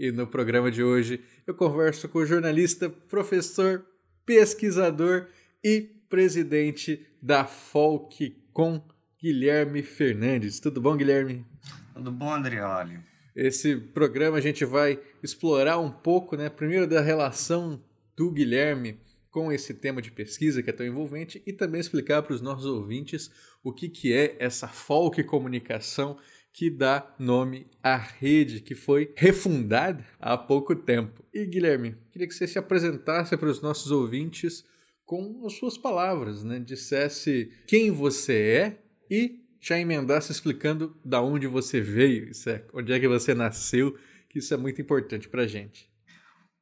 E 0.00 0.10
no 0.10 0.26
programa 0.26 0.70
de 0.70 0.82
hoje 0.82 1.22
eu 1.46 1.52
converso 1.52 2.08
com 2.08 2.20
o 2.20 2.24
jornalista, 2.24 2.88
professor, 2.88 3.84
pesquisador 4.24 5.26
e 5.62 5.82
presidente 6.08 7.06
da 7.20 7.44
Folkcom, 7.44 8.82
Guilherme 9.20 9.82
Fernandes. 9.82 10.58
Tudo 10.58 10.80
bom, 10.80 10.96
Guilherme? 10.96 11.44
Tudo 11.92 12.10
bom, 12.10 12.32
Andrioli? 12.32 12.98
Esse 13.36 13.76
programa 13.76 14.38
a 14.38 14.40
gente 14.40 14.64
vai 14.64 14.98
explorar 15.22 15.78
um 15.78 15.90
pouco, 15.90 16.34
né? 16.34 16.48
Primeiro 16.48 16.86
da 16.86 17.02
relação 17.02 17.84
do 18.16 18.30
Guilherme 18.30 18.98
com 19.30 19.52
esse 19.52 19.74
tema 19.74 20.00
de 20.00 20.10
pesquisa 20.10 20.62
que 20.62 20.70
é 20.70 20.72
tão 20.72 20.86
envolvente 20.86 21.42
e 21.46 21.52
também 21.52 21.78
explicar 21.78 22.22
para 22.22 22.32
os 22.32 22.40
nossos 22.40 22.64
ouvintes 22.64 23.30
o 23.62 23.70
que, 23.70 23.86
que 23.86 24.14
é 24.14 24.34
essa 24.38 24.66
folk 24.66 25.22
comunicação 25.24 26.16
que 26.52 26.70
dá 26.70 27.14
nome 27.18 27.66
à 27.82 27.96
rede 27.96 28.60
que 28.60 28.74
foi 28.74 29.12
refundada 29.16 30.04
há 30.18 30.36
pouco 30.36 30.74
tempo. 30.74 31.24
E 31.32 31.46
Guilherme, 31.46 31.96
queria 32.10 32.26
que 32.26 32.34
você 32.34 32.46
se 32.46 32.58
apresentasse 32.58 33.36
para 33.36 33.48
os 33.48 33.62
nossos 33.62 33.90
ouvintes 33.90 34.64
com 35.04 35.44
as 35.44 35.54
suas 35.54 35.76
palavras, 35.76 36.44
né? 36.44 36.58
Dissesse 36.58 37.50
quem 37.66 37.90
você 37.90 38.34
é 38.34 38.82
e 39.10 39.40
já 39.60 39.78
emendasse 39.78 40.32
explicando 40.32 40.96
da 41.04 41.20
onde 41.20 41.46
você 41.46 41.80
veio, 41.80 42.30
é, 42.46 42.64
onde 42.72 42.92
é 42.92 43.00
que 43.00 43.08
você 43.08 43.34
nasceu, 43.34 43.96
que 44.28 44.38
isso 44.38 44.54
é 44.54 44.56
muito 44.56 44.80
importante 44.80 45.28
para 45.28 45.46
gente. 45.46 45.90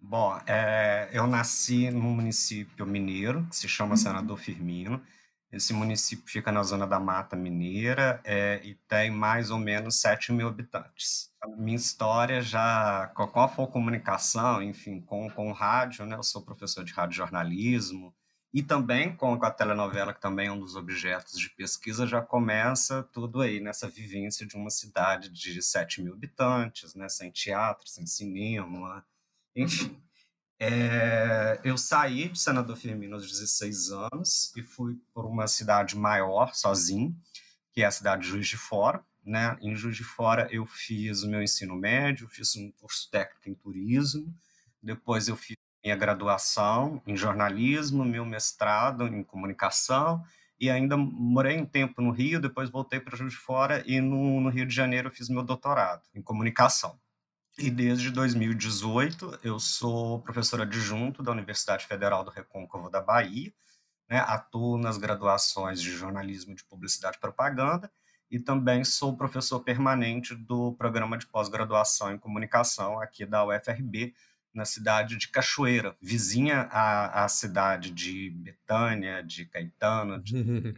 Bom, 0.00 0.38
é, 0.46 1.08
eu 1.12 1.26
nasci 1.26 1.90
num 1.90 2.10
município 2.14 2.86
mineiro 2.86 3.46
que 3.50 3.56
se 3.56 3.68
chama 3.68 3.96
Senador 3.96 4.38
Firmino. 4.38 5.02
Esse 5.50 5.72
município 5.72 6.26
fica 6.26 6.52
na 6.52 6.62
zona 6.62 6.86
da 6.86 7.00
Mata 7.00 7.34
Mineira 7.34 8.20
é, 8.22 8.60
e 8.62 8.74
tem 8.86 9.10
mais 9.10 9.50
ou 9.50 9.58
menos 9.58 10.00
7 10.00 10.32
mil 10.32 10.46
habitantes. 10.46 11.32
A 11.42 11.48
minha 11.48 11.76
história 11.76 12.42
já, 12.42 13.10
com 13.14 13.22
a 13.62 13.66
comunicação, 13.66 14.62
enfim, 14.62 15.00
com, 15.00 15.30
com 15.30 15.52
rádio, 15.52 16.04
né? 16.04 16.16
Eu 16.16 16.22
sou 16.22 16.42
professor 16.42 16.84
de 16.84 16.92
rádio 16.92 17.16
jornalismo, 17.16 18.14
e 18.52 18.62
também 18.62 19.14
com 19.14 19.34
a 19.34 19.50
telenovela, 19.50 20.14
que 20.14 20.20
também 20.20 20.48
é 20.48 20.52
um 20.52 20.58
dos 20.58 20.74
objetos 20.74 21.38
de 21.38 21.50
pesquisa, 21.50 22.06
já 22.06 22.22
começa 22.22 23.02
tudo 23.02 23.42
aí 23.42 23.60
nessa 23.60 23.88
vivência 23.88 24.46
de 24.46 24.56
uma 24.56 24.70
cidade 24.70 25.28
de 25.28 25.62
7 25.62 26.02
mil 26.02 26.14
habitantes, 26.14 26.94
né, 26.94 27.08
sem 27.08 27.30
teatro, 27.30 27.86
sem 27.86 28.06
cinema, 28.06 29.04
enfim. 29.54 30.00
É, 30.60 31.60
eu 31.62 31.78
saí 31.78 32.28
de 32.28 32.38
Senador 32.38 32.76
Firmino 32.76 33.14
aos 33.14 33.30
16 33.30 33.90
anos 33.90 34.52
e 34.56 34.62
fui 34.62 34.96
por 35.14 35.24
uma 35.24 35.46
cidade 35.46 35.96
maior, 35.96 36.52
sozinho, 36.54 37.16
que 37.72 37.82
é 37.82 37.86
a 37.86 37.90
cidade 37.90 38.22
de 38.22 38.28
Juiz 38.28 38.48
de 38.48 38.56
Fora. 38.56 39.04
Né? 39.24 39.56
Em 39.60 39.74
Juiz 39.76 39.96
de 39.96 40.04
Fora 40.04 40.48
eu 40.50 40.66
fiz 40.66 41.22
o 41.22 41.28
meu 41.28 41.42
ensino 41.42 41.76
médio, 41.76 42.28
fiz 42.28 42.56
um 42.56 42.72
curso 42.72 43.08
técnico 43.10 43.48
em 43.48 43.54
turismo, 43.54 44.34
depois 44.82 45.28
eu 45.28 45.36
fiz 45.36 45.56
minha 45.84 45.94
graduação 45.94 47.00
em 47.06 47.16
jornalismo, 47.16 48.04
meu 48.04 48.24
mestrado 48.24 49.06
em 49.06 49.22
comunicação 49.22 50.24
e 50.58 50.68
ainda 50.68 50.96
morei 50.96 51.56
um 51.56 51.66
tempo 51.66 52.02
no 52.02 52.10
Rio, 52.10 52.40
depois 52.40 52.68
voltei 52.68 52.98
para 52.98 53.16
Juiz 53.16 53.32
de 53.32 53.38
Fora 53.38 53.84
e 53.86 54.00
no, 54.00 54.40
no 54.40 54.48
Rio 54.48 54.66
de 54.66 54.74
Janeiro 54.74 55.10
fiz 55.10 55.28
meu 55.28 55.42
doutorado 55.42 56.02
em 56.14 56.20
comunicação. 56.20 56.98
E 57.58 57.70
desde 57.70 58.10
2018 58.12 59.40
eu 59.42 59.58
sou 59.58 60.20
professor 60.22 60.60
adjunto 60.60 61.24
da 61.24 61.32
Universidade 61.32 61.84
Federal 61.86 62.22
do 62.22 62.30
Recôncavo 62.30 62.88
da 62.88 63.00
Bahia, 63.00 63.52
né, 64.08 64.20
atuo 64.20 64.78
nas 64.78 64.96
graduações 64.96 65.82
de 65.82 65.90
jornalismo 65.90 66.54
de 66.54 66.62
publicidade 66.62 67.16
e 67.16 67.20
propaganda 67.20 67.90
e 68.30 68.38
também 68.38 68.84
sou 68.84 69.16
professor 69.16 69.58
permanente 69.60 70.36
do 70.36 70.72
programa 70.74 71.18
de 71.18 71.26
pós-graduação 71.26 72.12
em 72.12 72.18
comunicação 72.18 73.00
aqui 73.00 73.26
da 73.26 73.44
UFRB, 73.44 74.14
na 74.54 74.64
cidade 74.64 75.16
de 75.16 75.28
Cachoeira, 75.28 75.96
vizinha 76.00 76.68
à, 76.70 77.24
à 77.24 77.28
cidade 77.28 77.90
de 77.90 78.30
Betânia, 78.30 79.22
de 79.22 79.46
Caetano, 79.46 80.20
de, 80.20 80.74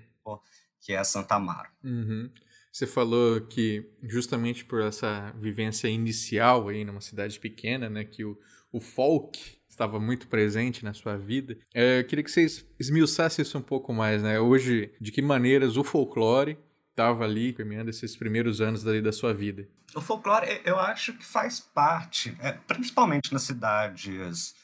que 0.80 0.94
é 0.94 1.04
Santa 1.04 1.34
Amaro. 1.34 1.68
Uhum. 1.84 2.30
Você 2.72 2.86
falou 2.86 3.40
que 3.40 3.84
justamente 4.02 4.64
por 4.64 4.80
essa 4.80 5.32
vivência 5.40 5.88
inicial 5.88 6.68
aí 6.68 6.84
numa 6.84 7.00
cidade 7.00 7.38
pequena, 7.38 7.88
né, 7.88 8.04
que 8.04 8.24
o, 8.24 8.38
o 8.72 8.80
folk 8.80 9.58
estava 9.68 9.98
muito 9.98 10.28
presente 10.28 10.84
na 10.84 10.92
sua 10.92 11.16
vida. 11.16 11.56
É, 11.74 12.00
eu 12.00 12.04
queria 12.04 12.22
que 12.22 12.30
vocês 12.30 12.66
esmiuçassem 12.78 13.42
isso 13.42 13.56
um 13.56 13.62
pouco 13.62 13.92
mais, 13.94 14.22
né? 14.22 14.38
Hoje, 14.38 14.92
de 15.00 15.10
que 15.10 15.22
maneiras 15.22 15.76
o 15.76 15.84
folclore 15.84 16.58
estava 16.90 17.24
ali 17.24 17.52
permeando 17.52 17.88
esses 17.88 18.14
primeiros 18.14 18.60
anos 18.60 18.82
da, 18.82 19.00
da 19.00 19.12
sua 19.12 19.32
vida? 19.32 19.66
O 19.94 20.00
folclore, 20.00 20.60
eu 20.64 20.78
acho 20.78 21.14
que 21.14 21.24
faz 21.24 21.60
parte, 21.60 22.36
é, 22.40 22.52
principalmente 22.52 23.32
nas 23.32 23.42
cidades 23.42 24.54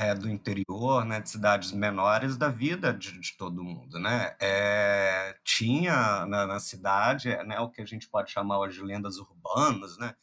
é, 0.00 0.14
do 0.14 0.30
interior, 0.30 1.04
né, 1.04 1.20
de 1.20 1.28
cidades 1.28 1.72
menores, 1.72 2.38
da 2.38 2.48
vida 2.48 2.90
de, 2.90 3.20
de 3.20 3.36
todo 3.36 3.62
mundo, 3.62 3.98
né? 3.98 4.34
É, 4.40 5.36
tinha 5.44 6.24
na, 6.24 6.46
na, 6.46 6.58
cidade, 6.58 7.28
né, 7.44 7.60
o 7.60 7.68
que 7.68 7.82
a 7.82 7.84
gente 7.84 8.08
pode 8.08 8.30
chamar 8.30 8.60
hoje 8.60 8.78
de 8.78 8.82
lendas 8.82 9.18
urbanas, 9.18 9.98
né? 9.98 10.14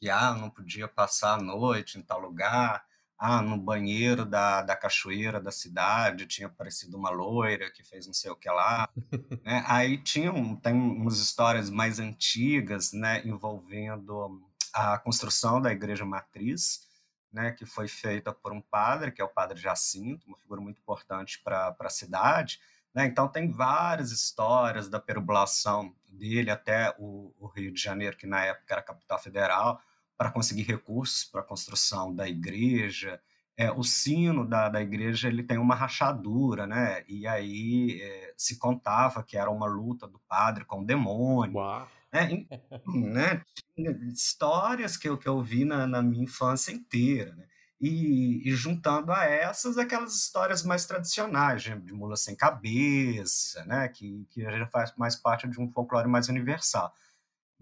Que 0.00 0.10
ah, 0.10 0.34
não 0.34 0.50
podia 0.50 0.88
passar 0.88 1.34
a 1.34 1.42
noite 1.42 1.98
em 1.98 2.02
tal 2.02 2.18
lugar, 2.18 2.84
ah, 3.16 3.40
no 3.40 3.56
banheiro 3.56 4.24
da, 4.26 4.60
da 4.60 4.74
cachoeira 4.74 5.40
da 5.40 5.52
cidade 5.52 6.26
tinha 6.26 6.48
aparecido 6.48 6.96
uma 6.98 7.10
loira 7.10 7.70
que 7.70 7.84
fez 7.84 8.08
não 8.08 8.14
sei 8.14 8.32
o 8.32 8.36
que 8.36 8.50
lá. 8.50 8.88
né? 9.44 9.64
Aí 9.68 9.98
tinha 9.98 10.32
um, 10.32 10.56
tem 10.56 10.74
umas 10.74 11.20
histórias 11.20 11.70
mais 11.70 12.00
antigas 12.00 12.92
né, 12.92 13.22
envolvendo 13.24 14.42
a 14.74 14.98
construção 14.98 15.60
da 15.60 15.70
igreja 15.70 16.04
matriz, 16.04 16.90
né, 17.32 17.52
que 17.52 17.64
foi 17.64 17.88
feita 17.88 18.32
por 18.32 18.52
um 18.52 18.60
padre, 18.60 19.10
que 19.10 19.22
é 19.22 19.24
o 19.24 19.28
padre 19.28 19.58
Jacinto, 19.58 20.26
uma 20.26 20.36
figura 20.36 20.60
muito 20.60 20.80
importante 20.80 21.40
para 21.42 21.74
a 21.78 21.88
cidade. 21.88 22.60
Né? 22.94 23.06
Então, 23.06 23.26
tem 23.26 23.50
várias 23.50 24.12
histórias 24.12 24.88
da 24.88 25.00
perambulação 25.00 25.94
dele 26.06 26.50
até 26.50 26.94
o, 26.98 27.34
o 27.38 27.46
Rio 27.46 27.72
de 27.72 27.80
Janeiro, 27.80 28.16
que 28.16 28.26
na 28.26 28.44
época 28.44 28.74
era 28.74 28.82
capital 28.82 29.18
federal, 29.18 29.80
para 30.16 30.30
conseguir 30.30 30.62
recursos 30.62 31.24
para 31.24 31.40
a 31.40 31.44
construção 31.44 32.14
da 32.14 32.28
igreja. 32.28 33.20
É, 33.56 33.70
o 33.72 33.82
sino 33.82 34.46
da, 34.46 34.68
da 34.68 34.80
igreja 34.80 35.28
ele 35.28 35.42
tem 35.42 35.58
uma 35.58 35.74
rachadura, 35.74 36.66
né? 36.66 37.04
E 37.08 37.26
aí 37.26 38.00
é, 38.00 38.34
se 38.36 38.58
contava 38.58 39.22
que 39.22 39.36
era 39.36 39.50
uma 39.50 39.66
luta 39.66 40.06
do 40.06 40.18
padre 40.20 40.64
com 40.64 40.80
o 40.80 40.86
demônio. 40.86 41.56
Uau. 41.56 41.88
Né? 42.12 42.46
né? 42.86 43.42
Histórias 44.12 44.96
que 44.96 45.08
eu, 45.08 45.16
que 45.16 45.28
eu 45.28 45.42
vi 45.42 45.64
na, 45.64 45.86
na 45.86 46.02
minha 46.02 46.24
infância 46.24 46.72
inteira. 46.72 47.34
Né? 47.34 47.46
E, 47.80 48.48
e, 48.48 48.52
juntando 48.54 49.10
a 49.10 49.24
essas 49.24 49.78
aquelas 49.78 50.14
histórias 50.14 50.62
mais 50.62 50.86
tradicionais, 50.86 51.62
de 51.62 51.92
mula 51.92 52.16
sem 52.16 52.36
cabeça, 52.36 53.64
né? 53.64 53.88
que, 53.88 54.26
que 54.30 54.42
já 54.42 54.66
faz 54.66 54.94
mais 54.96 55.16
parte 55.16 55.48
de 55.48 55.60
um 55.60 55.70
folclore 55.70 56.08
mais 56.08 56.28
universal. 56.28 56.94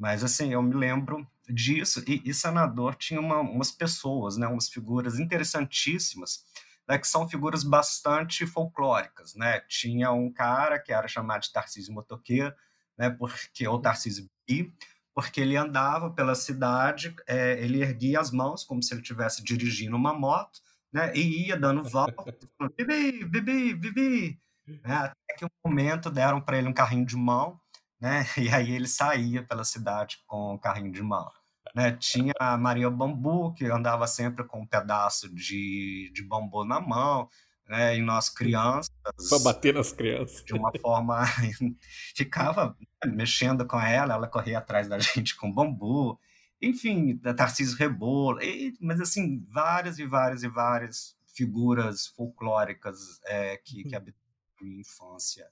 Mas, 0.00 0.24
assim, 0.24 0.54
eu 0.54 0.62
me 0.62 0.74
lembro 0.74 1.26
disso, 1.46 2.02
e, 2.06 2.22
e 2.24 2.32
Senador 2.32 2.94
tinha 2.94 3.20
uma, 3.20 3.40
umas 3.40 3.70
pessoas, 3.70 4.38
né, 4.38 4.46
umas 4.46 4.66
figuras 4.66 5.18
interessantíssimas, 5.18 6.42
né, 6.88 6.96
que 6.96 7.06
são 7.06 7.28
figuras 7.28 7.62
bastante 7.62 8.46
folclóricas, 8.46 9.34
né? 9.34 9.60
Tinha 9.68 10.10
um 10.10 10.32
cara 10.32 10.78
que 10.78 10.90
era 10.90 11.06
chamado 11.06 11.42
de 11.42 11.52
Tarcísio 11.52 11.92
Motoqueiro, 11.92 12.54
né, 13.00 13.08
porque, 13.08 13.66
ou 13.66 13.80
Tarcísio 13.80 14.28
Bi, 14.46 14.70
porque 15.14 15.40
ele 15.40 15.56
andava 15.56 16.10
pela 16.10 16.34
cidade, 16.34 17.16
é, 17.26 17.52
ele 17.64 17.80
erguia 17.80 18.20
as 18.20 18.30
mãos 18.30 18.62
como 18.62 18.82
se 18.82 18.92
ele 18.92 19.00
estivesse 19.00 19.42
dirigindo 19.42 19.96
uma 19.96 20.12
moto, 20.12 20.60
né, 20.92 21.10
e 21.16 21.46
ia 21.46 21.56
dando 21.56 21.82
volta, 21.82 22.12
bibi, 22.76 23.24
bibi, 23.24 23.74
bibi, 23.74 24.40
né, 24.84 24.96
até 24.96 25.34
que 25.38 25.46
um 25.46 25.48
momento 25.64 26.10
deram 26.10 26.42
para 26.42 26.58
ele 26.58 26.68
um 26.68 26.74
carrinho 26.74 27.06
de 27.06 27.16
mão, 27.16 27.58
né? 27.98 28.24
E 28.38 28.48
aí 28.50 28.70
ele 28.72 28.86
saía 28.86 29.42
pela 29.42 29.64
cidade 29.64 30.18
com 30.26 30.54
o 30.54 30.58
carrinho 30.58 30.92
de 30.92 31.02
mão. 31.02 31.30
Né? 31.74 31.92
Tinha 31.92 32.32
a 32.38 32.58
Maria 32.58 32.90
Bambu, 32.90 33.54
que 33.54 33.64
andava 33.66 34.06
sempre 34.06 34.44
com 34.44 34.60
um 34.60 34.66
pedaço 34.66 35.32
de, 35.34 36.10
de 36.12 36.22
bambu 36.22 36.64
na 36.64 36.80
mão, 36.80 37.28
né? 37.70 37.96
E 37.96 38.02
nós 38.02 38.28
crianças... 38.28 38.90
Para 39.28 39.38
bater 39.38 39.72
nas 39.72 39.92
crianças. 39.92 40.44
De 40.44 40.52
uma 40.52 40.72
forma... 40.82 41.24
ficava 42.16 42.76
mexendo 43.06 43.64
com 43.64 43.80
ela, 43.80 44.14
ela 44.14 44.26
corria 44.26 44.58
atrás 44.58 44.88
da 44.88 44.98
gente 45.00 45.36
com 45.36 45.50
bambu. 45.50 46.18
enfim, 46.60 47.16
Tarcísio 47.36 47.78
Rebolo, 47.78 48.42
e, 48.42 48.76
mas 48.80 49.00
assim, 49.00 49.46
várias 49.48 50.00
e 50.00 50.04
várias 50.04 50.42
e 50.42 50.48
várias 50.48 51.16
figuras 51.32 52.08
folclóricas 52.08 53.20
é, 53.24 53.56
que, 53.56 53.84
que 53.84 53.94
habitaram 53.94 54.18
a 54.60 54.64
minha 54.64 54.80
infância 54.80 55.46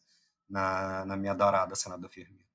na, 0.51 1.07
na 1.07 1.17
minha 1.17 1.33
adorada 1.33 1.77
Senador 1.77 2.11
Firmino. 2.11 2.49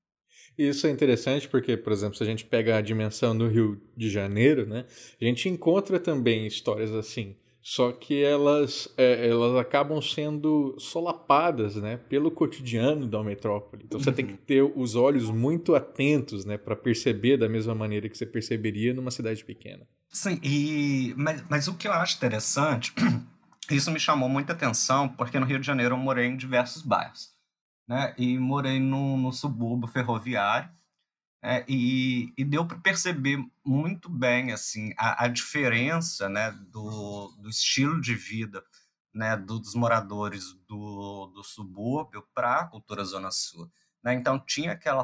Isso 0.57 0.85
é 0.85 0.89
interessante 0.91 1.47
porque, 1.47 1.77
por 1.77 1.93
exemplo, 1.93 2.17
se 2.17 2.23
a 2.23 2.25
gente 2.25 2.45
pega 2.45 2.77
a 2.77 2.81
dimensão 2.81 3.35
do 3.35 3.47
Rio 3.47 3.81
de 3.95 4.09
Janeiro, 4.09 4.67
né, 4.67 4.85
a 5.19 5.23
gente 5.23 5.47
encontra 5.47 5.99
também 5.99 6.45
histórias 6.45 6.91
assim, 6.91 7.35
só 7.63 7.91
que 7.91 8.21
elas, 8.23 8.87
é, 8.97 9.27
elas 9.29 9.55
acabam 9.55 10.01
sendo 10.01 10.75
solapadas 10.77 11.77
né, 11.77 11.97
pelo 11.97 12.29
cotidiano 12.29 13.07
da 13.07 13.23
metrópole. 13.23 13.85
Então 13.85 13.99
você 13.99 14.11
tem 14.11 14.27
que 14.27 14.35
ter 14.35 14.61
os 14.61 14.95
olhos 14.95 15.29
muito 15.29 15.73
atentos 15.73 16.45
né, 16.45 16.57
para 16.57 16.75
perceber 16.75 17.37
da 17.37 17.47
mesma 17.47 17.73
maneira 17.73 18.09
que 18.09 18.17
você 18.17 18.25
perceberia 18.25 18.93
numa 18.93 19.09
cidade 19.09 19.43
pequena. 19.43 19.87
Sim, 20.09 20.39
e, 20.43 21.13
mas, 21.17 21.43
mas 21.49 21.67
o 21.67 21.75
que 21.75 21.87
eu 21.87 21.93
acho 21.93 22.17
interessante, 22.17 22.93
isso 23.71 23.89
me 23.89 23.99
chamou 23.99 24.27
muita 24.27 24.53
atenção, 24.53 25.07
porque 25.07 25.39
no 25.39 25.45
Rio 25.45 25.59
de 25.59 25.65
Janeiro 25.65 25.95
eu 25.95 25.99
morei 25.99 26.27
em 26.27 26.37
diversos 26.37 26.83
bairros 26.83 27.33
né? 27.87 28.13
E 28.17 28.37
morei 28.37 28.79
no, 28.79 29.17
no 29.17 29.31
subúrbio 29.31 29.87
ferroviário. 29.87 30.69
É, 31.45 31.65
e, 31.67 32.31
e, 32.37 32.45
deu 32.45 32.65
para 32.65 32.77
perceber 32.77 33.37
muito 33.65 34.07
bem 34.09 34.53
assim 34.53 34.93
a, 34.97 35.25
a, 35.25 35.27
diferença 35.27 36.29
né, 36.29 36.51
do, 36.71 37.35
do 37.37 37.49
estilo 37.49 37.99
de 37.99 38.15
vida 38.15 38.63
né, 39.13 39.35
dos 39.35 39.75
moradores 39.75 40.53
do, 40.65 41.27
do 41.35 41.43
subúrbio 41.43 42.25
para 42.33 42.61
a 42.61 42.65
cultura 42.65 43.03
Zona 43.03 43.29
Sul. 43.29 43.69
Né? 44.01 44.13
Então 44.13 44.39
tinha 44.39 44.71
aquela 44.71 45.03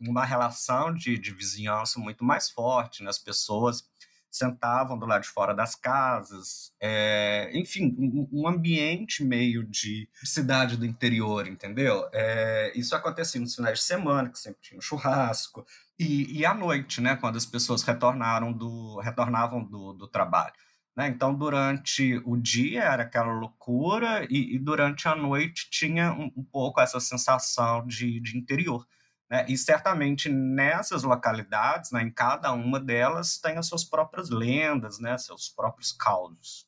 uma 0.00 0.24
relação 0.24 0.92
de, 0.92 1.16
de 1.16 1.32
vizinhança 1.32 2.00
muito 2.00 2.24
mais 2.24 2.50
forte, 2.50 3.04
né? 3.04 3.08
as 3.08 3.18
pessoas 3.18 3.88
sentavam 4.36 4.98
do 4.98 5.06
lado 5.06 5.22
de 5.22 5.28
fora 5.28 5.54
das 5.54 5.74
casas, 5.74 6.72
é, 6.80 7.50
enfim, 7.54 7.94
um, 8.32 8.46
ambiente 8.46 9.24
meio 9.24 9.64
de 9.64 10.08
cidade 10.22 10.76
do 10.76 10.86
interior, 10.86 11.46
entendeu? 11.46 12.08
É, 12.12 12.72
isso 12.74 12.94
acontecia 12.94 13.40
nos 13.40 13.54
finais 13.54 13.78
de 13.78 13.84
semana, 13.84 14.28
que 14.28 14.38
sempre 14.38 14.60
tinha 14.60 14.78
um 14.78 14.82
churrasco, 14.82 15.66
e, 15.98 16.38
e 16.38 16.44
à 16.44 16.54
noite, 16.54 17.00
né, 17.00 17.16
quando 17.16 17.36
as 17.36 17.46
pessoas 17.46 17.82
retornaram 17.82 18.52
do, 18.52 18.98
retornavam 19.00 19.64
do, 19.64 19.92
do 19.92 20.06
trabalho. 20.06 20.54
Né? 20.96 21.08
Então, 21.08 21.34
durante 21.34 22.20
o 22.24 22.36
dia 22.36 22.84
era 22.84 23.02
aquela 23.02 23.32
loucura, 23.32 24.26
e, 24.30 24.56
e 24.56 24.58
durante 24.58 25.08
a 25.08 25.14
noite 25.14 25.68
tinha 25.70 26.12
um, 26.12 26.32
um 26.36 26.44
pouco 26.44 26.80
essa 26.80 26.98
sensação 27.00 27.86
de, 27.86 28.18
de 28.20 28.36
interior. 28.36 28.86
Né? 29.28 29.44
E 29.48 29.56
certamente 29.56 30.28
nessas 30.28 31.02
localidades, 31.02 31.90
né, 31.90 32.02
em 32.02 32.10
cada 32.10 32.52
uma 32.52 32.78
delas, 32.78 33.38
tem 33.38 33.56
as 33.56 33.66
suas 33.66 33.84
próprias 33.84 34.30
lendas, 34.30 34.98
né, 34.98 35.16
seus 35.18 35.48
próprios 35.48 35.92
causos. 35.92 36.66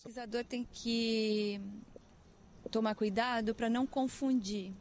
O 0.00 0.04
pesquisador 0.04 0.44
tem 0.44 0.66
que 0.72 1.60
tomar 2.70 2.94
cuidado 2.94 3.54
para 3.54 3.68
não 3.68 3.86
confundir 3.86 4.72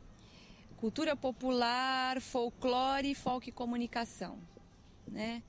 cultura 0.78 1.16
popular, 1.16 2.20
folclore, 2.20 3.14
folk 3.14 3.52
comunicação. 3.52 4.40
Né? 5.08 5.44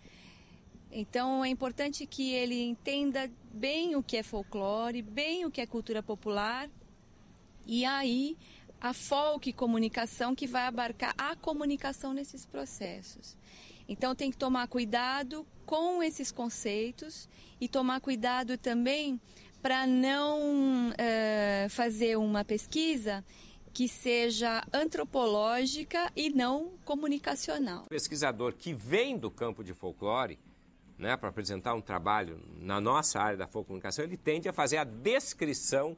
Então 0.90 1.42
é 1.42 1.48
importante 1.48 2.04
que 2.04 2.34
ele 2.34 2.60
entenda 2.62 3.30
bem 3.50 3.96
o 3.96 4.02
que 4.02 4.18
é 4.18 4.22
folclore, 4.22 5.00
bem 5.00 5.46
o 5.46 5.50
que 5.50 5.62
é 5.62 5.66
cultura 5.66 6.02
popular, 6.02 6.68
e 7.64 7.84
aí 7.84 8.36
a 8.82 8.92
folk 8.92 9.52
comunicação 9.52 10.34
que 10.34 10.44
vai 10.44 10.66
abarcar 10.66 11.14
a 11.16 11.36
comunicação 11.36 12.12
nesses 12.12 12.44
processos. 12.44 13.36
Então 13.88 14.12
tem 14.12 14.28
que 14.28 14.36
tomar 14.36 14.66
cuidado 14.66 15.46
com 15.64 16.02
esses 16.02 16.32
conceitos 16.32 17.28
e 17.60 17.68
tomar 17.68 18.00
cuidado 18.00 18.58
também 18.58 19.20
para 19.62 19.86
não 19.86 20.92
é, 20.98 21.68
fazer 21.70 22.18
uma 22.18 22.44
pesquisa 22.44 23.24
que 23.72 23.86
seja 23.86 24.64
antropológica 24.72 26.10
e 26.16 26.30
não 26.30 26.72
comunicacional. 26.84 27.84
Pesquisador 27.88 28.54
que 28.54 28.74
vem 28.74 29.16
do 29.16 29.30
campo 29.30 29.62
de 29.62 29.72
folclore, 29.72 30.40
né, 30.98 31.16
para 31.16 31.28
apresentar 31.28 31.74
um 31.74 31.80
trabalho 31.80 32.42
na 32.56 32.80
nossa 32.80 33.20
área 33.20 33.36
da 33.36 33.46
folk 33.46 33.68
comunicação, 33.68 34.04
ele 34.04 34.16
tende 34.16 34.48
a 34.48 34.52
fazer 34.52 34.78
a 34.78 34.84
descrição 34.84 35.96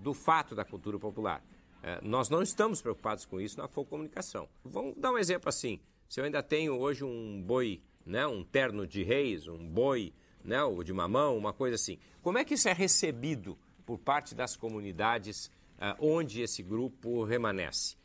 do 0.00 0.12
fato 0.12 0.56
da 0.56 0.64
cultura 0.64 0.98
popular. 0.98 1.40
É, 1.82 2.00
nós 2.02 2.28
não 2.28 2.42
estamos 2.42 2.82
preocupados 2.82 3.24
com 3.24 3.40
isso 3.40 3.58
na 3.58 3.68
comunicação. 3.68 4.48
Vamos 4.64 4.96
dar 4.96 5.12
um 5.12 5.18
exemplo 5.18 5.48
assim. 5.48 5.80
Se 6.08 6.20
eu 6.20 6.24
ainda 6.24 6.42
tenho 6.42 6.78
hoje 6.78 7.04
um 7.04 7.42
boi, 7.42 7.82
né, 8.04 8.26
um 8.26 8.42
terno 8.42 8.86
de 8.86 9.02
reis, 9.02 9.46
um 9.46 9.68
boi, 9.68 10.12
né, 10.42 10.62
ou 10.62 10.82
de 10.82 10.92
mamão, 10.92 11.36
uma 11.36 11.52
coisa 11.52 11.74
assim. 11.76 11.98
Como 12.22 12.38
é 12.38 12.44
que 12.44 12.54
isso 12.54 12.68
é 12.68 12.72
recebido 12.72 13.58
por 13.84 13.98
parte 13.98 14.34
das 14.34 14.56
comunidades 14.56 15.46
uh, 15.76 15.94
onde 16.00 16.40
esse 16.40 16.62
grupo 16.62 17.24
remanesce? 17.24 17.96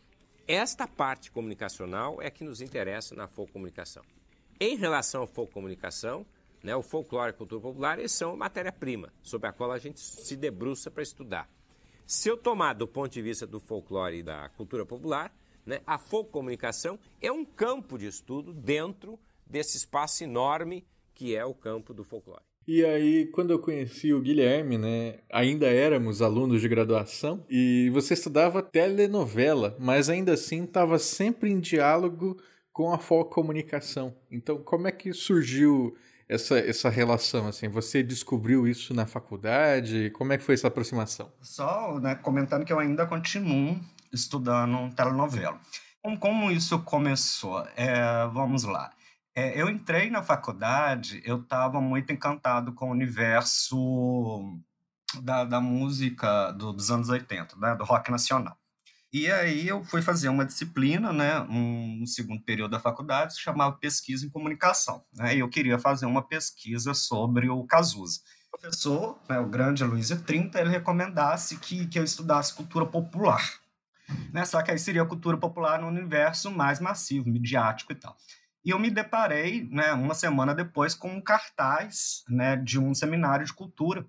Esta 0.48 0.86
parte 0.86 1.31
comunicacional 1.31 2.22
é 2.22 2.30
que 2.30 2.44
nos 2.44 2.60
interessa 2.60 3.16
na 3.16 3.28
comunicação. 3.28 4.04
Em 4.60 4.75
relação 4.75 5.24
à 5.24 5.48
comunicação, 5.48 6.25
né, 6.62 6.75
o 6.75 6.84
folclore 6.84 7.30
e 7.30 7.31
a 7.31 7.34
cultura 7.34 7.62
popular, 7.62 7.98
eles 7.98 8.12
são 8.12 8.36
matéria-prima 8.36 9.14
sobre 9.22 9.48
a 9.48 9.54
qual 9.54 9.72
a 9.72 9.78
gente 9.78 10.00
se 10.00 10.36
debruça 10.36 10.92
para 10.92 11.04
estudar. 11.04 11.50
Se 12.05 12.29
eu 12.29 12.38
tomar 12.38 12.73
do 12.73 12.88
ponto 12.88 13.11
de 13.11 13.21
vista 13.21 13.47
do 13.47 13.59
folclore 13.59 14.17
e 14.17 14.23
da 14.23 14.50
cultura 14.50 14.85
popular, 14.85 15.33
né, 15.65 15.81
a 15.88 15.97
folcomunicação 15.97 17.00
é 17.21 17.31
um 17.31 17.45
campo 17.45 17.97
de 17.97 18.07
estudo 18.07 18.53
dentro 18.53 19.17
desse 19.45 19.77
espaço 19.77 20.23
enorme 20.23 20.85
que 21.13 21.35
é 21.35 21.45
o 21.45 21.53
campo 21.53 21.94
do 21.94 22.03
folclore. 22.03 22.44
E 22.65 22.83
aí, 22.83 23.25
quando 23.27 23.51
eu 23.51 23.59
conheci 23.59 24.13
o 24.13 24.21
Guilherme, 24.21 24.77
né, 24.77 25.19
ainda 25.29 25.67
éramos 25.67 26.21
alunos 26.21 26.61
de 26.61 26.69
graduação 26.69 27.45
e 27.50 27.89
você 27.91 28.13
estudava 28.13 28.63
telenovela, 28.63 29.75
mas 29.79 30.09
ainda 30.09 30.33
assim 30.33 30.63
estava 30.63 30.97
sempre 30.97 31.51
em 31.51 31.59
diálogo 31.59 32.38
com 32.71 32.94
a 32.94 32.97
folcomunicação. 32.97 34.15
Então, 34.31 34.57
como 34.57 34.88
é 34.88 34.91
que 34.91 35.11
surgiu 35.13 35.94
essa, 36.28 36.58
essa 36.58 36.90
relação? 36.90 37.48
Assim, 37.48 37.68
você 37.68 38.04
descobriu 38.04 38.68
isso 38.68 38.94
na 38.94 39.06
faculdade? 39.06 40.10
Como 40.12 40.34
é 40.34 40.38
que 40.38 40.44
foi 40.44 40.56
essa 40.56 40.68
aproximação? 40.68 41.31
Só 41.42 42.00
né, 42.00 42.16
comentando 42.16 42.65
que 42.65 42.74
eu 42.74 42.80
ainda 42.80 43.06
continuo 43.06 43.80
estudando 44.12 44.94
telenovela. 44.96 45.60
Como, 46.01 46.20
como 46.20 46.51
isso 46.51 46.80
começou? 46.80 47.65
É, 47.75 48.27
vamos 48.27 48.63
lá. 48.63 48.92
É, 49.36 49.60
eu 49.60 49.68
entrei 49.70 50.10
na 50.10 50.22
faculdade, 50.22 51.22
eu 51.25 51.38
estava 51.42 51.82
muito 51.82 52.13
encantado 52.13 52.72
com 52.74 52.89
o 52.89 52.92
universo 52.92 54.60
da, 55.22 55.44
da 55.44 55.60
música 55.60 56.51
do, 56.51 56.72
dos 56.72 56.92
anos 56.92 57.10
80, 57.10 57.56
né, 57.58 57.75
do 57.75 57.84
rock 57.84 58.12
nacional. 58.12 58.56
E 59.13 59.32
aí 59.32 59.67
eu 59.67 59.84
fui 59.84 60.01
fazer 60.01 60.27
uma 60.27 60.43
disciplina, 60.43 61.13
né, 61.13 61.39
um, 61.41 62.03
segundo 62.03 62.41
período 62.41 62.72
da 62.72 62.79
faculdade, 62.79 63.27
que 63.27 63.34
se 63.36 63.41
chamava 63.41 63.77
Pesquisa 63.77 64.25
em 64.25 64.29
Comunicação. 64.29 65.05
Né, 65.13 65.36
e 65.36 65.39
eu 65.39 65.48
queria 65.48 65.77
fazer 65.77 66.08
uma 66.08 66.24
pesquisa 66.24 66.96
sobre 66.96 67.48
o 67.48 67.63
Cazuza. 67.63 68.22
O 68.51 68.58
professor, 68.58 69.20
né, 69.29 69.39
o 69.39 69.48
grande 69.48 69.84
Luiz 69.84 70.10
30, 70.10 70.60
ele 70.60 70.72
recomendasse 70.72 71.58
que, 71.58 71.86
que 71.86 72.00
eu 72.00 72.03
estudasse 72.03 72.55
cultura 72.55 72.88
popular. 72.88 73.60
Né, 74.34 74.43
só 74.46 74.63
que 74.63 74.72
aí 74.72 74.79
seria 74.79 75.05
cultura 75.05 75.38
popular 75.38 75.79
no 75.79 75.88
universo 75.88 76.50
mais 76.50 76.79
massivo, 76.79 77.29
midiático 77.29 77.91
e 77.91 77.96
tal. 77.96 78.17
E 78.65 78.72
eu 78.72 78.79
me 78.79 78.89
deparei, 78.89 79.67
né, 79.70 79.93
uma 79.93 80.15
semana 80.15 80.55
depois, 80.55 80.96
com 80.96 81.10
um 81.10 81.22
cartaz 81.22 82.24
né, 82.27 82.55
de 82.55 82.79
um 82.79 82.96
seminário 82.96 83.46
de 83.46 83.53
cultura 83.53 84.08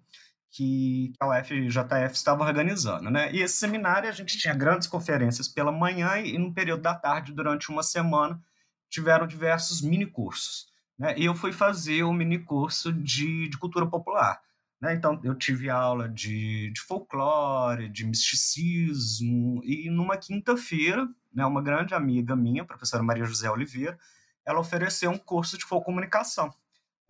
que 0.55 1.13
a 1.19 1.27
UFJF 1.27 2.15
estava 2.15 2.45
organizando, 2.45 3.11
né? 3.11 3.29
E 3.33 3.43
esse 3.43 3.57
seminário 3.57 4.09
a 4.09 4.13
gente 4.13 4.39
tinha 4.39 4.55
grandes 4.55 4.87
conferências 4.87 5.49
pela 5.49 5.73
manhã 5.73 6.19
e 6.21 6.39
no 6.39 6.55
período 6.55 6.83
da 6.83 6.95
tarde, 6.95 7.33
durante 7.33 7.71
uma 7.71 7.83
semana, 7.83 8.41
tiveram 8.89 9.27
diversos 9.27 9.83
mini 9.83 10.07
cursos, 10.07 10.69
né? 10.97 11.13
E 11.19 11.25
eu 11.25 11.35
fui 11.35 11.53
fazer 11.53 12.05
um 12.05 12.13
mini 12.13 12.39
curso 12.39 12.93
de, 12.93 13.49
de 13.49 13.59
cultura 13.59 13.85
popular, 13.85 14.41
né? 14.81 14.95
Então 14.95 15.21
eu 15.25 15.35
tive 15.35 15.69
aula 15.69 16.09
de, 16.09 16.71
de 16.71 16.81
folclore, 16.83 17.89
de 17.89 18.07
misticismo 18.07 19.61
e 19.65 19.91
numa 19.91 20.17
quinta-feira, 20.17 21.09
né? 21.35 21.45
Uma 21.45 21.63
grande 21.63 21.95
amiga 21.95 22.37
minha, 22.37 22.63
a 22.63 22.67
professora 22.67 23.03
Maria 23.03 23.25
José 23.25 23.51
Oliveira, 23.51 23.99
ela 24.47 24.61
ofereceu 24.61 25.11
um 25.11 25.19
curso 25.19 25.59
de 25.59 25.65
folcomunicação 25.65 26.47
né, 26.47 26.53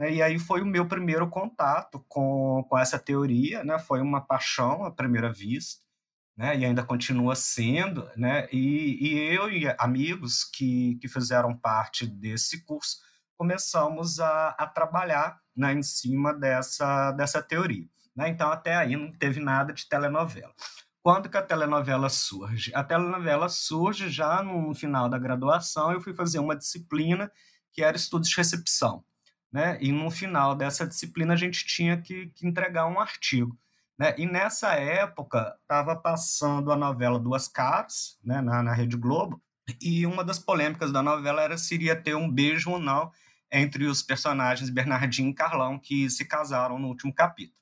e 0.00 0.22
aí 0.22 0.38
foi 0.38 0.60
o 0.60 0.66
meu 0.66 0.86
primeiro 0.86 1.28
contato 1.28 2.04
com, 2.08 2.64
com 2.68 2.78
essa 2.78 2.98
teoria, 2.98 3.62
né? 3.62 3.78
Foi 3.78 4.00
uma 4.00 4.20
paixão 4.20 4.84
à 4.84 4.90
primeira 4.90 5.32
vista, 5.32 5.84
né? 6.36 6.56
E 6.58 6.64
ainda 6.64 6.82
continua 6.82 7.36
sendo, 7.36 8.08
né? 8.16 8.48
E, 8.52 8.98
e 9.00 9.18
eu 9.34 9.50
e 9.50 9.72
amigos 9.78 10.44
que, 10.44 10.96
que 10.96 11.08
fizeram 11.08 11.56
parte 11.56 12.06
desse 12.06 12.64
curso 12.64 12.98
começamos 13.36 14.20
a, 14.20 14.50
a 14.50 14.66
trabalhar 14.66 15.38
né, 15.56 15.72
em 15.72 15.82
cima 15.82 16.32
dessa, 16.32 17.12
dessa 17.12 17.42
teoria. 17.42 17.88
Né? 18.14 18.28
Então, 18.28 18.50
até 18.50 18.76
aí 18.76 18.96
não 18.96 19.12
teve 19.12 19.40
nada 19.40 19.72
de 19.72 19.88
telenovela. 19.88 20.54
Quando 21.02 21.28
que 21.28 21.36
a 21.36 21.42
telenovela 21.42 22.08
surge? 22.08 22.72
A 22.74 22.82
telenovela 22.82 23.48
surge 23.48 24.08
já 24.08 24.42
no 24.42 24.74
final 24.74 25.08
da 25.08 25.18
graduação, 25.18 25.92
eu 25.92 26.00
fui 26.00 26.14
fazer 26.14 26.38
uma 26.38 26.56
disciplina 26.56 27.30
que 27.72 27.82
era 27.82 27.96
estudos 27.96 28.28
de 28.28 28.36
recepção. 28.36 29.04
Né? 29.54 29.78
E 29.80 29.92
no 29.92 30.11
final 30.11 30.56
dessa 30.56 30.84
disciplina 30.84 31.34
a 31.34 31.37
gente 31.37 31.64
tinha 31.64 31.96
que, 31.96 32.26
que 32.34 32.44
entregar 32.44 32.87
um 32.87 32.99
artigo. 32.99 33.56
Né? 33.96 34.12
E 34.18 34.26
nessa 34.26 34.73
época 34.73 35.56
estava 35.62 35.94
passando 35.94 36.73
a 36.73 36.76
novela 36.76 37.20
Duas 37.20 37.46
Caras, 37.46 38.18
né, 38.25 38.40
na, 38.40 38.64
na 38.64 38.75
Rede 38.75 38.96
Globo, 38.96 39.40
e 39.80 40.04
uma 40.04 40.25
das 40.25 40.40
polêmicas 40.40 40.90
da 40.90 41.04
novela 41.04 41.40
era 41.40 41.56
se 41.56 41.73
iria 41.73 41.94
ter 41.94 42.16
um 42.16 42.28
beijo 42.28 42.68
ou 42.73 42.80
não 42.80 43.12
entre 43.52 43.84
os 43.84 44.02
personagens 44.02 44.70
Bernardinho 44.70 45.30
e 45.30 45.34
Carlão, 45.34 45.78
que 45.78 46.11
se 46.11 46.25
casaram 46.25 46.76
no 46.76 46.88
último 46.88 47.14
capítulo. 47.14 47.56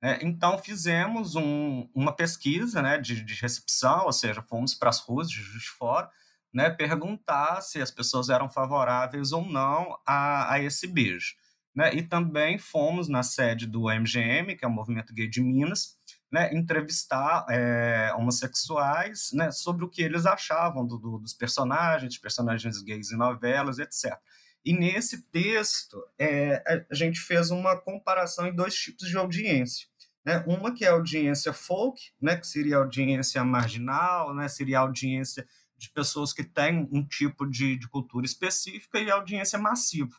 É, 0.00 0.24
então, 0.24 0.56
fizemos 0.58 1.34
um, 1.34 1.88
uma 1.92 2.12
pesquisa 2.12 2.80
né, 2.80 2.98
de, 2.98 3.20
de, 3.20 3.34
recepção, 3.34 4.04
ou 4.04 4.12
seja, 4.12 4.42
fomos 4.42 4.74
para 4.74 4.90
as 4.90 5.00
ruas 5.00 5.28
de 5.28 5.42
de 5.42 5.68
Fora 5.68 6.08
né, 6.52 6.70
perguntar 6.70 7.60
se 7.60 7.80
as 7.80 7.90
pessoas 7.90 8.28
eram 8.28 8.48
favoráveis 8.48 9.32
ou 9.32 9.44
não 9.44 9.98
a, 10.06 10.52
a 10.52 10.60
esse 10.60 10.86
beijo. 10.86 11.34
Né? 11.74 11.94
E 11.94 12.02
também 12.02 12.58
fomos 12.58 13.08
na 13.08 13.22
sede 13.22 13.66
do 13.66 13.84
MGM, 13.84 14.56
que 14.56 14.64
é 14.64 14.68
o 14.68 14.70
Movimento 14.70 15.14
Gay 15.14 15.26
de 15.26 15.40
Minas, 15.40 15.96
né, 16.30 16.54
entrevistar 16.54 17.46
é, 17.50 18.12
homossexuais 18.16 19.30
né, 19.32 19.50
sobre 19.50 19.84
o 19.84 19.88
que 19.88 20.02
eles 20.02 20.24
achavam 20.24 20.86
do, 20.86 20.98
do, 20.98 21.18
dos 21.18 21.34
personagens, 21.34 22.18
personagens 22.18 22.82
gays 22.82 23.10
em 23.10 23.16
novelas, 23.16 23.78
etc. 23.78 24.18
E 24.64 24.72
nesse 24.72 25.22
texto, 25.30 26.02
é, 26.18 26.62
a 26.90 26.94
gente 26.94 27.20
fez 27.20 27.50
uma 27.50 27.76
comparação 27.76 28.46
em 28.46 28.54
dois 28.54 28.74
tipos 28.74 29.08
de 29.08 29.16
audiência. 29.16 29.88
Né? 30.24 30.42
Uma 30.46 30.72
que 30.72 30.84
é 30.84 30.88
a 30.88 30.92
audiência 30.92 31.52
folk, 31.52 32.00
né, 32.20 32.36
que 32.36 32.46
seria 32.46 32.76
a 32.76 32.80
audiência 32.80 33.42
marginal, 33.44 34.34
né, 34.34 34.46
seria 34.48 34.78
a 34.78 34.82
audiência 34.82 35.46
de 35.82 35.90
pessoas 35.90 36.32
que 36.32 36.44
têm 36.44 36.88
um 36.92 37.04
tipo 37.04 37.44
de, 37.44 37.76
de 37.76 37.88
cultura 37.88 38.24
específica, 38.24 39.00
e 39.00 39.10
audiência 39.10 39.58
massiva. 39.58 40.16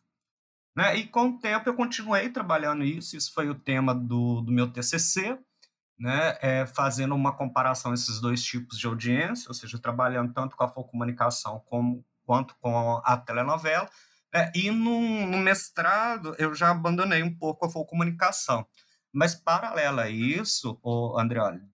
Né? 0.76 0.98
E 0.98 1.08
com 1.08 1.30
o 1.30 1.40
tempo 1.40 1.70
eu 1.70 1.74
continuei 1.74 2.30
trabalhando 2.30 2.84
isso, 2.84 3.16
isso 3.16 3.34
foi 3.34 3.50
o 3.50 3.56
tema 3.56 3.96
do, 3.96 4.42
do 4.42 4.52
meu 4.52 4.70
TCC, 4.70 5.40
né? 5.98 6.38
É, 6.42 6.66
fazendo 6.66 7.16
uma 7.16 7.32
comparação 7.32 7.92
desses 7.92 8.20
dois 8.20 8.44
tipos 8.44 8.78
de 8.78 8.88
audiência, 8.88 9.48
ou 9.48 9.54
seja, 9.54 9.80
trabalhando 9.80 10.34
tanto 10.34 10.58
com 10.58 10.64
a 10.64 10.70
comunicação 10.70 11.62
como, 11.66 12.04
quanto 12.26 12.56
com 12.60 13.02
a 13.06 13.16
telenovela. 13.16 13.90
Né? 14.34 14.52
E 14.54 14.70
no, 14.70 15.28
no, 15.28 15.38
mestrado 15.38 16.36
eu 16.38 16.54
já 16.54 16.72
abandonei 16.72 17.24
um 17.24 17.34
pouco 17.34 17.66
a 17.66 17.86
comunicação. 17.86 18.68
Mas, 19.14 19.36
paralelo 19.36 20.00
a 20.00 20.10
isso, 20.10 20.80
o 20.82 21.16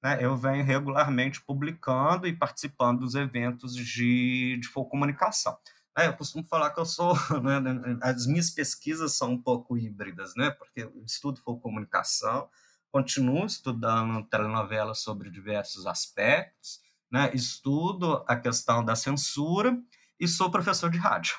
né, 0.03 0.17
eu 0.19 0.35
venho 0.35 0.65
regularmente 0.65 1.41
publicando 1.41 2.27
e 2.27 2.35
participando 2.35 2.99
dos 2.99 3.15
eventos 3.15 3.73
de, 3.73 4.59
de 4.61 4.69
comunicação. 4.69 5.57
É, 5.97 6.07
eu 6.07 6.13
costumo 6.17 6.45
falar 6.45 6.71
que 6.71 6.79
eu 6.81 6.85
sou, 6.85 7.13
né, 7.41 7.61
né, 7.61 7.97
as 8.01 8.27
minhas 8.27 8.49
pesquisas 8.49 9.13
são 9.13 9.31
um 9.31 9.41
pouco 9.41 9.77
híbridas, 9.77 10.33
né, 10.35 10.49
porque 10.51 10.83
eu 10.83 11.03
estudo 11.05 11.41
comunicação, 11.61 12.49
continuo 12.91 13.45
estudando 13.45 14.21
telenovelas 14.27 14.99
sobre 14.99 15.29
diversos 15.29 15.87
aspectos, 15.87 16.81
né, 17.09 17.31
estudo 17.33 18.21
a 18.27 18.35
questão 18.35 18.83
da 18.83 18.97
censura 18.97 19.77
e 20.19 20.27
sou 20.27 20.51
professor 20.51 20.89
de 20.89 20.97
rádio. 20.97 21.37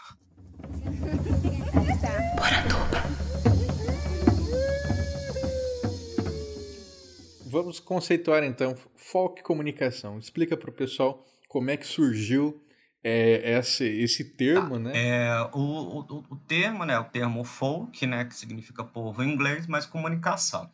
Vamos 7.50 7.80
conceituar 7.80 8.44
então 8.44 8.76
folk 8.94 9.42
comunicação. 9.42 10.18
Explica 10.18 10.56
para 10.56 10.70
o 10.70 10.72
pessoal 10.72 11.26
como 11.48 11.68
é 11.68 11.76
que 11.76 11.84
surgiu 11.84 12.64
é, 13.02 13.58
esse, 13.58 13.84
esse 13.84 14.24
termo, 14.36 14.74
tá. 14.74 14.78
né? 14.78 14.92
É, 14.94 15.50
o, 15.52 15.58
o, 15.58 16.24
o 16.30 16.36
termo, 16.46 16.84
né, 16.84 16.96
o 16.96 17.04
termo 17.04 17.42
folk, 17.42 18.06
né, 18.06 18.24
que 18.24 18.36
significa 18.36 18.84
povo 18.84 19.24
em 19.24 19.32
inglês, 19.32 19.66
mas 19.66 19.84
comunicação. 19.84 20.70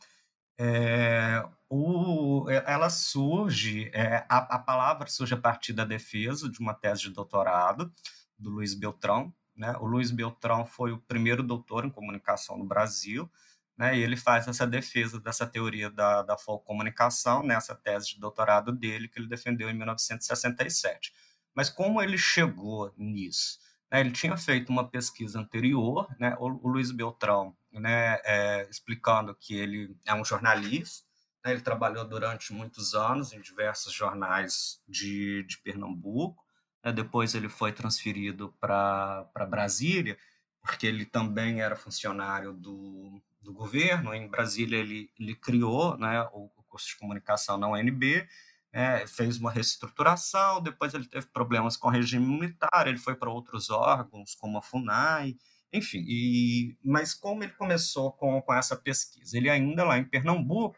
É, 0.58 1.42
o, 1.70 2.44
ela 2.50 2.90
surge, 2.90 3.90
é, 3.94 4.26
a, 4.28 4.56
a 4.56 4.58
palavra 4.58 5.08
surge 5.08 5.32
a 5.32 5.38
partir 5.38 5.72
da 5.72 5.84
defesa 5.86 6.46
de 6.46 6.60
uma 6.60 6.74
tese 6.74 7.02
de 7.02 7.10
doutorado 7.10 7.90
do 8.38 8.50
Luiz 8.50 8.74
Beltrão. 8.74 9.32
Né? 9.56 9.74
O 9.80 9.86
Luiz 9.86 10.10
Beltrão 10.10 10.66
foi 10.66 10.92
o 10.92 10.98
primeiro 10.98 11.42
doutor 11.42 11.86
em 11.86 11.90
comunicação 11.90 12.58
no 12.58 12.66
Brasil, 12.66 13.30
né? 13.76 13.96
e 13.96 14.02
ele 14.02 14.16
faz 14.16 14.48
essa 14.48 14.66
defesa 14.66 15.20
dessa 15.20 15.46
teoria 15.46 15.90
da, 15.90 16.22
da 16.22 16.36
comunicação 16.64 17.42
nessa 17.42 17.74
tese 17.74 18.14
de 18.14 18.20
doutorado 18.20 18.72
dele, 18.72 19.08
que 19.08 19.18
ele 19.18 19.28
defendeu 19.28 19.68
em 19.68 19.74
1967. 19.74 21.12
Mas 21.54 21.68
como 21.68 22.02
ele 22.02 22.16
chegou 22.16 22.92
nisso? 22.96 23.58
Né? 23.90 24.00
Ele 24.00 24.10
tinha 24.10 24.36
feito 24.36 24.70
uma 24.70 24.88
pesquisa 24.88 25.38
anterior, 25.38 26.08
né? 26.18 26.36
o, 26.38 26.46
o 26.46 26.68
Luiz 26.68 26.90
Beltrão, 26.90 27.56
né, 27.72 28.18
é, 28.24 28.66
explicando 28.70 29.34
que 29.34 29.54
ele 29.54 29.94
é 30.06 30.14
um 30.14 30.24
jornalista, 30.24 31.06
né? 31.44 31.52
ele 31.52 31.60
trabalhou 31.60 32.04
durante 32.06 32.52
muitos 32.52 32.94
anos 32.94 33.32
em 33.32 33.40
diversos 33.40 33.92
jornais 33.92 34.80
de, 34.88 35.42
de 35.44 35.58
Pernambuco, 35.58 36.42
né? 36.82 36.92
depois 36.92 37.34
ele 37.34 37.48
foi 37.48 37.72
transferido 37.72 38.54
para 38.58 39.28
Brasília, 39.48 40.18
porque 40.62 40.86
ele 40.86 41.04
também 41.04 41.60
era 41.60 41.76
funcionário 41.76 42.52
do, 42.52 43.22
do 43.46 43.54
governo. 43.54 44.12
Em 44.12 44.28
Brasília, 44.28 44.78
ele, 44.78 45.10
ele 45.18 45.34
criou 45.34 45.96
né, 45.96 46.22
o, 46.32 46.50
curso 46.68 46.88
de 46.88 46.96
comunicação 46.96 47.56
na 47.56 47.68
UNB, 47.68 48.28
é, 48.70 49.06
fez 49.06 49.38
uma 49.38 49.50
reestruturação, 49.50 50.60
depois 50.60 50.92
ele 50.92 51.06
teve 51.06 51.26
problemas 51.28 51.76
com 51.76 51.88
o 51.88 51.90
regime 51.90 52.26
militar, 52.26 52.86
ele 52.86 52.98
foi 52.98 53.14
para 53.14 53.30
outros 53.30 53.70
órgãos, 53.70 54.34
como 54.34 54.58
a 54.58 54.62
FUNAI, 54.62 55.36
enfim. 55.72 56.04
E, 56.06 56.76
mas 56.84 57.14
como 57.14 57.42
ele 57.42 57.52
começou 57.52 58.12
com, 58.12 58.42
com 58.42 58.52
essa 58.52 58.76
pesquisa? 58.76 59.38
Ele 59.38 59.48
ainda 59.48 59.84
lá 59.84 59.96
em 59.96 60.04
Pernambuco, 60.04 60.76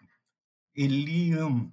ele 0.73 1.37
hum, 1.43 1.73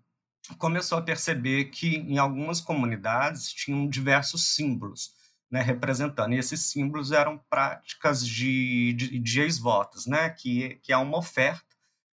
começou 0.57 0.97
a 0.97 1.03
perceber 1.03 1.65
que 1.65 1.97
em 1.97 2.17
algumas 2.17 2.59
comunidades 2.59 3.53
tinham 3.53 3.87
diversos 3.87 4.55
símbolos 4.55 5.13
né, 5.51 5.61
representando, 5.61 6.33
e 6.33 6.37
esses 6.37 6.61
símbolos 6.61 7.11
eram 7.11 7.37
práticas 7.49 8.25
de, 8.25 8.93
de, 8.93 9.19
de 9.19 9.41
ex-votos, 9.41 10.05
né, 10.05 10.29
que, 10.29 10.75
que 10.81 10.91
é 10.91 10.97
uma 10.97 11.17
oferta 11.17 11.75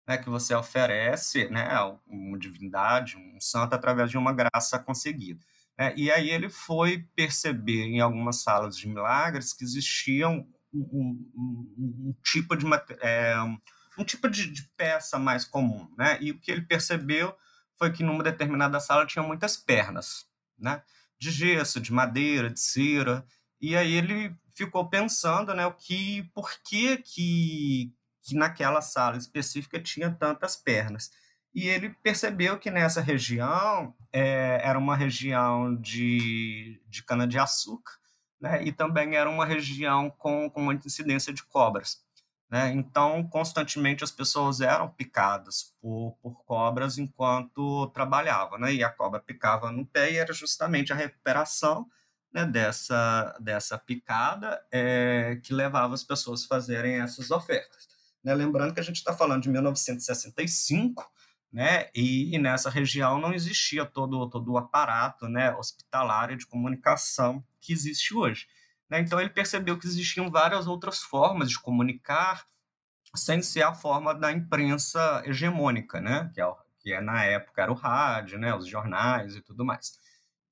né, 0.09 0.17
que 0.17 0.31
você 0.31 0.55
oferece 0.55 1.51
né, 1.51 1.69
uma 2.07 2.39
divindade, 2.39 3.19
um 3.19 3.39
santo, 3.39 3.75
através 3.75 4.11
de 4.11 4.17
uma 4.17 4.33
graça 4.33 4.79
conseguida. 4.79 5.45
Né? 5.79 5.93
E 5.95 6.11
aí 6.11 6.31
ele 6.31 6.49
foi 6.49 7.07
perceber 7.15 7.85
em 7.85 8.01
algumas 8.01 8.43
salas 8.43 8.77
de 8.77 8.89
milagres 8.89 9.53
que 9.53 9.63
existia 9.63 10.27
um, 10.27 10.51
um, 10.73 11.31
um, 11.37 11.75
um 11.79 12.15
tipo, 12.25 12.57
de, 12.57 12.65
é, 13.03 13.37
um 13.99 14.05
tipo 14.05 14.31
de, 14.31 14.51
de, 14.51 14.63
peça 14.79 15.19
mais 15.19 15.45
comum. 15.45 15.87
Né? 15.97 16.17
E 16.23 16.31
o 16.33 16.41
que 16.41 16.51
ele 16.51 16.63
percebeu 16.63 17.37
foi 17.79 17.93
que 17.93 18.03
numa 18.03 18.25
determinada 18.25 18.81
sala 18.81 19.07
tinha 19.07 19.23
muitas 19.23 19.59
pernas, 19.59 20.27
né? 20.59 20.83
De 21.19 21.31
gesso, 21.31 21.81
de 21.81 21.93
madeira, 21.93 22.51
de 22.51 22.61
cera. 22.61 23.25
E 23.61 23.77
aí 23.77 23.93
ele 23.93 24.35
ficou 24.55 24.89
pensando 24.89 25.55
né, 25.55 25.67
o 25.67 25.73
que, 25.73 26.23
por 26.35 26.51
que, 26.63 26.99
que 26.99 27.93
que 28.29 28.37
naquela 28.37 28.83
sala 28.83 29.17
específica 29.17 29.81
tinha 29.81 30.11
tantas 30.11 30.55
pernas. 30.55 31.11
E 31.55 31.67
ele 31.67 31.89
percebeu 32.03 32.59
que 32.59 32.71
nessa 32.71 33.01
região 33.01 33.95
é, 34.13 34.61
era 34.63 34.79
uma 34.79 34.95
região 34.95 35.75
de, 35.75 36.79
de 36.87 37.03
cana-de-açúcar, 37.03 37.93
né? 38.39 38.63
e 38.63 38.71
também 38.71 39.17
era 39.17 39.31
uma 39.31 39.47
região 39.47 40.11
com, 40.11 40.51
com 40.51 40.61
muita 40.61 40.87
incidência 40.87 41.33
de 41.33 41.43
cobras. 41.43 42.03
Né? 42.51 42.73
Então, 42.73 43.23
constantemente 43.29 44.03
as 44.03 44.11
pessoas 44.11 44.61
eram 44.61 44.89
picadas 44.89 45.75
por, 45.81 46.17
por 46.23 46.43
cobras 46.45 46.97
enquanto 46.97 47.89
trabalhavam, 47.89 48.59
né? 48.59 48.73
e 48.73 48.83
a 48.83 48.91
cobra 48.91 49.21
picava 49.21 49.71
no 49.71 49.85
pé, 49.85 50.13
e 50.13 50.17
era 50.17 50.33
justamente 50.33 50.93
a 50.93 50.97
recuperação 50.97 51.87
né, 52.33 52.47
dessa, 52.47 53.37
dessa 53.41 53.77
picada 53.77 54.63
é, 54.73 55.39
que 55.43 55.53
levava 55.53 55.95
as 55.95 56.05
pessoas 56.05 56.45
a 56.45 56.49
fazerem 56.49 57.01
essas 57.01 57.31
ofertas. 57.31 57.87
Né? 58.25 58.35
Lembrando 58.35 58.73
que 58.73 58.81
a 58.81 58.85
gente 58.85 58.97
está 58.97 59.13
falando 59.13 59.43
de 59.43 59.51
1965, 59.51 61.11
né? 61.51 61.89
E, 61.95 62.35
e, 62.35 62.39
nessa 62.39 62.69
região 62.69 63.19
não 63.19 63.33
existia 63.33 63.87
todo, 63.87 64.29
todo 64.29 64.53
o 64.53 64.59
aparato 64.59 65.27
né, 65.29 65.55
hospitalário 65.57 66.37
de 66.37 66.47
comunicação 66.47 67.43
que 67.59 67.73
existe 67.73 68.15
hoje. 68.15 68.47
Né? 68.89 69.01
Então 69.01 69.21
ele 69.21 69.31
percebeu 69.31 69.79
que 69.79 69.87
existiam 69.87 70.31
várias 70.31 70.67
outras 70.67 71.01
formas 71.01 71.49
de 71.51 71.61
comunicar 71.61 72.45
sem 73.15 73.43
ser 73.43 73.63
a 73.63 73.75
forma 73.75 74.15
da 74.15 74.31
imprensa 74.33 75.23
hegemônica, 75.25 76.01
né? 76.01 76.31
que, 76.35 76.41
é, 76.41 76.55
que 76.81 76.93
é, 76.93 77.01
na 77.01 77.25
época 77.25 77.63
era 77.63 77.73
o 77.73 77.75
rádio, 77.75 78.39
né? 78.39 78.55
os 78.55 78.67
jornais 78.67 79.37
e 79.37 79.41
tudo 79.41 79.65
mais. 79.65 79.99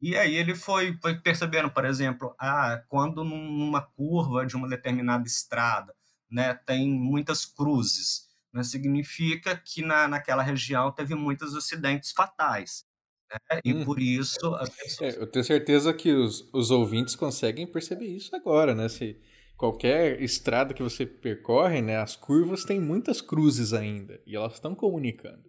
E 0.00 0.16
aí 0.16 0.34
ele 0.36 0.54
foi, 0.54 0.96
foi 1.00 1.18
percebendo, 1.18 1.70
por 1.70 1.84
exemplo, 1.84 2.34
ah, 2.38 2.82
quando 2.88 3.24
numa 3.24 3.80
curva 3.80 4.44
de 4.46 4.54
uma 4.54 4.68
determinada 4.68 5.26
estrada 5.26 5.94
né, 6.30 6.54
tem 6.54 6.90
muitas 6.90 7.44
cruzes. 7.44 8.26
Né, 8.52 8.62
significa 8.62 9.56
que 9.56 9.82
na, 9.82 10.08
naquela 10.08 10.42
região 10.42 10.92
teve 10.92 11.14
muitos 11.14 11.54
acidentes 11.54 12.12
fatais. 12.12 12.84
Né, 13.30 13.60
e 13.64 13.72
hum. 13.74 13.84
por 13.84 14.00
isso. 14.00 14.56
Pessoas... 14.82 15.00
É, 15.14 15.20
eu 15.20 15.26
tenho 15.26 15.44
certeza 15.44 15.92
que 15.92 16.12
os, 16.12 16.48
os 16.52 16.70
ouvintes 16.70 17.14
conseguem 17.14 17.66
perceber 17.66 18.06
isso 18.06 18.34
agora, 18.34 18.74
né? 18.74 18.88
Se, 18.88 19.20
qualquer 19.56 20.20
estrada 20.20 20.74
que 20.74 20.82
você 20.82 21.06
percorre, 21.06 21.80
né, 21.80 21.98
as 21.98 22.14
curvas 22.14 22.64
têm 22.64 22.80
muitas 22.80 23.20
cruzes 23.20 23.72
ainda 23.72 24.20
e 24.26 24.36
elas 24.36 24.54
estão 24.54 24.74
comunicando. 24.74 25.44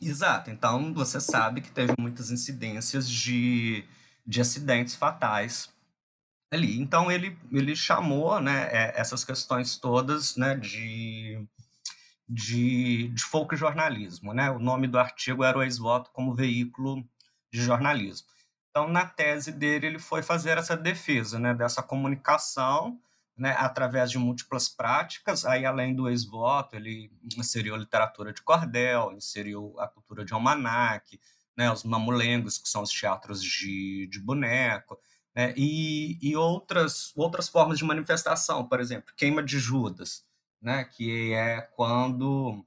Exato. 0.00 0.50
Então 0.50 0.92
você 0.92 1.20
sabe 1.20 1.60
que 1.60 1.70
teve 1.70 1.94
muitas 1.98 2.30
incidências 2.30 3.08
de, 3.08 3.84
de 4.26 4.40
acidentes 4.40 4.94
fatais 4.94 5.70
ali. 6.52 6.78
Então 6.78 7.10
ele, 7.10 7.36
ele 7.52 7.74
chamou 7.74 8.40
né, 8.40 8.68
é, 8.72 9.00
essas 9.00 9.24
questões 9.24 9.76
todas 9.76 10.36
né, 10.36 10.54
de, 10.56 11.46
de, 12.28 13.08
de 13.08 13.22
folk 13.22 13.56
jornalismo. 13.56 14.32
Né? 14.34 14.50
O 14.50 14.58
nome 14.58 14.86
do 14.86 14.98
artigo 14.98 15.44
era 15.44 15.58
o 15.58 15.62
ex-voto 15.62 16.10
como 16.12 16.34
veículo 16.34 17.04
de 17.52 17.62
jornalismo. 17.62 18.28
Então, 18.70 18.88
na 18.88 19.06
tese 19.06 19.52
dele, 19.52 19.86
ele 19.86 19.98
foi 19.98 20.22
fazer 20.22 20.58
essa 20.58 20.76
defesa 20.76 21.38
né, 21.38 21.54
dessa 21.54 21.82
comunicação 21.82 23.00
né, 23.36 23.54
através 23.58 24.10
de 24.10 24.18
múltiplas 24.18 24.68
práticas. 24.68 25.44
Aí, 25.44 25.64
além 25.64 25.94
do 25.94 26.08
ex-voto, 26.08 26.76
ele 26.76 27.10
inseriu 27.36 27.74
a 27.74 27.78
literatura 27.78 28.32
de 28.32 28.42
cordel, 28.42 29.12
inseriu 29.12 29.74
a 29.78 29.86
cultura 29.86 30.24
de 30.24 30.32
almanac, 30.32 31.18
né, 31.56 31.70
os 31.70 31.84
mamulengos, 31.84 32.58
que 32.58 32.68
são 32.68 32.82
os 32.82 32.90
teatros 32.90 33.42
de, 33.42 34.06
de 34.08 34.20
boneco, 34.20 34.98
né, 35.34 35.54
e, 35.56 36.18
e 36.20 36.36
outras, 36.36 37.12
outras 37.16 37.48
formas 37.48 37.78
de 37.78 37.84
manifestação, 37.84 38.66
por 38.66 38.80
exemplo, 38.80 39.14
queima 39.16 39.42
de 39.42 39.58
Judas, 39.58 40.24
né, 40.66 40.82
que 40.82 41.32
é 41.32 41.60
quando, 41.60 42.66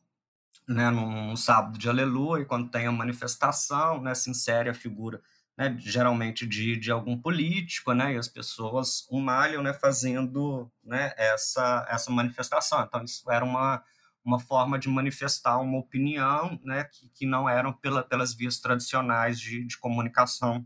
né, 0.65 0.89
num, 0.89 1.35
sábado 1.35 1.77
de 1.77 1.89
aleluia, 1.89 2.45
quando 2.45 2.69
tem 2.69 2.87
a 2.87 2.91
manifestação, 2.93 4.01
né, 4.01 4.15
se 4.15 4.29
insere 4.29 4.69
a 4.69 4.73
figura 4.73 5.21
né, 5.57 5.75
geralmente 5.77 6.47
de, 6.47 6.77
de 6.77 6.89
algum 6.89 7.19
político, 7.21 7.91
né, 7.91 8.13
e 8.13 8.17
as 8.17 8.29
pessoas 8.29 9.05
malham, 9.11 9.61
né, 9.61 9.73
fazendo, 9.73 10.71
né, 10.81 11.13
essa, 11.17 11.85
essa 11.89 12.09
manifestação. 12.09 12.81
Então, 12.81 13.03
isso 13.03 13.29
era 13.29 13.43
uma, 13.43 13.83
uma 14.23 14.39
forma 14.39 14.79
de 14.79 14.87
manifestar 14.87 15.59
uma 15.59 15.77
opinião, 15.77 16.57
né, 16.63 16.85
que, 16.85 17.09
que 17.09 17.25
não 17.25 17.49
eram 17.49 17.73
pela, 17.73 18.01
pelas 18.01 18.33
vias 18.33 18.59
tradicionais 18.59 19.37
de, 19.37 19.65
de 19.65 19.77
comunicação 19.77 20.65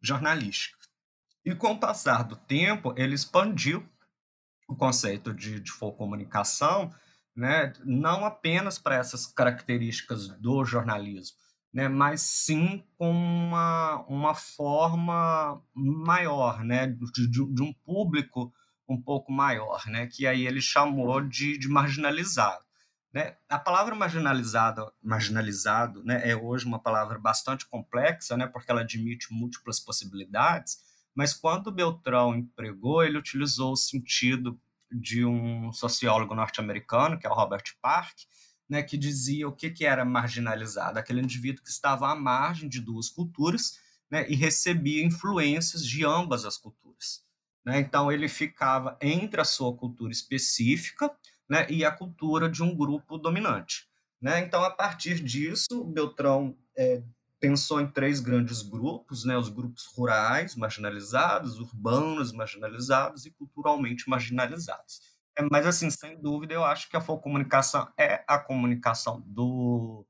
jornalística. 0.00 0.78
E 1.44 1.52
com 1.52 1.72
o 1.72 1.80
passar 1.80 2.22
do 2.22 2.36
tempo, 2.36 2.94
ele 2.96 3.16
expandiu 3.16 3.84
o 4.70 4.76
conceito 4.76 5.34
de, 5.34 5.58
de 5.58 5.72
comunicação, 5.72 6.94
né, 7.34 7.72
não 7.84 8.24
apenas 8.24 8.78
para 8.78 8.94
essas 8.94 9.26
características 9.26 10.28
do 10.28 10.64
jornalismo, 10.64 11.36
né, 11.72 11.88
mas 11.88 12.22
sim 12.22 12.84
com 12.96 13.10
uma, 13.10 14.04
uma 14.08 14.34
forma 14.34 15.60
maior, 15.74 16.62
né, 16.64 16.86
de, 16.86 17.28
de, 17.28 17.62
um 17.62 17.72
público 17.84 18.52
um 18.88 19.00
pouco 19.00 19.32
maior, 19.32 19.84
né, 19.86 20.06
que 20.06 20.26
aí 20.26 20.46
ele 20.46 20.60
chamou 20.60 21.20
de, 21.20 21.58
de 21.58 21.68
marginalizado. 21.68 22.64
Né? 23.12 23.36
A 23.48 23.58
palavra 23.58 23.94
marginalizado, 23.96 24.92
marginalizado 25.02 26.04
né, 26.04 26.28
é 26.28 26.36
hoje 26.36 26.64
uma 26.64 26.78
palavra 26.78 27.18
bastante 27.18 27.66
complexa, 27.66 28.36
né, 28.36 28.46
porque 28.46 28.70
ela 28.70 28.82
admite 28.82 29.32
múltiplas 29.32 29.80
possibilidades, 29.80 30.78
mas 31.14 31.32
quando 31.32 31.72
Beltrão 31.72 32.34
empregou, 32.34 33.02
ele 33.02 33.18
utilizou 33.18 33.72
o 33.72 33.76
sentido 33.76 34.60
de 34.90 35.24
um 35.24 35.72
sociólogo 35.72 36.34
norte-americano, 36.34 37.18
que 37.18 37.26
é 37.26 37.30
o 37.30 37.34
Robert 37.34 37.64
Park, 37.80 38.18
né, 38.68 38.82
que 38.82 38.96
dizia 38.96 39.48
o 39.48 39.52
que, 39.52 39.70
que 39.70 39.84
era 39.84 40.04
marginalizado, 40.04 40.98
aquele 40.98 41.20
indivíduo 41.20 41.62
que 41.62 41.70
estava 41.70 42.08
à 42.08 42.14
margem 42.14 42.68
de 42.68 42.80
duas 42.80 43.08
culturas 43.08 43.78
né, 44.10 44.28
e 44.28 44.34
recebia 44.34 45.04
influências 45.04 45.84
de 45.84 46.04
ambas 46.04 46.44
as 46.44 46.56
culturas. 46.56 47.24
Né? 47.64 47.80
Então, 47.80 48.10
ele 48.10 48.28
ficava 48.28 48.96
entre 49.00 49.40
a 49.40 49.44
sua 49.44 49.76
cultura 49.76 50.12
específica 50.12 51.10
né, 51.48 51.66
e 51.68 51.84
a 51.84 51.90
cultura 51.90 52.48
de 52.48 52.62
um 52.62 52.74
grupo 52.74 53.18
dominante. 53.18 53.88
Né? 54.20 54.40
Então, 54.40 54.62
a 54.62 54.70
partir 54.70 55.20
disso, 55.22 55.84
Beltrão 55.84 56.56
é, 56.76 57.02
pensou 57.40 57.80
em 57.80 57.90
três 57.90 58.20
grandes 58.20 58.62
grupos, 58.62 59.24
né, 59.24 59.36
os 59.36 59.48
grupos 59.48 59.86
rurais 59.86 60.54
marginalizados, 60.54 61.58
urbanos 61.58 62.32
marginalizados 62.32 63.24
e 63.24 63.30
culturalmente 63.30 64.08
marginalizados. 64.08 65.00
É, 65.36 65.42
mas, 65.50 65.66
assim, 65.66 65.90
sem 65.90 66.20
dúvida, 66.20 66.52
eu 66.52 66.64
acho 66.64 66.88
que 66.88 66.96
a 66.96 67.00
comunicação 67.00 67.90
é 67.98 68.22
a 68.28 68.38
comunicação 68.38 69.22
do, 69.26 70.06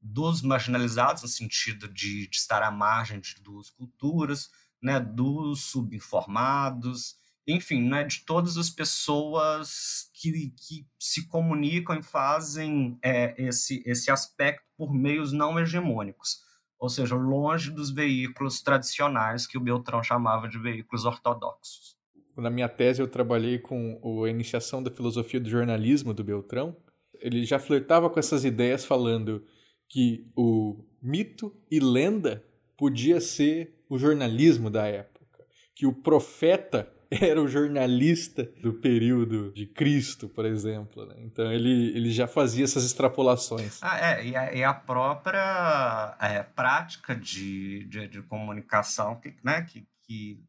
dos 0.00 0.42
marginalizados, 0.42 1.22
no 1.22 1.28
sentido 1.28 1.88
de, 1.88 2.28
de 2.28 2.36
estar 2.36 2.62
à 2.62 2.70
margem 2.70 3.18
de 3.18 3.36
duas 3.40 3.70
culturas, 3.70 4.50
né, 4.82 5.00
dos 5.00 5.64
subinformados, 5.64 7.16
enfim, 7.46 7.82
né, 7.88 8.04
de 8.04 8.20
todas 8.20 8.56
as 8.58 8.68
pessoas 8.68 10.10
que, 10.12 10.50
que 10.50 10.86
se 10.98 11.26
comunicam 11.28 11.98
e 11.98 12.02
fazem 12.02 12.98
é, 13.02 13.34
esse, 13.42 13.82
esse 13.86 14.10
aspecto 14.10 14.64
por 14.76 14.92
meios 14.92 15.32
não 15.32 15.58
hegemônicos, 15.58 16.42
ou 16.78 16.88
seja, 16.88 17.14
longe 17.14 17.70
dos 17.70 17.90
veículos 17.90 18.60
tradicionais 18.60 19.46
que 19.46 19.58
o 19.58 19.60
Beltrão 19.60 20.02
chamava 20.02 20.48
de 20.48 20.58
veículos 20.58 21.04
ortodoxos 21.04 21.94
na 22.40 22.50
minha 22.50 22.68
tese 22.68 23.00
eu 23.00 23.08
trabalhei 23.08 23.58
com 23.58 24.00
a 24.24 24.28
iniciação 24.28 24.82
da 24.82 24.90
filosofia 24.90 25.40
do 25.40 25.48
jornalismo 25.48 26.12
do 26.12 26.24
Beltrão. 26.24 26.76
Ele 27.20 27.44
já 27.44 27.58
flertava 27.58 28.10
com 28.10 28.18
essas 28.18 28.44
ideias 28.44 28.84
falando 28.84 29.44
que 29.88 30.26
o 30.36 30.84
mito 31.00 31.54
e 31.70 31.78
lenda 31.78 32.44
podia 32.76 33.20
ser 33.20 33.78
o 33.88 33.98
jornalismo 33.98 34.68
da 34.68 34.86
época, 34.86 35.44
que 35.74 35.86
o 35.86 35.92
profeta 35.92 36.92
era 37.20 37.40
o 37.40 37.48
jornalista 37.48 38.44
do 38.60 38.72
período 38.72 39.52
de 39.52 39.66
Cristo, 39.66 40.28
por 40.28 40.44
exemplo. 40.44 41.06
Né? 41.06 41.16
Então 41.20 41.52
ele, 41.52 41.96
ele 41.96 42.10
já 42.10 42.26
fazia 42.26 42.64
essas 42.64 42.84
extrapolações. 42.84 43.78
Ah, 43.82 43.98
é, 43.98 44.26
e 44.26 44.36
a, 44.36 44.52
e 44.52 44.64
a 44.64 44.74
própria 44.74 46.16
é, 46.20 46.42
prática 46.42 47.14
de, 47.14 47.84
de, 47.84 48.08
de, 48.08 48.22
comunicação 48.22 49.20
que, 49.20 49.34
né, 49.42 49.62
que, 49.62 49.86
que 50.02 50.42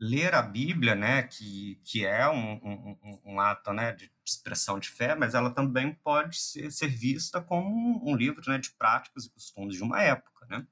ler 0.00 0.34
a 0.34 0.42
Bíblia, 0.42 0.94
né, 0.94 1.22
que, 1.22 1.80
que 1.84 2.04
é 2.06 2.28
um, 2.28 2.52
um, 2.54 3.20
um, 3.24 3.40
ato 3.40 3.72
né, 3.72 3.92
de 3.92 4.10
expressão 4.26 4.78
de 4.78 4.88
fé, 4.88 5.14
mas 5.14 5.34
ela 5.34 5.50
também 5.50 5.92
pode 5.92 6.38
ser, 6.38 6.70
ser 6.70 6.88
vista 6.88 7.40
como 7.40 8.08
um, 8.08 8.16
livro 8.16 8.42
né, 8.48 8.58
de 8.58 8.70
práticas 8.70 9.26
e 9.26 9.30
costumes 9.30 9.76
de 9.76 9.82
uma 9.82 10.02
época. 10.02 10.46
Né? 10.48 10.66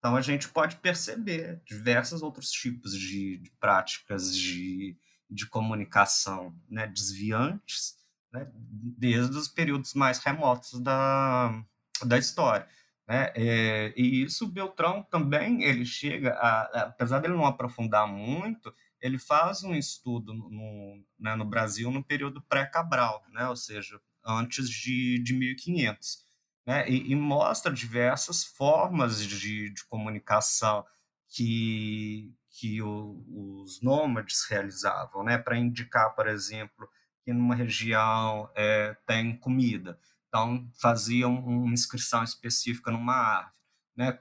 Então 0.00 0.16
a 0.16 0.22
gente 0.22 0.48
pode 0.48 0.76
perceber 0.76 1.60
diversos 1.66 2.22
outros 2.22 2.50
tipos 2.50 2.98
de, 2.98 3.36
de 3.36 3.50
práticas 3.60 4.34
de, 4.34 4.96
de 5.28 5.46
comunicação 5.46 6.56
né, 6.68 6.86
desviantes, 6.86 7.98
né, 8.32 8.50
desde 8.54 9.36
os 9.36 9.46
períodos 9.46 9.92
mais 9.92 10.18
remotos 10.18 10.80
da, 10.80 11.62
da 12.02 12.16
história. 12.16 12.66
Né? 13.06 13.30
É, 13.34 13.92
e 13.94 14.22
isso 14.22 14.46
Beltrão 14.46 15.02
também 15.02 15.64
ele 15.64 15.84
chega, 15.84 16.32
a, 16.32 16.84
apesar 16.84 17.18
dele 17.18 17.34
não 17.34 17.44
aprofundar 17.44 18.08
muito, 18.08 18.74
ele 19.02 19.18
faz 19.18 19.62
um 19.62 19.74
estudo 19.74 20.32
no, 20.32 21.04
né, 21.18 21.34
no 21.34 21.44
Brasil 21.44 21.90
no 21.90 22.02
período 22.02 22.40
pré-Cabral, 22.40 23.22
né? 23.32 23.46
ou 23.48 23.56
seja, 23.56 24.00
antes 24.24 24.70
de, 24.70 25.18
de 25.22 25.34
1500, 25.34 26.24
né? 26.66 26.88
e, 26.88 27.12
e 27.12 27.14
mostra 27.14 27.72
diversas 27.72 28.44
formas 28.44 29.24
de, 29.26 29.70
de 29.70 29.84
comunicação 29.86 30.84
que, 31.28 32.34
que 32.50 32.82
o, 32.82 33.24
os 33.62 33.80
nômades 33.80 34.44
realizavam, 34.48 35.24
né? 35.24 35.38
para 35.38 35.56
indicar, 35.56 36.14
por 36.14 36.26
exemplo, 36.26 36.88
que 37.24 37.32
numa 37.32 37.54
região 37.54 38.50
é, 38.54 38.96
tem 39.06 39.36
comida. 39.36 39.98
Então, 40.28 40.70
faziam 40.80 41.34
uma 41.34 41.74
inscrição 41.74 42.22
específica 42.22 42.90
numa 42.90 43.14
árvore, 43.14 43.54
né, 43.96 44.12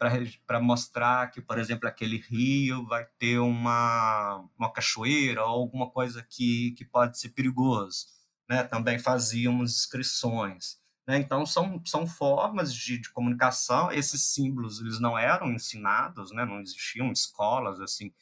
para 0.46 0.60
mostrar 0.60 1.32
que, 1.32 1.40
por 1.40 1.60
exemplo, 1.60 1.88
aquele 1.88 2.18
rio 2.18 2.86
vai 2.88 3.06
ter 3.18 3.38
uma, 3.40 4.44
uma 4.58 4.74
cachoeira 4.74 5.46
ou 5.46 5.62
alguma 5.62 5.90
coisa 5.90 6.26
que, 6.28 6.72
que 6.72 6.84
pode 6.84 7.20
ser 7.20 7.30
perigoso. 7.30 8.08
Né? 8.50 8.64
Também 8.64 8.98
fazíamos 8.98 9.78
inscrições. 9.78 10.80
Né? 11.10 11.18
Então, 11.18 11.46
são, 11.46 11.82
são 11.86 12.06
formas 12.06 12.74
de, 12.74 13.00
de 13.00 13.10
comunicação. 13.10 13.92
Esses 13.92 14.22
símbolos 14.22 14.80
eles 14.80 15.00
não 15.00 15.18
eram 15.18 15.52
ensinados, 15.52 16.32
né? 16.32 16.46
não 16.46 16.62
existiam 16.62 17.12
escolas 17.12 17.82
assim, 17.82 18.14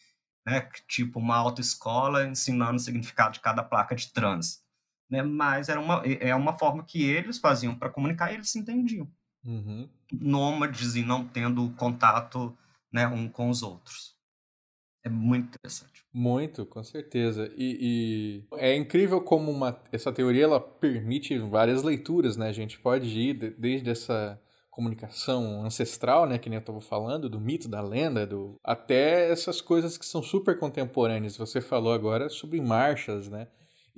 né? 0.46 0.62
tipo 0.88 1.20
uma 1.20 1.36
autoescola 1.36 2.26
ensinando 2.26 2.78
o 2.78 2.80
significado 2.80 3.34
de 3.34 3.42
cada 3.42 3.62
placa 3.62 3.94
de 3.94 4.12
trânsito 4.12 4.68
né? 5.10 5.22
Mas 5.22 5.70
era 5.70 5.80
uma, 5.80 6.04
é 6.06 6.36
uma 6.36 6.58
forma 6.58 6.84
que 6.84 7.04
eles 7.04 7.38
faziam 7.38 7.76
para 7.76 7.90
comunicar 7.90 8.32
e 8.32 8.36
eles 8.36 8.50
se 8.50 8.60
entendiam. 8.60 9.10
Uhum. 9.44 9.90
Nômades 10.12 10.96
e 10.96 11.04
não 11.04 11.26
tendo 11.26 11.70
contato 11.72 12.58
né, 12.92 13.08
um 13.08 13.30
com 13.30 13.50
os 13.50 13.64
outros. 13.64 14.17
É 15.08 15.10
muito 15.10 15.48
interessante. 15.56 16.04
Muito, 16.14 16.66
com 16.66 16.84
certeza. 16.84 17.50
E, 17.56 18.44
e, 18.52 18.58
é 18.58 18.76
incrível 18.76 19.22
como 19.22 19.50
uma, 19.50 19.82
essa 19.90 20.12
teoria 20.12 20.44
ela 20.44 20.60
permite 20.60 21.38
várias 21.40 21.82
leituras, 21.82 22.36
né? 22.36 22.50
A 22.50 22.54
gente 22.54 22.78
pode 22.78 23.08
ir 23.08 23.56
desde 23.58 23.90
essa 23.90 24.38
comunicação 24.70 25.66
ancestral, 25.66 26.28
né, 26.28 26.38
que 26.38 26.50
nem 26.50 26.58
eu 26.58 26.60
estava 26.60 26.80
falando, 26.80 27.28
do 27.28 27.40
mito, 27.40 27.68
da 27.68 27.82
lenda, 27.82 28.28
do 28.28 28.60
até 28.64 29.32
essas 29.32 29.60
coisas 29.60 29.98
que 29.98 30.06
são 30.06 30.22
super 30.22 30.60
contemporâneas. 30.60 31.36
Você 31.36 31.60
falou 31.60 31.94
agora 31.94 32.30
sobre 32.30 32.62
marchas, 32.62 33.28
né? 33.28 33.48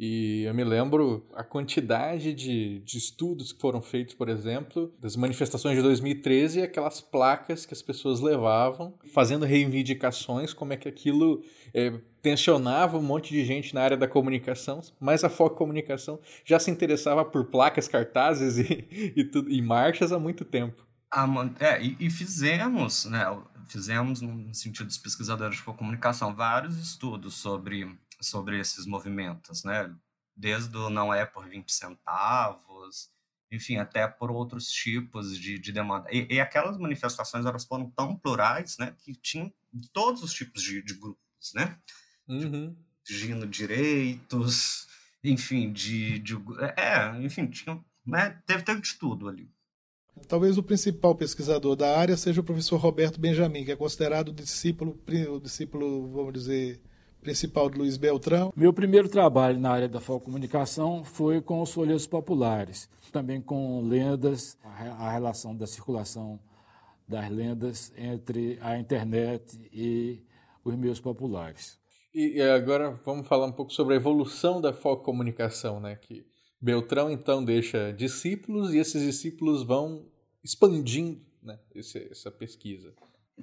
E 0.02 0.44
eu 0.44 0.54
me 0.54 0.64
lembro 0.64 1.28
a 1.36 1.44
quantidade 1.44 2.34
de, 2.34 2.80
de 2.80 2.98
estudos 2.98 3.52
que 3.52 3.60
foram 3.60 3.82
feitos, 3.82 4.14
por 4.16 4.30
exemplo, 4.30 4.94
das 4.98 5.18
manifestações 5.18 5.76
de 5.76 5.84
2013 5.84 6.60
e 6.60 6.64
aquelas 6.64 7.02
placas 7.02 7.66
que 7.66 7.74
as 7.74 7.82
pessoas 7.82 8.22
levavam, 8.22 8.98
fazendo 9.14 9.44
reivindicações, 9.44 10.54
como 10.54 10.72
é 10.72 10.78
que 10.78 10.88
aquilo 10.88 11.44
é, 11.74 12.00
tensionava 12.22 12.98
um 12.98 13.02
monte 13.02 13.34
de 13.34 13.44
gente 13.44 13.76
na 13.76 13.82
área 13.82 13.98
da 13.98 14.08
comunicação, 14.08 14.80
mas 15.02 15.26
a 15.26 15.30
Foco 15.30 15.58
Comunicação 15.58 16.18
já 16.46 16.58
se 16.60 16.72
interessava 16.72 17.26
por 17.26 17.48
placas, 17.48 17.90
cartazes 17.90 18.58
e, 18.58 18.88
e, 19.18 19.26
tudo, 19.26 19.50
e 19.50 19.62
marchas 19.62 20.14
há 20.14 20.20
muito 20.20 20.46
tempo. 20.46 20.88
Ah, 21.12 21.28
é, 21.60 21.84
e, 21.84 21.98
e, 22.00 22.10
fizemos, 22.10 23.04
né, 23.04 23.26
fizemos, 23.68 24.22
no 24.22 24.54
sentido 24.54 24.88
dos 24.88 24.98
pesquisadores 24.98 25.58
de 25.58 25.64
comunicação, 25.64 26.34
vários 26.34 26.78
estudos 26.78 27.34
sobre, 27.36 27.86
sobre 28.22 28.60
esses 28.60 28.86
movimentos, 28.86 29.64
né, 29.64 29.94
desde 30.36 30.76
o 30.78 30.90
não 30.90 31.14
é 31.14 31.26
por 31.26 31.48
20 31.48 31.72
centavos, 31.72 33.10
enfim, 33.52 33.78
até 33.78 34.08
por 34.08 34.32
outros 34.32 34.70
tipos 34.72 35.38
de, 35.38 35.58
de 35.58 35.72
demanda. 35.72 36.08
E, 36.12 36.36
e, 36.36 36.40
aquelas 36.40 36.78
manifestações, 36.78 37.46
elas 37.46 37.66
foram 37.66 37.90
tão 37.92 38.16
plurais, 38.16 38.78
né, 38.78 38.96
que 39.00 39.14
tinham 39.16 39.52
todos 39.92 40.24
os 40.24 40.34
tipos 40.34 40.62
de, 40.62 40.82
de 40.82 40.94
grupos, 40.94 41.54
né, 41.54 41.78
uhum. 42.28 42.76
exigindo 43.08 43.48
direitos, 43.48 44.88
enfim, 45.24 45.72
de, 45.72 46.20
de 46.20 46.36
é, 46.78 47.18
enfim, 47.24 47.48
tinha, 47.48 47.84
né, 48.06 48.42
teve, 48.46 48.64
teve 48.64 48.82
de 48.82 48.96
tudo 48.96 49.28
ali. 49.28 49.52
Talvez 50.28 50.58
o 50.58 50.64
principal 50.64 51.16
pesquisador 51.16 51.76
da 51.76 51.98
área 51.98 52.18
seja 52.18 52.42
o 52.42 52.44
professor 52.44 52.78
Roberto 52.78 53.20
Benjamin, 53.20 53.64
que 53.64 53.72
é 53.72 53.76
considerado 53.76 54.30
o 54.30 54.34
discípulo, 54.34 55.00
o 55.30 55.40
discípulo, 55.40 56.12
vamos 56.12 56.34
dizer, 56.34 56.82
principal 57.22 57.70
de 57.70 57.78
Luiz 57.78 57.98
Beltrão. 57.98 58.52
Meu 58.56 58.74
primeiro 58.74 59.10
trabalho 59.10 59.60
na 59.60 59.72
área 59.72 59.90
da 59.90 60.00
comunicação 60.00 61.04
foi 61.04 61.42
com 61.42 61.62
os 61.62 61.72
folhetos 61.72 62.08
populares, 62.08 62.90
também 63.12 63.42
com 63.42 63.82
lendas, 63.88 64.58
a 64.64 65.12
relação 65.12 65.56
da 65.56 65.68
circulação 65.68 66.40
das 67.08 67.30
lendas 67.30 67.92
entre 67.98 68.58
a 68.62 68.78
internet 68.78 69.60
e 69.74 70.24
os 70.64 70.76
meios 70.76 71.00
populares. 71.00 71.80
E 72.14 72.42
agora 72.42 73.00
vamos 73.06 73.28
falar 73.28 73.46
um 73.46 73.52
pouco 73.52 73.72
sobre 73.72 73.94
a 73.94 73.98
evolução 73.98 74.60
da 74.60 74.74
comunicação, 74.74 75.80
né? 75.80 75.96
Que 75.96 76.26
Beltrão 76.62 77.10
então 77.10 77.44
deixa 77.44 77.94
discípulos 77.94 78.74
e 78.74 78.78
esses 78.78 79.02
discípulos 79.02 79.64
vão 79.64 80.06
expandindo 80.44 81.22
né, 81.42 81.58
esse, 81.74 82.10
essa 82.12 82.30
pesquisa. 82.30 82.94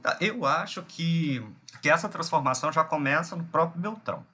Tá, 0.03 0.17
eu 0.21 0.45
acho 0.45 0.83
que, 0.83 1.43
que 1.81 1.89
essa 1.89 2.09
transformação 2.09 2.73
já 2.73 2.85
começa 2.85 3.35
no 3.37 3.45
próprio 3.45 3.81
Beltrão. 3.81 4.27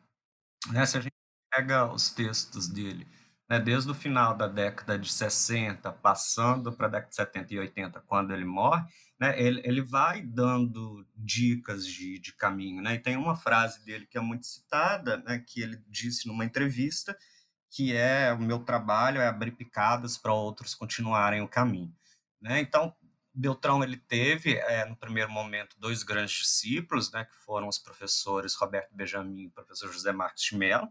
Né? 0.71 0.85
Se 0.87 0.99
a 0.99 1.01
gente 1.01 1.15
pega 1.51 1.93
os 1.93 2.11
textos 2.11 2.69
dele, 2.69 3.07
né, 3.49 3.61
desde 3.61 3.91
o 3.91 3.95
final 3.95 4.35
da 4.35 4.49
década 4.49 4.99
de 4.99 5.13
60, 5.13 5.93
passando 5.93 6.73
para 6.73 6.87
a 6.87 6.91
década 6.91 7.11
de 7.11 7.17
70 7.17 7.55
e 7.55 7.59
80, 7.59 8.01
quando 8.07 8.33
ele 8.33 8.45
morre, 8.45 8.83
né, 9.21 9.41
ele, 9.41 9.61
ele 9.65 9.83
vai 9.83 10.23
dando 10.23 11.07
dicas 11.15 11.87
de, 11.87 12.19
de 12.19 12.33
caminho. 12.33 12.83
Né? 12.83 12.95
E 12.95 12.99
tem 12.99 13.17
uma 13.17 13.37
frase 13.37 13.85
dele 13.85 14.07
que 14.07 14.17
é 14.17 14.21
muito 14.21 14.47
citada, 14.47 15.19
né, 15.19 15.39
que 15.39 15.61
ele 15.61 15.81
disse 15.89 16.27
numa 16.27 16.45
entrevista, 16.45 17.17
que 17.71 17.95
é 17.95 18.33
o 18.33 18.39
meu 18.39 18.61
trabalho 18.61 19.21
é 19.21 19.27
abrir 19.27 19.53
picadas 19.53 20.17
para 20.19 20.33
outros 20.33 20.75
continuarem 20.75 21.41
o 21.43 21.49
caminho. 21.49 21.95
Né? 22.41 22.61
Então, 22.61 22.95
Beltrão 23.35 23.83
ele 23.83 23.97
teve, 23.97 24.57
é, 24.57 24.85
no 24.85 24.97
primeiro 24.97 25.31
momento, 25.31 25.77
dois 25.79 26.03
grandes 26.03 26.35
discípulos, 26.35 27.11
né, 27.13 27.25
que 27.25 27.37
foram 27.37 27.69
os 27.69 27.79
professores 27.79 28.55
Roberto 28.55 28.95
Benjamin 28.95 29.43
e 29.43 29.47
o 29.47 29.51
professor 29.51 29.93
José 29.93 30.13
Marques 30.13 30.45
de 30.45 30.57
Mello. 30.57 30.89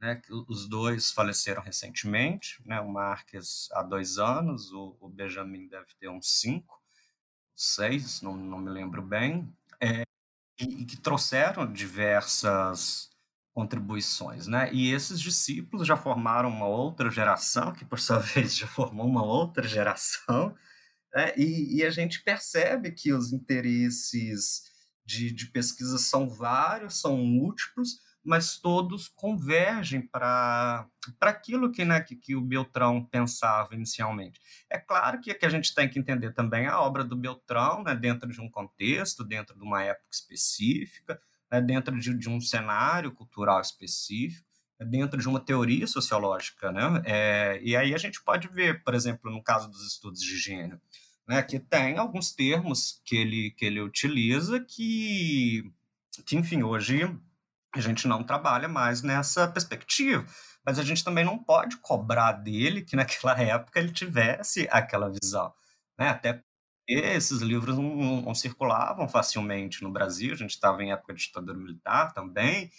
Né, 0.00 0.20
os 0.48 0.68
dois 0.68 1.10
faleceram 1.10 1.62
recentemente, 1.62 2.62
né, 2.66 2.80
o 2.80 2.88
Marques 2.88 3.68
há 3.72 3.82
dois 3.82 4.18
anos, 4.18 4.70
o, 4.70 4.96
o 5.00 5.08
Benjamin 5.08 5.68
deve 5.68 5.86
ter 5.98 6.08
uns 6.08 6.38
cinco, 6.38 6.82
seis, 7.54 8.20
não, 8.20 8.36
não 8.36 8.58
me 8.58 8.70
lembro 8.70 9.00
bem, 9.00 9.50
é, 9.80 10.02
e, 10.60 10.82
e 10.82 10.84
que 10.84 10.98
trouxeram 10.98 11.70
diversas 11.72 13.10
contribuições, 13.54 14.46
né? 14.46 14.70
E 14.70 14.92
esses 14.92 15.18
discípulos 15.18 15.86
já 15.86 15.96
formaram 15.96 16.50
uma 16.50 16.66
outra 16.66 17.10
geração, 17.10 17.72
que 17.72 17.86
por 17.86 17.98
sua 17.98 18.18
vez 18.20 18.54
já 18.54 18.66
formou 18.66 19.06
uma 19.06 19.24
outra 19.24 19.66
geração, 19.66 20.54
né? 21.14 21.32
e, 21.36 21.78
e, 21.78 21.84
a 21.84 21.90
gente 21.90 22.22
percebe 22.22 22.90
que 22.90 23.12
os 23.12 23.32
interesses 23.32 24.62
de, 25.04 25.32
de 25.32 25.46
pesquisa 25.46 25.98
são 25.98 26.28
vários, 26.28 27.00
são 27.00 27.16
múltiplos, 27.16 28.00
mas 28.26 28.58
todos 28.58 29.06
convergem 29.08 30.00
para 30.02 30.88
aquilo 31.20 31.70
que, 31.70 31.84
né, 31.84 32.00
que, 32.00 32.16
que 32.16 32.34
o 32.34 32.40
Beltrão 32.40 33.04
pensava 33.04 33.72
inicialmente. 33.74 34.40
É 34.68 34.78
claro 34.78 35.20
que, 35.20 35.32
que 35.32 35.46
a 35.46 35.48
gente 35.48 35.72
tem 35.72 35.88
que 35.88 35.98
entender 35.98 36.32
também 36.32 36.66
a 36.66 36.80
obra 36.80 37.04
do 37.04 37.16
Beltrão 37.16 37.84
né, 37.84 37.94
dentro 37.94 38.28
de 38.28 38.40
um 38.40 38.50
contexto, 38.50 39.22
dentro 39.22 39.56
de 39.56 39.62
uma 39.62 39.82
época 39.84 40.08
específica, 40.10 41.20
né, 41.50 41.60
dentro 41.60 41.96
de, 41.98 42.12
de, 42.18 42.28
um 42.28 42.40
cenário 42.40 43.12
cultural 43.12 43.60
específico, 43.60 44.45
dentro 44.84 45.20
de 45.20 45.28
uma 45.28 45.40
teoria 45.40 45.86
sociológica. 45.86 46.70
Né? 46.70 47.02
É, 47.04 47.60
e 47.62 47.76
aí 47.76 47.94
a 47.94 47.98
gente 47.98 48.22
pode 48.22 48.48
ver, 48.48 48.82
por 48.82 48.94
exemplo, 48.94 49.30
no 49.30 49.42
caso 49.42 49.68
dos 49.68 49.86
estudos 49.86 50.20
de 50.20 50.36
gênero, 50.36 50.80
né, 51.26 51.42
que 51.42 51.58
tem 51.58 51.98
alguns 51.98 52.32
termos 52.32 53.00
que 53.04 53.16
ele, 53.16 53.50
que 53.50 53.64
ele 53.64 53.80
utiliza 53.80 54.60
que, 54.60 55.72
que, 56.24 56.36
enfim, 56.36 56.62
hoje 56.62 57.02
a 57.74 57.80
gente 57.80 58.06
não 58.06 58.22
trabalha 58.22 58.68
mais 58.68 59.02
nessa 59.02 59.48
perspectiva, 59.48 60.24
mas 60.64 60.78
a 60.78 60.82
gente 60.82 61.04
também 61.04 61.24
não 61.24 61.38
pode 61.38 61.76
cobrar 61.78 62.32
dele 62.32 62.82
que 62.82 62.96
naquela 62.96 63.32
época 63.42 63.78
ele 63.78 63.92
tivesse 63.92 64.68
aquela 64.70 65.10
visão. 65.10 65.52
Né? 65.98 66.08
Até 66.08 66.42
esses 66.88 67.40
livros 67.40 67.76
não, 67.76 68.22
não, 68.22 68.34
circulavam 68.34 69.08
facilmente 69.08 69.82
no 69.82 69.90
Brasil, 69.90 70.32
a 70.32 70.36
gente 70.36 70.50
estava 70.50 70.82
em 70.84 70.92
época 70.92 71.12
de 71.14 71.24
ditadura 71.24 71.58
militar 71.58 72.14
também. 72.14 72.70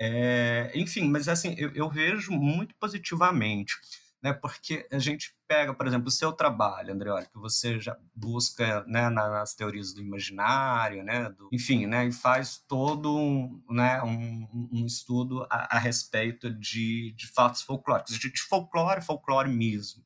É, 0.00 0.70
enfim, 0.74 1.08
mas 1.08 1.28
assim, 1.28 1.54
eu, 1.58 1.70
eu, 1.74 1.88
vejo 1.88 2.32
muito 2.32 2.74
positivamente, 2.76 3.74
né, 4.22 4.32
porque 4.32 4.86
a 4.90 4.98
gente 4.98 5.34
pega, 5.46 5.74
por 5.74 5.86
exemplo, 5.86 6.08
o 6.08 6.10
seu 6.10 6.32
trabalho, 6.32 6.92
André, 6.92 7.10
olha, 7.10 7.26
que 7.26 7.38
você 7.38 7.78
já 7.78 7.96
busca 8.14 8.84
né, 8.86 9.08
nas 9.10 9.54
teorias 9.54 9.92
do 9.92 10.00
imaginário, 10.00 11.04
né, 11.04 11.28
do, 11.30 11.48
enfim, 11.52 11.86
né, 11.86 12.06
e 12.06 12.12
faz 12.12 12.58
todo 12.66 13.16
um, 13.16 13.62
né, 13.70 14.02
um, 14.02 14.68
um 14.72 14.86
estudo 14.86 15.46
a, 15.50 15.76
a, 15.76 15.78
respeito 15.78 16.50
de, 16.50 17.12
de 17.12 17.26
fatos 17.28 17.62
folclóricos, 17.62 18.18
de, 18.18 18.32
de 18.32 18.42
folclore, 18.42 19.02
folclore 19.02 19.50
mesmo. 19.50 20.04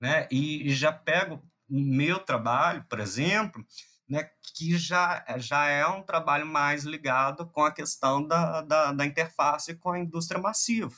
Né, 0.00 0.26
e, 0.30 0.68
e 0.68 0.74
já 0.74 0.92
pego 0.92 1.42
meu 1.68 2.18
trabalho, 2.18 2.84
por 2.88 2.98
exemplo, 2.98 3.64
né, 4.10 4.28
que 4.56 4.76
já, 4.76 5.24
já 5.38 5.68
é 5.68 5.86
um 5.86 6.02
trabalho 6.02 6.44
mais 6.44 6.82
ligado 6.82 7.46
com 7.46 7.62
a 7.62 7.70
questão 7.70 8.26
da, 8.26 8.60
da, 8.60 8.92
da 8.92 9.06
interface 9.06 9.76
com 9.76 9.92
a 9.92 10.00
indústria 10.00 10.40
massiva, 10.40 10.96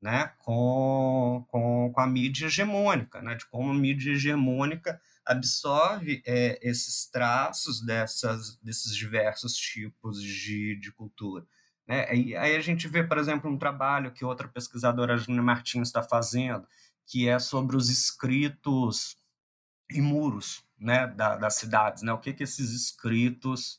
né, 0.00 0.32
com, 0.38 1.44
com, 1.48 1.90
com 1.92 2.00
a 2.00 2.06
mídia 2.06 2.46
hegemônica, 2.46 3.20
né, 3.20 3.34
de 3.34 3.44
como 3.46 3.72
a 3.72 3.74
mídia 3.74 4.12
hegemônica 4.12 5.00
absorve 5.26 6.22
é, 6.24 6.60
esses 6.62 7.06
traços 7.06 7.84
dessas, 7.84 8.56
desses 8.58 8.94
diversos 8.94 9.56
tipos 9.56 10.22
de, 10.22 10.76
de 10.76 10.92
cultura. 10.92 11.44
Né? 11.88 12.14
E 12.14 12.36
aí 12.36 12.54
a 12.54 12.60
gente 12.60 12.86
vê, 12.86 13.02
por 13.02 13.18
exemplo, 13.18 13.50
um 13.50 13.58
trabalho 13.58 14.12
que 14.12 14.24
outra 14.24 14.46
pesquisadora, 14.46 15.16
Júlia 15.16 15.42
Martins, 15.42 15.88
está 15.88 16.02
fazendo, 16.04 16.68
que 17.04 17.28
é 17.28 17.38
sobre 17.40 17.76
os 17.76 17.88
escritos 17.88 19.16
e 19.90 20.00
muros 20.00 20.63
né, 20.78 21.06
da, 21.06 21.36
das 21.36 21.54
cidades, 21.54 22.02
né, 22.02 22.12
o 22.12 22.18
que, 22.18 22.32
que 22.32 22.42
esses 22.42 22.70
escritos 22.70 23.78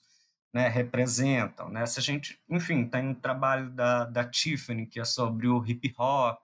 né, 0.53 0.67
representam. 0.69 1.69
Né? 1.69 1.85
Se 1.85 1.99
a 1.99 2.01
gente, 2.01 2.39
enfim, 2.49 2.87
tem 2.87 3.09
um 3.09 3.13
trabalho 3.13 3.69
da, 3.71 4.05
da 4.05 4.23
Tiffany 4.23 4.87
que 4.87 4.99
é 4.99 5.05
sobre 5.05 5.47
o 5.47 5.63
hip 5.65 5.93
hop, 5.97 6.41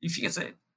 enfim, 0.00 0.22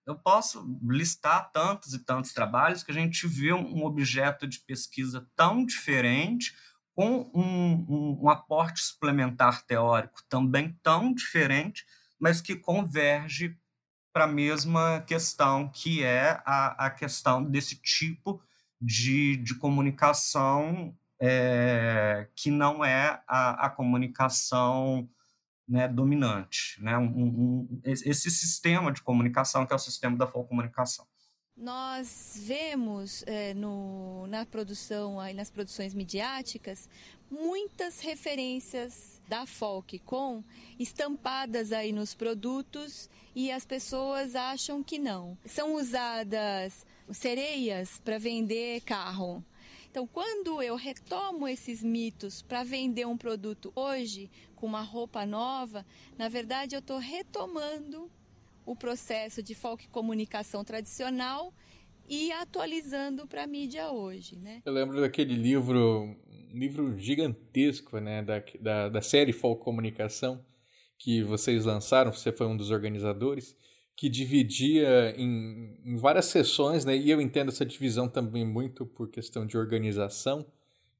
eu 0.06 0.16
posso 0.16 0.66
listar 0.82 1.52
tantos 1.52 1.94
e 1.94 2.00
tantos 2.00 2.34
trabalhos 2.34 2.82
que 2.82 2.92
a 2.92 2.94
gente 2.94 3.28
vê 3.28 3.54
um 3.54 3.84
objeto 3.84 4.48
de 4.48 4.60
pesquisa 4.62 5.28
tão 5.36 5.66
diferente, 5.66 6.56
com 6.96 7.30
um, 7.32 7.86
um, 7.88 8.20
um 8.24 8.30
aporte 8.30 8.82
suplementar 8.82 9.64
teórico 9.68 10.24
também 10.28 10.76
tão 10.82 11.14
diferente, 11.14 11.86
mas 12.20 12.42
que 12.42 12.56
converge 12.56 13.56
para 14.12 14.24
a 14.24 14.28
mesma 14.28 15.02
questão, 15.02 15.70
que 15.70 16.04
é 16.04 16.42
a, 16.44 16.88
a 16.88 16.90
questão 16.90 17.44
desse 17.44 17.76
tipo 17.76 18.42
de, 18.80 19.38
de 19.38 19.56
comunicação 19.56 20.96
é, 21.20 22.28
que 22.36 22.52
não 22.52 22.84
é 22.86 23.22
a, 23.28 23.66
a 23.66 23.70
comunicação 23.70 25.10
né, 25.68 25.88
dominante, 25.88 26.82
né? 26.82 26.98
Um, 26.98 27.06
um, 27.06 27.82
esse 27.84 28.32
sistema 28.32 28.92
de 28.92 29.02
comunicação 29.02 29.66
que 29.66 29.74
é 29.74 29.76
o 29.76 29.80
sistema 29.80 30.16
da 30.16 30.26
comunicação. 30.26 31.06
Nós 31.56 32.40
vemos 32.46 33.24
é, 33.26 33.54
no, 33.56 34.28
na 34.28 34.46
produção, 34.46 35.20
aí 35.20 35.34
nas 35.34 35.50
produções 35.50 35.94
midiáticas, 35.94 36.88
muitas 37.32 38.00
referências 38.00 39.20
da 39.28 39.46
folk 39.46 39.98
com 40.00 40.44
estampadas 40.80 41.72
aí 41.72 41.92
nos 41.92 42.14
produtos 42.14 43.10
e 43.36 43.52
as 43.52 43.66
pessoas 43.66 44.36
acham 44.36 44.84
que 44.84 45.00
não. 45.00 45.38
São 45.46 45.74
usadas 45.74 46.86
sereias 47.12 48.00
para 48.04 48.18
vender 48.18 48.82
carro. 48.82 49.44
Então, 49.90 50.06
quando 50.06 50.62
eu 50.62 50.76
retomo 50.76 51.48
esses 51.48 51.82
mitos 51.82 52.42
para 52.42 52.64
vender 52.64 53.08
um 53.08 53.18
produto 53.18 53.72
hoje 53.76 54.30
com 54.56 54.68
uma 54.68 54.82
roupa 54.82 55.26
nova, 55.26 55.86
na 56.18 56.30
verdade 56.30 56.76
eu 56.76 56.80
estou 56.80 56.98
retomando 57.00 58.10
o 58.66 58.76
processo 58.76 59.42
de 59.42 59.56
folk 59.56 59.88
comunicação 59.88 60.64
tradicional 60.64 61.54
e 62.08 62.32
atualizando 62.32 63.26
para 63.26 63.44
a 63.44 63.48
mídia 63.48 63.90
hoje, 63.92 64.36
né? 64.38 64.62
Eu 64.66 64.74
lembro 64.74 65.02
daquele 65.02 65.36
livro, 65.36 66.16
um 66.54 66.58
livro 66.58 66.98
gigantesco, 66.98 68.00
né, 68.00 68.22
da, 68.22 68.44
da, 68.60 68.90
da 68.90 69.02
série 69.02 69.34
Folk 69.34 69.64
Comunicação, 69.64 70.46
que 70.98 71.22
vocês 71.24 71.66
lançaram, 71.66 72.12
você 72.12 72.32
foi 72.32 72.48
um 72.48 72.58
dos 72.58 72.72
organizadores, 72.72 73.56
que 73.98 74.08
dividia 74.08 75.16
em, 75.18 75.82
em 75.84 75.96
várias 75.98 76.26
sessões, 76.26 76.86
né, 76.86 76.96
e 76.96 77.10
eu 77.10 77.20
entendo 77.20 77.50
essa 77.50 77.66
divisão 77.66 78.08
também 78.08 78.46
muito 78.46 78.86
por 78.86 79.10
questão 79.10 79.44
de 79.44 79.58
organização. 79.58 80.46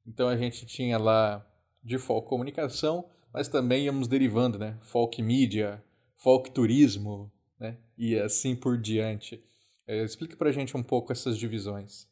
Então 0.04 0.28
a 0.28 0.36
gente 0.36 0.66
tinha 0.66 0.98
lá 0.98 1.46
de 1.82 1.96
folk 1.96 2.28
comunicação, 2.28 3.08
mas 3.32 3.46
também 3.46 3.84
íamos 3.84 4.08
derivando, 4.08 4.58
né, 4.58 4.76
folk 4.82 5.22
mídia, 5.22 5.82
folk 6.16 6.50
turismo, 6.50 7.32
né? 7.58 7.78
E 7.96 8.18
assim 8.18 8.56
por 8.56 8.76
diante. 8.76 9.42
É, 9.86 10.02
explique 10.04 10.36
para 10.36 10.48
a 10.48 10.52
gente 10.52 10.76
um 10.76 10.82
pouco 10.82 11.12
essas 11.12 11.38
divisões. 11.38 12.08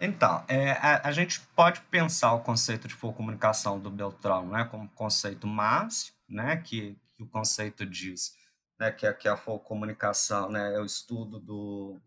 Então, 0.00 0.44
é, 0.48 0.70
a, 0.72 1.08
a, 1.08 1.12
gente 1.12 1.40
pode 1.56 1.80
pensar 1.82 2.32
o 2.32 2.40
conceito 2.40 2.86
de 2.86 2.94
comunicação 2.96 3.80
do 3.80 3.90
Beltrão 3.90 4.46
né, 4.46 4.64
como 4.64 4.88
conceito 4.90 5.46
máximo, 5.46 6.16
né, 6.28 6.56
que, 6.58 6.96
que 7.16 7.22
o 7.24 7.26
conceito 7.26 7.84
diz 7.84 8.32
né, 8.78 8.92
que, 8.92 9.12
que 9.14 9.28
a 9.28 9.36
comunicação 9.36 10.50
né, 10.50 10.74
é 10.74 10.80
o 10.80 10.84
estudo 10.84 11.40
do, 11.40 12.00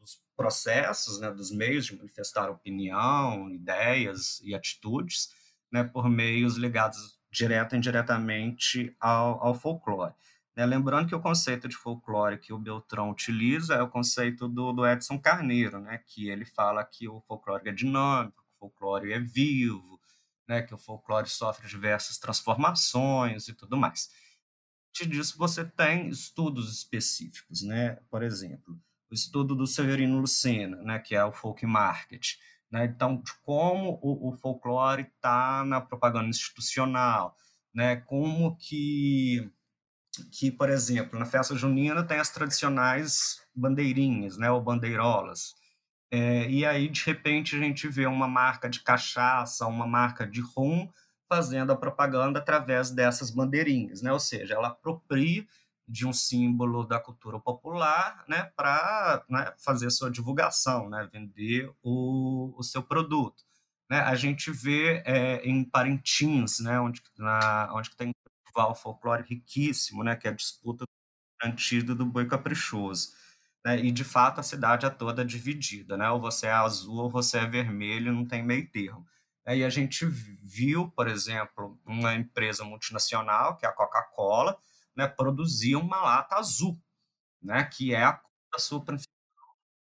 dos 0.00 0.20
processos, 0.36 1.20
né, 1.20 1.30
dos 1.30 1.50
meios 1.50 1.86
de 1.86 1.96
manifestar 1.96 2.50
opinião, 2.50 3.48
ideias 3.50 4.40
e 4.44 4.54
atitudes, 4.54 5.30
né, 5.70 5.84
por 5.84 6.08
meios 6.08 6.56
ligados 6.56 7.18
direta 7.30 7.74
e 7.74 7.78
indiretamente 7.78 8.94
ao, 9.00 9.42
ao 9.42 9.54
folclore. 9.54 10.12
Né? 10.54 10.66
Lembrando 10.66 11.08
que 11.08 11.14
o 11.14 11.20
conceito 11.20 11.66
de 11.66 11.76
folclore 11.76 12.38
que 12.38 12.52
o 12.52 12.58
Beltrão 12.58 13.10
utiliza 13.10 13.74
é 13.74 13.82
o 13.82 13.88
conceito 13.88 14.46
do, 14.48 14.72
do 14.72 14.86
Edson 14.86 15.18
Carneiro, 15.18 15.80
né? 15.80 16.02
que 16.06 16.28
ele 16.28 16.44
fala 16.44 16.84
que 16.84 17.08
o 17.08 17.20
folclore 17.22 17.68
é 17.68 17.72
dinâmico, 17.72 18.42
que 18.42 18.54
o 18.56 18.58
folclore 18.58 19.12
é 19.12 19.18
vivo, 19.18 19.98
né? 20.46 20.60
que 20.60 20.74
o 20.74 20.78
folclore 20.78 21.28
sofre 21.28 21.66
diversas 21.66 22.18
transformações 22.18 23.48
e 23.48 23.54
tudo 23.54 23.76
mais. 23.76 24.10
Disso, 24.92 25.38
você 25.38 25.64
tem 25.64 26.08
estudos 26.08 26.72
específicos, 26.72 27.62
né? 27.62 27.98
por 28.10 28.22
exemplo, 28.22 28.78
o 29.10 29.14
estudo 29.14 29.54
do 29.54 29.66
Severino 29.66 30.20
Lucena, 30.20 30.76
né? 30.82 30.98
que 30.98 31.14
é 31.14 31.24
o 31.24 31.32
folk 31.32 31.64
market, 31.66 32.34
né? 32.70 32.84
então, 32.84 33.16
de 33.16 33.32
como 33.42 33.98
o, 34.02 34.28
o 34.28 34.36
folclore 34.36 35.10
está 35.14 35.64
na 35.64 35.80
propaganda 35.80 36.28
institucional, 36.28 37.36
né? 37.74 37.96
como 37.96 38.56
que 38.56 39.50
que, 40.30 40.50
por 40.50 40.68
exemplo, 40.68 41.18
na 41.18 41.24
festa 41.24 41.56
junina 41.56 42.02
tem 42.02 42.18
as 42.18 42.30
tradicionais 42.30 43.40
bandeirinhas, 43.54 44.36
né, 44.36 44.50
ou 44.50 44.60
bandeirolas. 44.60 45.54
É, 46.10 46.50
e 46.50 46.66
aí, 46.66 46.88
de 46.88 47.02
repente, 47.06 47.56
a 47.56 47.58
gente 47.58 47.88
vê 47.88 48.06
uma 48.06 48.28
marca 48.28 48.68
de 48.68 48.80
cachaça, 48.80 49.66
uma 49.66 49.86
marca 49.86 50.26
de 50.26 50.42
rum, 50.42 50.86
fazendo 51.32 51.72
a 51.72 51.76
propaganda 51.76 52.40
através 52.40 52.90
dessas 52.90 53.30
bandeirinhas, 53.30 54.02
né? 54.02 54.12
Ou 54.12 54.20
seja, 54.20 54.52
ela 54.52 54.68
apropria 54.68 55.46
de 55.88 56.06
um 56.06 56.12
símbolo 56.12 56.84
da 56.84 57.00
cultura 57.00 57.40
popular, 57.40 58.22
né, 58.28 58.44
para 58.54 59.24
né, 59.30 59.52
fazer 59.58 59.90
sua 59.90 60.10
divulgação, 60.10 60.90
né, 60.90 61.08
vender 61.10 61.72
o, 61.82 62.54
o 62.56 62.62
seu 62.62 62.82
produto. 62.82 63.42
Né? 63.90 63.98
A 64.00 64.14
gente 64.14 64.50
vê 64.50 65.02
é, 65.06 65.42
em 65.48 65.64
Parintins, 65.64 66.60
né, 66.60 66.78
onde, 66.78 67.02
na, 67.18 67.72
onde 67.74 67.96
tem 67.96 68.12
festival 68.44 68.74
folclore 68.74 69.24
riquíssimo, 69.26 70.04
né, 70.04 70.14
que 70.14 70.28
é 70.28 70.30
a 70.30 70.34
disputa 70.34 70.84
antiga 71.42 71.94
do 71.94 72.04
boi 72.04 72.26
caprichoso. 72.26 73.08
Né, 73.64 73.80
e, 73.80 73.90
de 73.90 74.04
fato, 74.04 74.38
a 74.38 74.42
cidade 74.42 74.84
é 74.84 74.90
toda 74.90 75.24
dividida, 75.24 75.96
né, 75.96 76.10
ou 76.10 76.20
você 76.20 76.46
é 76.46 76.52
azul 76.52 77.04
ou 77.04 77.10
você 77.10 77.38
é 77.38 77.46
vermelho, 77.46 78.12
não 78.12 78.26
tem 78.26 78.42
meio 78.42 78.70
termo. 78.70 79.06
E 79.46 79.64
a 79.64 79.70
gente 79.70 80.06
viu, 80.06 80.90
por 80.90 81.08
exemplo, 81.08 81.80
uma 81.84 82.14
empresa 82.14 82.64
multinacional, 82.64 83.56
que 83.56 83.66
é 83.66 83.68
a 83.68 83.72
Coca-Cola, 83.72 84.56
né, 84.96 85.08
produzir 85.08 85.74
uma 85.76 86.00
lata 86.00 86.36
azul, 86.36 86.80
né, 87.42 87.64
que 87.64 87.94
é 87.94 88.04
a 88.04 88.20
sua 88.58 88.84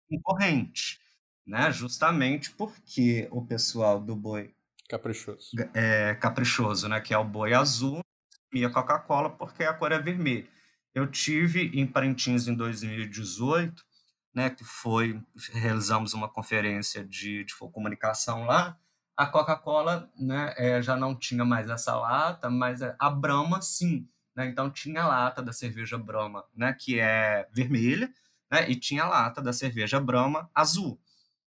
concorrente, 0.09 0.99
né, 1.47 1.71
justamente 1.71 2.51
porque 2.53 3.29
o 3.31 3.45
pessoal 3.45 4.01
do 4.01 4.17
boi 4.17 4.55
caprichoso, 4.89 5.51
é, 5.75 6.15
caprichoso 6.15 6.89
né, 6.89 7.01
que 7.01 7.13
é 7.13 7.19
o 7.19 7.25
boi 7.25 7.53
azul, 7.53 8.01
e 8.53 8.65
a 8.65 8.71
Coca-Cola 8.71 9.31
porque 9.31 9.63
a 9.65 9.75
cor 9.75 9.93
é 9.93 9.99
vermelha. 9.99 10.49
Eu 10.95 11.07
tive 11.09 11.71
em 11.79 11.87
Parintins 11.87 12.49
em 12.49 12.55
2018, 12.55 13.85
né, 14.35 14.51
que 14.51 14.65
foi 14.65 15.21
realizamos 15.53 16.15
uma 16.15 16.29
conferência 16.29 17.05
de, 17.05 17.45
de 17.45 17.57
comunicação 17.57 18.45
lá. 18.45 18.77
A 19.21 19.27
Coca-Cola, 19.27 20.11
né, 20.19 20.55
é, 20.57 20.81
já 20.81 20.97
não 20.97 21.15
tinha 21.15 21.45
mais 21.45 21.69
essa 21.69 21.95
lata, 21.95 22.49
mas 22.49 22.81
a 22.81 23.11
Brahma 23.11 23.61
sim, 23.61 24.09
né? 24.35 24.47
Então 24.47 24.71
tinha 24.71 25.03
a 25.03 25.07
lata 25.07 25.43
da 25.43 25.53
cerveja 25.53 25.99
Brahma, 25.99 26.43
né, 26.57 26.73
que 26.73 26.99
é 26.99 27.47
vermelha, 27.53 28.11
né, 28.51 28.71
e 28.71 28.75
tinha 28.75 29.05
a 29.05 29.09
lata 29.09 29.43
da 29.43 29.53
cerveja 29.53 30.01
Brahma 30.01 30.51
azul. 30.55 30.99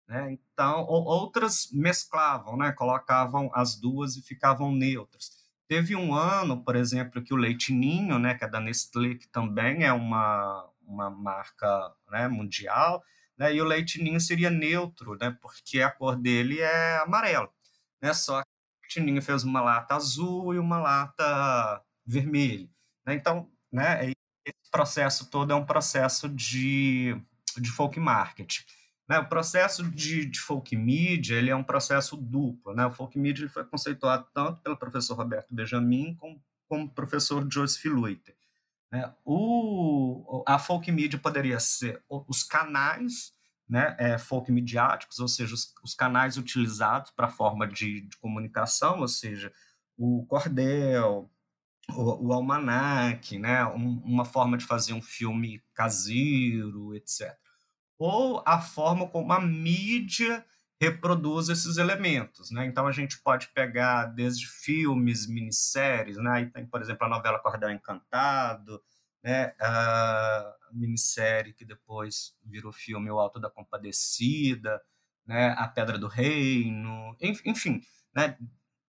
Né? 0.07 0.31
Então, 0.31 0.87
outras 0.87 1.69
mesclavam, 1.71 2.57
né? 2.57 2.71
colocavam 2.71 3.51
as 3.53 3.75
duas 3.75 4.17
e 4.17 4.23
ficavam 4.23 4.71
neutras. 4.71 5.29
Teve 5.67 5.95
um 5.95 6.15
ano, 6.15 6.63
por 6.63 6.75
exemplo, 6.75 7.21
que 7.21 7.31
o 7.31 7.37
Leite 7.37 7.71
Ninho, 7.71 8.17
né, 8.17 8.33
que 8.33 8.43
é 8.43 8.49
da 8.49 8.59
Nestlé, 8.59 9.13
que 9.13 9.27
também 9.27 9.83
é 9.83 9.93
uma, 9.93 10.67
uma 10.81 11.11
marca 11.11 11.93
né, 12.09 12.27
mundial, 12.27 13.03
né, 13.41 13.55
e 13.55 13.59
o 13.59 13.65
Leite 13.65 13.99
Ninho 14.03 14.21
seria 14.21 14.51
neutro, 14.51 15.17
né, 15.19 15.35
porque 15.41 15.81
a 15.81 15.89
cor 15.89 16.15
dele 16.15 16.59
é 16.59 16.97
amarela. 16.99 17.49
Né, 17.99 18.13
só 18.13 18.43
que 18.43 18.47
o 18.47 18.81
Leite 18.83 18.99
Ninho 18.99 19.19
fez 19.19 19.43
uma 19.43 19.59
lata 19.59 19.95
azul 19.95 20.53
e 20.53 20.59
uma 20.59 20.77
lata 20.77 21.83
vermelha. 22.05 22.69
Né, 23.03 23.15
então, 23.15 23.49
né, 23.71 24.11
esse 24.45 24.71
processo 24.71 25.27
todo 25.31 25.51
é 25.51 25.55
um 25.55 25.65
processo 25.65 26.29
de, 26.29 27.19
de 27.57 27.71
folk 27.71 27.99
market. 27.99 28.59
Né? 29.09 29.17
O 29.17 29.27
processo 29.27 29.89
de, 29.89 30.23
de 30.23 30.39
folk 30.39 30.75
media 30.75 31.35
ele 31.35 31.49
é 31.49 31.55
um 31.55 31.63
processo 31.63 32.15
duplo. 32.15 32.75
Né? 32.75 32.85
O 32.85 32.91
folk 32.91 33.17
media 33.17 33.49
foi 33.49 33.65
conceituado 33.65 34.27
tanto 34.33 34.61
pelo 34.61 34.77
professor 34.77 35.15
Roberto 35.15 35.53
Benjamin 35.53 36.13
como, 36.15 36.39
como 36.67 36.89
professor 36.89 37.45
Joseph 37.51 37.85
Luiter. 37.85 38.35
Né? 38.91 39.13
O, 39.23 40.43
a 40.47 40.59
folk 40.59 40.91
media 40.91 41.19
poderia 41.19 41.59
ser 41.59 42.03
os 42.09 42.43
canais 42.43 43.33
né, 43.67 43.95
é, 43.97 44.17
folk 44.17 44.51
midiáticos, 44.51 45.19
ou 45.19 45.27
seja, 45.27 45.53
os, 45.53 45.73
os 45.81 45.93
canais 45.93 46.37
utilizados 46.37 47.11
para 47.11 47.29
forma 47.29 47.65
de, 47.65 48.01
de, 48.01 48.17
comunicação, 48.17 48.99
ou 48.99 49.07
seja, 49.07 49.51
o 49.97 50.25
cordel, 50.25 51.31
o, 51.89 52.27
o 52.27 52.33
almanac, 52.33 53.39
né, 53.39 53.65
um, 53.67 54.01
uma 54.03 54.25
forma 54.25 54.57
de 54.57 54.65
fazer 54.65 54.93
um 54.93 55.01
filme 55.01 55.63
caseiro, 55.73 56.93
etc 56.95 57.39
ou 58.01 58.41
a 58.47 58.59
forma 58.59 59.07
como 59.07 59.31
a 59.31 59.39
mídia 59.39 60.43
reproduz 60.81 61.47
esses 61.47 61.77
elementos, 61.77 62.49
né? 62.49 62.65
Então 62.65 62.87
a 62.87 62.91
gente 62.91 63.19
pode 63.19 63.49
pegar 63.49 64.05
desde 64.05 64.47
filmes, 64.47 65.27
minisséries, 65.27 66.17
né? 66.17 66.31
Aí 66.31 66.45
tem, 66.49 66.65
por 66.65 66.81
exemplo, 66.81 67.05
a 67.05 67.09
novela 67.09 67.37
Cordel 67.37 67.69
Encantado, 67.69 68.81
né? 69.23 69.53
A 69.59 70.55
minissérie 70.73 71.53
que 71.53 71.63
depois 71.63 72.35
virou 72.43 72.71
filme 72.71 73.11
O 73.11 73.19
Alto 73.19 73.39
da 73.39 73.47
Compadecida, 73.47 74.81
né? 75.23 75.53
A 75.55 75.67
Pedra 75.67 75.99
do 75.99 76.07
Reino, 76.07 77.15
enfim, 77.21 77.83
né? 78.15 78.35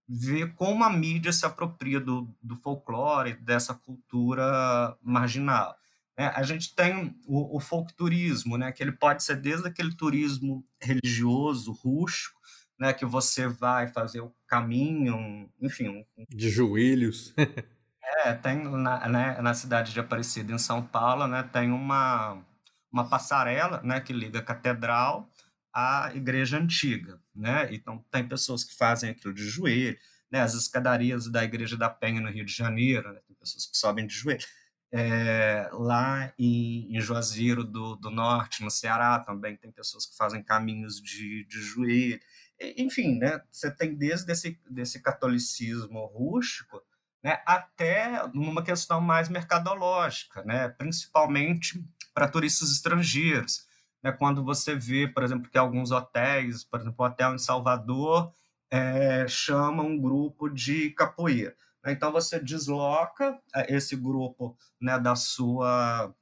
Ver 0.09 0.51
como 0.55 0.83
a 0.83 0.89
mídia 0.89 1.31
se 1.31 1.45
apropria 1.45 1.99
do, 1.99 2.27
do 2.41 2.55
folclore, 2.55 3.35
dessa 3.35 3.75
cultura 3.75 4.97
marginal. 4.99 5.77
É, 6.17 6.27
a 6.27 6.43
gente 6.43 6.75
tem 6.75 7.15
o, 7.25 7.57
o 7.57 7.59
folk 7.59 7.93
turismo, 7.93 8.57
né, 8.57 8.71
que 8.71 8.83
ele 8.83 8.91
pode 8.91 9.23
ser 9.23 9.35
desde 9.35 9.67
aquele 9.67 9.95
turismo 9.95 10.63
religioso, 10.81 11.71
rústico, 11.71 12.39
né, 12.79 12.93
que 12.93 13.05
você 13.05 13.47
vai 13.47 13.87
fazer 13.87 14.21
o 14.21 14.33
caminho, 14.47 15.49
enfim. 15.59 16.05
De 16.29 16.49
joelhos. 16.49 17.33
é, 18.25 18.33
tem 18.33 18.63
na, 18.63 19.07
né, 19.07 19.41
na 19.41 19.53
cidade 19.53 19.91
de 19.91 19.99
Aparecida, 19.99 20.53
em 20.53 20.59
São 20.59 20.85
Paulo, 20.85 21.27
né, 21.27 21.43
tem 21.51 21.71
uma, 21.71 22.43
uma 22.91 23.09
passarela 23.09 23.81
né, 23.83 23.99
que 23.99 24.13
liga 24.13 24.39
a 24.39 24.43
catedral 24.43 25.27
à 25.73 26.11
igreja 26.13 26.59
antiga. 26.59 27.19
Né? 27.35 27.73
Então, 27.73 28.05
tem 28.11 28.27
pessoas 28.27 28.63
que 28.63 28.75
fazem 28.75 29.09
aquilo 29.09 29.33
de 29.33 29.49
joelho, 29.49 29.97
né? 30.31 30.41
as 30.41 30.53
escadarias 30.53 31.27
da 31.27 31.43
Igreja 31.43 31.75
da 31.75 31.89
Penha, 31.89 32.21
no 32.21 32.29
Rio 32.29 32.45
de 32.45 32.53
Janeiro, 32.53 33.11
né? 33.11 33.19
tem 33.25 33.35
pessoas 33.35 33.65
que 33.65 33.75
sobem 33.75 34.05
de 34.05 34.13
joelho. 34.13 34.45
É, 34.95 35.69
lá 35.73 36.31
em, 36.37 36.95
em 36.95 37.01
Juazeiro 37.01 37.63
do, 37.63 37.95
do 37.95 38.11
Norte, 38.11 38.63
no 38.63 38.69
Ceará, 38.69 39.19
também 39.19 39.57
tem 39.57 39.71
pessoas 39.71 40.05
que 40.05 40.15
fazem 40.15 40.43
caminhos 40.43 41.01
de, 41.01 41.45
de 41.45 41.59
joelho. 41.59 42.19
Enfim, 42.77 43.17
né? 43.17 43.41
você 43.51 43.71
tem 43.71 43.95
desde 43.95 44.31
esse 44.31 44.59
desse 44.69 45.01
catolicismo 45.01 46.05
rústico 46.05 46.79
né, 47.23 47.41
até 47.45 48.27
numa 48.33 48.61
questão 48.61 48.99
mais 48.99 49.29
mercadológica, 49.29 50.43
né, 50.43 50.67
principalmente 50.67 51.83
para 52.13 52.27
turistas 52.27 52.71
estrangeiros. 52.71 53.65
Né, 54.03 54.11
quando 54.11 54.43
você 54.43 54.75
vê, 54.75 55.07
por 55.07 55.23
exemplo, 55.23 55.49
que 55.49 55.57
alguns 55.57 55.91
hotéis, 55.91 56.65
por 56.65 56.81
exemplo, 56.81 56.95
o 56.99 57.07
hotel 57.07 57.33
em 57.33 57.39
Salvador, 57.39 58.33
é, 58.69 59.25
chama 59.27 59.81
um 59.81 59.97
grupo 59.97 60.49
de 60.49 60.89
capoeira. 60.91 61.55
Então 61.85 62.11
você 62.11 62.39
desloca 62.39 63.37
é, 63.55 63.75
esse 63.75 63.95
grupo 63.95 64.57
né, 64.81 64.99
da 64.99 65.15
sua 65.15 66.13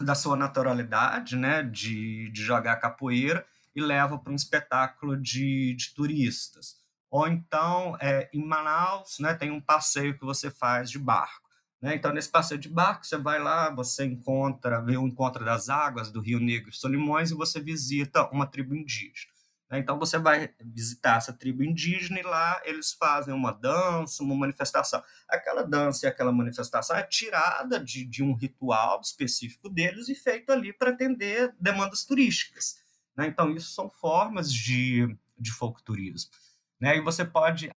da 0.00 0.14
sua 0.14 0.36
naturalidade, 0.36 1.36
né, 1.36 1.62
de, 1.62 2.28
de 2.30 2.42
jogar 2.42 2.76
capoeira 2.76 3.46
e 3.74 3.80
leva 3.80 4.18
para 4.18 4.32
um 4.32 4.36
espetáculo 4.36 5.16
de, 5.16 5.74
de 5.74 5.94
turistas. 5.94 6.76
Ou 7.10 7.28
então, 7.28 7.96
é, 8.00 8.28
em 8.32 8.44
Manaus, 8.44 9.18
né, 9.20 9.34
tem 9.34 9.50
um 9.50 9.60
passeio 9.60 10.18
que 10.18 10.24
você 10.24 10.50
faz 10.50 10.90
de 10.90 10.98
barco. 10.98 11.48
Né? 11.80 11.94
Então, 11.94 12.12
nesse 12.12 12.30
passeio 12.30 12.60
de 12.60 12.68
barco, 12.68 13.04
você 13.04 13.18
vai 13.18 13.38
lá, 13.40 13.68
você 13.74 14.04
encontra, 14.04 14.80
vê 14.80 14.96
o 14.96 15.06
encontro 15.06 15.44
das 15.44 15.68
águas 15.68 16.10
do 16.10 16.20
Rio 16.20 16.40
Negro 16.40 16.70
e 16.70 16.74
Solimões 16.74 17.30
e 17.30 17.34
você 17.34 17.60
visita 17.60 18.28
uma 18.30 18.46
tribo 18.46 18.74
indígena. 18.74 19.31
Né? 19.72 19.78
Então, 19.78 19.98
você 19.98 20.18
vai 20.18 20.54
visitar 20.60 21.16
essa 21.16 21.32
tribo 21.32 21.64
indígena 21.64 22.20
e 22.20 22.22
lá 22.22 22.60
eles 22.62 22.92
fazem 22.92 23.32
uma 23.32 23.50
dança, 23.50 24.22
uma 24.22 24.36
manifestação. 24.36 25.02
Aquela 25.26 25.62
dança 25.62 26.04
e 26.04 26.08
aquela 26.08 26.30
manifestação 26.30 26.94
é 26.94 27.02
tirada 27.02 27.80
de, 27.80 28.04
de 28.04 28.22
um 28.22 28.34
ritual 28.34 29.00
específico 29.00 29.70
deles 29.70 30.10
e 30.10 30.14
feito 30.14 30.52
ali 30.52 30.74
para 30.74 30.90
atender 30.90 31.54
demandas 31.58 32.04
turísticas. 32.04 32.82
Né? 33.16 33.26
Então, 33.28 33.50
isso 33.56 33.72
são 33.72 33.88
formas 33.88 34.52
de, 34.52 35.16
de 35.38 35.50
folclorismo. 35.50 36.30
Né? 36.78 36.98
E 36.98 37.00
você 37.00 37.24
pode 37.24 37.70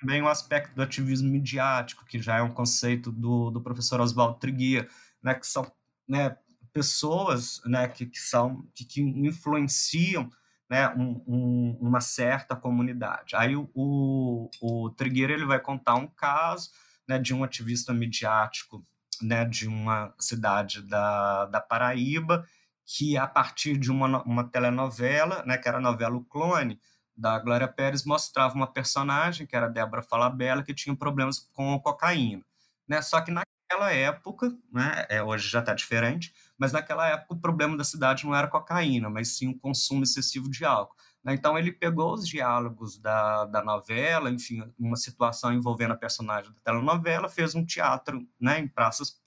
também 0.00 0.20
o 0.22 0.28
aspecto 0.28 0.74
do 0.74 0.82
ativismo 0.82 1.30
midiático, 1.30 2.04
que 2.06 2.20
já 2.20 2.38
é 2.38 2.42
um 2.42 2.52
conceito 2.52 3.12
do, 3.12 3.52
do 3.52 3.60
professor 3.60 4.00
Oswaldo 4.00 4.40
Triguia, 4.40 4.88
né? 5.22 5.34
que 5.34 5.46
são 5.46 5.70
né, 6.08 6.36
pessoas 6.72 7.60
né, 7.66 7.86
que, 7.86 8.06
que 8.06 8.18
são 8.18 8.66
que, 8.74 8.84
que 8.84 9.00
influenciam 9.00 10.28
né, 10.70 10.88
um, 10.90 11.22
um, 11.26 11.78
uma 11.80 12.00
certa 12.00 12.54
comunidade. 12.54 13.34
Aí 13.34 13.56
o, 13.56 13.68
o, 13.74 14.48
o 14.60 14.90
Trigueira 14.90 15.32
ele 15.32 15.44
vai 15.44 15.58
contar 15.58 15.96
um 15.96 16.06
caso 16.06 16.70
né, 17.08 17.18
de 17.18 17.34
um 17.34 17.42
ativista 17.42 17.92
midiático 17.92 18.84
né, 19.20 19.44
de 19.44 19.66
uma 19.66 20.14
cidade 20.18 20.80
da, 20.82 21.46
da 21.46 21.60
Paraíba, 21.60 22.46
que 22.86 23.16
a 23.16 23.26
partir 23.26 23.76
de 23.76 23.90
uma, 23.90 24.22
uma 24.22 24.44
telenovela, 24.44 25.44
né, 25.44 25.58
que 25.58 25.68
era 25.68 25.78
a 25.78 25.80
novela 25.80 26.16
O 26.16 26.24
Clone, 26.24 26.80
da 27.16 27.38
Glória 27.38 27.68
Pérez 27.68 28.04
mostrava 28.04 28.54
uma 28.54 28.66
personagem, 28.66 29.46
que 29.46 29.54
era 29.54 29.68
Débora 29.68 30.02
Falabella, 30.02 30.62
que 30.62 30.72
tinha 30.72 30.96
problemas 30.96 31.38
com 31.52 31.78
cocaína. 31.80 32.42
Né? 32.88 33.02
Só 33.02 33.20
que 33.20 33.30
naquela 33.30 33.92
época, 33.92 34.56
né, 34.72 35.04
é, 35.08 35.22
hoje 35.22 35.48
já 35.48 35.60
está 35.60 35.74
diferente, 35.74 36.32
mas 36.60 36.72
naquela 36.72 37.08
época 37.08 37.32
o 37.32 37.40
problema 37.40 37.74
da 37.74 37.82
cidade 37.82 38.26
não 38.26 38.34
era 38.34 38.46
cocaína, 38.46 39.08
mas 39.08 39.38
sim 39.38 39.48
o 39.48 39.58
consumo 39.58 40.02
excessivo 40.02 40.50
de 40.50 40.62
álcool. 40.62 40.94
Né? 41.24 41.32
Então 41.32 41.58
ele 41.58 41.72
pegou 41.72 42.12
os 42.12 42.28
diálogos 42.28 42.98
da, 42.98 43.46
da 43.46 43.64
novela, 43.64 44.30
enfim, 44.30 44.62
uma 44.78 44.96
situação 44.96 45.54
envolvendo 45.54 45.92
a 45.92 45.96
personagem 45.96 46.52
da 46.52 46.60
telenovela, 46.60 47.30
fez 47.30 47.54
um 47.54 47.64
teatro 47.64 48.28
né, 48.38 48.60
em 48.60 48.68
praças 48.68 49.18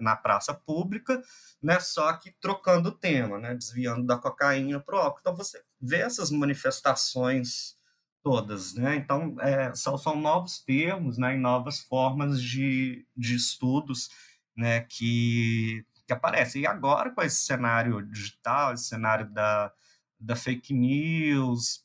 na 0.00 0.16
praça 0.16 0.54
pública, 0.54 1.20
né, 1.62 1.78
só 1.78 2.10
que 2.14 2.30
trocando 2.40 2.88
o 2.88 2.92
tema, 2.92 3.38
né, 3.38 3.54
desviando 3.54 4.06
da 4.06 4.16
cocaína 4.16 4.80
para 4.80 4.96
o 4.96 4.98
álcool. 4.98 5.18
Então 5.20 5.36
você 5.36 5.62
vê 5.78 5.98
essas 5.98 6.30
manifestações 6.30 7.76
todas, 8.22 8.72
né? 8.72 8.96
Então 8.96 9.36
é, 9.40 9.74
são, 9.74 9.98
são 9.98 10.18
novos 10.18 10.58
termos, 10.64 11.18
né, 11.18 11.34
e 11.34 11.38
novas 11.38 11.80
formas 11.80 12.40
de, 12.40 13.06
de 13.14 13.34
estudos, 13.34 14.08
né, 14.56 14.80
que, 14.88 15.84
que 16.08 16.12
aparecem. 16.14 16.62
E 16.62 16.66
agora 16.66 17.10
com 17.10 17.22
esse 17.22 17.44
cenário 17.44 18.02
digital, 18.02 18.72
esse 18.72 18.84
cenário 18.84 19.30
da, 19.30 19.70
da 20.18 20.34
fake 20.34 20.72
news, 20.72 21.84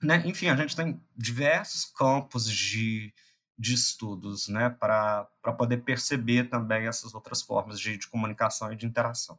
né? 0.00 0.22
Enfim, 0.24 0.48
a 0.48 0.56
gente 0.56 0.76
tem 0.76 0.98
diversos 1.16 1.84
campos 1.84 2.48
de, 2.48 3.12
de 3.58 3.74
estudos, 3.74 4.46
né, 4.46 4.70
para 4.70 5.28
poder 5.58 5.78
perceber 5.78 6.48
também 6.48 6.86
essas 6.86 7.12
outras 7.14 7.42
formas 7.42 7.80
de, 7.80 7.98
de 7.98 8.06
comunicação 8.06 8.72
e 8.72 8.76
de 8.76 8.86
interação. 8.86 9.36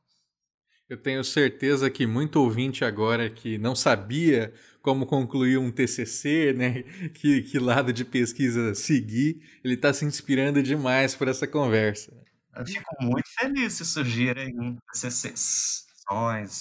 Eu 0.90 0.98
tenho 0.98 1.24
certeza 1.24 1.90
que 1.90 2.06
muito 2.08 2.38
ouvinte 2.42 2.84
agora 2.84 3.30
que 3.30 3.60
não 3.60 3.76
sabia 3.76 4.52
como 4.82 5.06
concluir 5.06 5.58
um 5.58 5.72
TCC, 5.72 6.52
né, 6.52 6.84
que, 7.14 7.44
que 7.44 7.60
lado 7.60 7.94
de 7.94 8.04
pesquisa 8.04 8.74
seguir, 8.76 9.42
ele 9.64 9.76
está 9.76 9.94
se 9.94 10.04
inspirando 10.04 10.62
demais 10.62 11.16
por 11.16 11.30
essa 11.30 11.48
conversa. 11.48 12.12
Eu 12.60 12.66
fico 12.66 12.96
muito 13.02 13.30
feliz 13.38 13.74
se 13.74 13.86
surgirem 13.86 14.78
TCCs. 14.92 15.88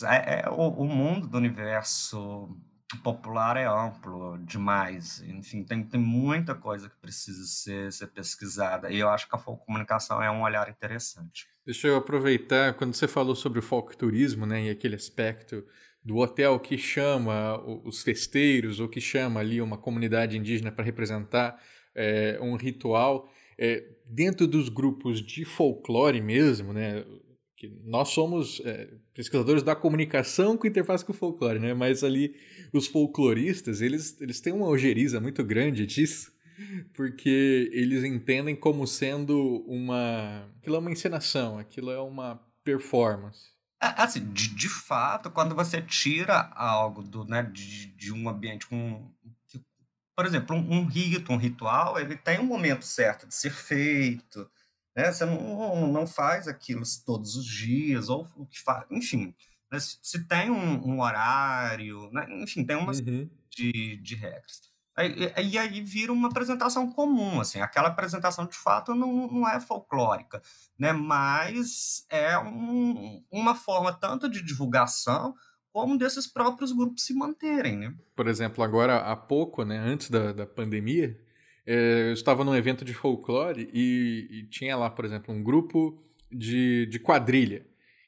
É, 0.05 0.41
é, 0.41 0.51
o, 0.51 0.69
o 0.69 0.87
mundo 0.87 1.27
do 1.27 1.39
universo 1.39 2.55
popular 3.03 3.57
é 3.57 3.67
amplo 3.67 4.39
demais. 4.39 5.23
Enfim, 5.23 5.65
tem, 5.65 5.83
tem 5.83 6.01
muita 6.01 6.55
coisa 6.55 6.89
que 6.89 6.97
precisa 6.97 7.45
ser, 7.45 7.93
ser 7.93 8.07
pesquisada. 8.09 8.91
E 8.91 8.99
eu 8.99 9.09
acho 9.09 9.29
que 9.29 9.35
a 9.35 9.39
comunicação 9.39 10.23
é 10.23 10.31
um 10.31 10.43
olhar 10.43 10.69
interessante. 10.69 11.47
Deixa 11.65 11.89
eu 11.89 11.97
aproveitar, 11.97 12.75
quando 12.75 12.95
você 12.95 13.09
falou 13.09 13.35
sobre 13.35 13.59
o 13.59 13.63
folcturismo, 13.63 14.47
né, 14.47 14.65
e 14.65 14.71
aquele 14.71 14.97
aspecto 14.97 15.65
do 16.03 16.17
hotel 16.17 16.59
que 16.59 16.79
chama 16.79 17.59
os 17.85 18.03
festeiros, 18.03 18.81
ou 18.81 18.89
que 18.89 19.01
chama 19.01 19.41
ali 19.41 19.61
uma 19.61 19.77
comunidade 19.77 20.39
indígena 20.39 20.73
para 20.73 20.85
representar 20.85 21.61
é, 21.95 22.39
um 22.41 22.57
ritual, 22.57 23.31
é, 23.59 23.85
dentro 24.09 24.47
dos 24.47 24.69
grupos 24.69 25.21
de 25.21 25.45
folclore 25.45 26.21
mesmo, 26.21 26.73
né, 26.73 27.05
que 27.59 27.69
nós 27.85 28.11
somos 28.11 28.61
é, 28.65 28.89
pesquisadores 29.13 29.65
da 29.65 29.75
comunicação 29.75 30.57
com 30.57 30.67
interface 30.67 31.05
com 31.05 31.13
folclore, 31.13 31.59
né? 31.59 31.75
Mas 31.75 32.05
ali 32.05 32.33
os 32.73 32.87
folcloristas, 32.87 33.81
eles, 33.81 34.19
eles 34.21 34.41
têm 34.41 34.53
uma 34.53 34.69
ojeriza 34.69 35.21
muito 35.21 35.43
grande 35.43 35.85
disso, 35.85 36.33
porque 36.95 37.69
eles 37.73 38.05
entendem 38.05 38.55
como 38.55 38.87
sendo 38.87 39.65
uma... 39.67 40.49
Aquilo 40.59 40.77
é 40.77 40.79
uma 40.79 40.93
encenação, 40.93 41.59
aquilo 41.59 41.91
é 41.91 42.01
uma 42.01 42.41
performance. 42.63 43.59
É, 43.83 43.87
assim, 44.03 44.25
de, 44.33 44.55
de 44.55 44.69
fato, 44.69 45.31
quando 45.31 45.55
você 45.55 45.83
tira 45.83 46.53
algo 46.55 47.03
do, 47.03 47.25
né, 47.25 47.43
de, 47.43 47.87
de 47.97 48.13
um 48.13 48.29
ambiente 48.29 48.69
com... 48.69 49.11
Por 50.19 50.27
exemplo, 50.27 50.57
um, 50.57 50.79
um 50.79 50.85
rito, 50.85 51.33
um 51.33 51.37
ritual, 51.37 51.97
ele 51.97 52.17
tem 52.17 52.41
um 52.41 52.45
momento 52.45 52.85
certo 52.85 53.25
de 53.25 53.33
ser 53.33 53.53
feito, 53.53 54.51
né? 54.97 55.13
Você 55.13 55.25
não, 55.25 55.87
não 55.87 56.09
faz 56.09 56.49
aquilo 56.49 56.83
todos 57.07 57.37
os 57.37 57.47
dias, 57.47 58.09
ou 58.09 58.29
o 58.35 58.45
que 58.45 58.61
faz, 58.61 58.85
enfim. 58.91 59.33
Né? 59.71 59.79
Se 59.79 60.27
tem 60.27 60.51
um, 60.51 60.89
um 60.89 61.01
horário, 61.03 62.11
né? 62.11 62.27
enfim, 62.31 62.65
tem 62.65 62.75
uma 62.75 62.91
uhum. 62.91 63.31
de, 63.49 63.97
de 63.99 64.15
regras. 64.17 64.63
E, 64.99 65.51
e, 65.53 65.57
aí 65.57 65.81
vira 65.83 66.13
uma 66.13 66.27
apresentação 66.27 66.91
comum, 66.91 67.41
assim, 67.41 67.61
aquela 67.61 67.87
apresentação 67.87 68.45
de 68.45 68.57
fato 68.57 68.97
não, 68.97 69.29
não 69.29 69.49
é 69.49 69.61
folclórica, 69.61 70.43
né? 70.77 70.93
mas 70.93 72.05
é 72.11 72.37
um, 72.37 73.25
uma 73.31 73.55
forma 73.55 73.93
tanto 73.93 74.29
de 74.29 74.43
divulgação 74.43 75.37
como 75.73 75.99
desses 75.99 76.27
próprios 76.27 76.73
grupos 76.73 77.05
se 77.05 77.15
manterem. 77.15 77.79
Né? 77.79 77.95
Por 78.17 78.29
exemplo, 78.29 78.63
agora 78.65 78.97
há 78.97 79.17
pouco, 79.17 79.65
né, 79.65 79.79
antes 79.79 80.11
da, 80.11 80.33
da 80.33 80.47
pandemia, 80.47 81.19
é, 81.67 82.09
eu 82.09 82.13
estava 82.15 82.45
num 82.45 82.55
evento 82.55 82.85
de 82.85 82.95
folclore 82.95 83.69
e, 83.73 84.27
e, 84.31 84.43
tinha 84.45 84.77
lá, 84.77 84.89
por 84.89 85.05
exemplo, 85.05 85.35
um 85.35 85.43
grupo 85.43 86.03
de, 86.33 86.87
de 86.87 86.99
quadrilha. 86.99 87.67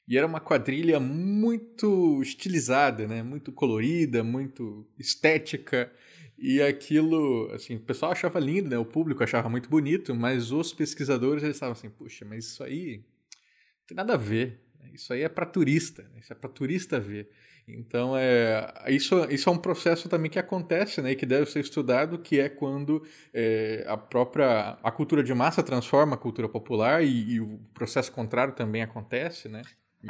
E 0.08 0.16
era 0.16 0.26
uma 0.26 0.40
quadrilha 0.40 0.98
muito 0.98 2.20
estilizada, 2.22 3.06
né? 3.06 3.22
Muito 3.22 3.52
colorida, 3.52 4.24
muito 4.24 4.84
estética. 4.98 5.92
E 6.38 6.60
aquilo, 6.62 7.50
assim, 7.52 7.76
o 7.76 7.80
pessoal 7.80 8.12
achava 8.12 8.40
lindo, 8.40 8.70
né? 8.70 8.78
O 8.78 8.84
público 8.84 9.22
achava 9.22 9.48
muito 9.48 9.68
bonito, 9.68 10.14
mas 10.14 10.50
os 10.50 10.72
pesquisadores 10.72 11.44
eles 11.44 11.56
estavam 11.56 11.74
assim, 11.74 11.90
puxa, 11.90 12.24
mas 12.24 12.46
isso 12.46 12.64
aí 12.64 12.96
não 12.96 13.86
tem 13.86 13.96
nada 13.96 14.14
a 14.14 14.16
ver. 14.16 14.58
Isso 14.94 15.12
aí 15.12 15.22
é 15.22 15.28
para 15.28 15.46
turista, 15.46 16.02
né? 16.02 16.20
isso 16.20 16.32
é 16.32 16.36
para 16.36 16.50
turista 16.50 16.98
ver. 16.98 17.30
Então, 17.68 18.16
é, 18.16 18.72
isso, 18.88 19.24
isso 19.30 19.48
é 19.48 19.52
um 19.52 19.58
processo 19.58 20.08
também 20.08 20.30
que 20.30 20.38
acontece, 20.38 21.00
né, 21.00 21.12
e 21.12 21.16
que 21.16 21.26
deve 21.26 21.50
ser 21.50 21.60
estudado, 21.60 22.18
que 22.18 22.40
é 22.40 22.48
quando 22.48 23.06
é, 23.32 23.84
a 23.86 23.96
própria 23.96 24.78
a 24.82 24.90
cultura 24.90 25.22
de 25.22 25.32
massa 25.34 25.62
transforma 25.62 26.14
a 26.14 26.18
cultura 26.18 26.48
popular 26.48 27.02
e, 27.02 27.34
e, 27.34 27.40
o 27.40 27.58
processo 27.72 28.10
contrário 28.12 28.54
também 28.54 28.82
acontece, 28.82 29.48
né? 29.48 29.62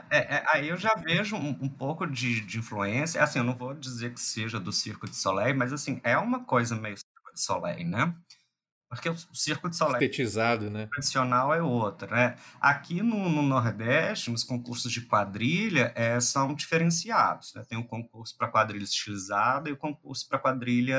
É, 0.09 0.37
é, 0.37 0.45
aí 0.53 0.69
eu 0.69 0.77
já 0.77 0.95
vejo 0.95 1.35
um, 1.37 1.49
um 1.61 1.69
pouco 1.69 2.07
de, 2.07 2.41
de, 2.43 2.59
influência. 2.59 3.21
Assim, 3.23 3.41
eu 3.41 3.45
não 3.45 3.57
vou 3.57 3.75
dizer 3.75 4.15
que 4.15 4.21
seja 4.21 4.61
do 4.61 4.71
Circo 4.71 5.09
de 5.09 5.17
Soleil, 5.17 5.57
mas 5.57 5.73
assim, 5.73 6.01
é 6.05 6.17
uma 6.17 6.45
coisa 6.45 6.77
meio 6.77 6.97
Circo 6.97 7.35
de 7.35 7.41
Soleil, 7.41 7.89
né? 7.89 8.15
Porque 8.91 9.09
o 9.09 9.17
Circo 9.33 9.71
de 9.71 9.77
Estetizado, 9.77 10.69
né? 10.69 10.87
tradicional 10.87 11.55
é 11.55 11.63
outra. 11.63 12.09
Né? 12.09 12.37
Aqui 12.61 13.01
no, 13.01 13.29
no, 13.29 13.41
Nordeste, 13.41 14.33
nos 14.33 14.43
concursos 14.43 14.91
de 14.91 15.03
quadrilha, 15.03 15.93
é, 15.95 16.19
são 16.19 16.53
diferenciados. 16.53 17.55
Né? 17.55 17.63
Tem 17.69 17.79
o 17.79 17.87
concurso 17.87 18.37
para 18.37 18.49
quadrilha 18.49 18.83
estilizada 18.83 19.71
e 19.71 19.73
o 19.73 19.77
concurso 19.77 20.29
para 20.29 20.41
quadrilha 20.41 20.99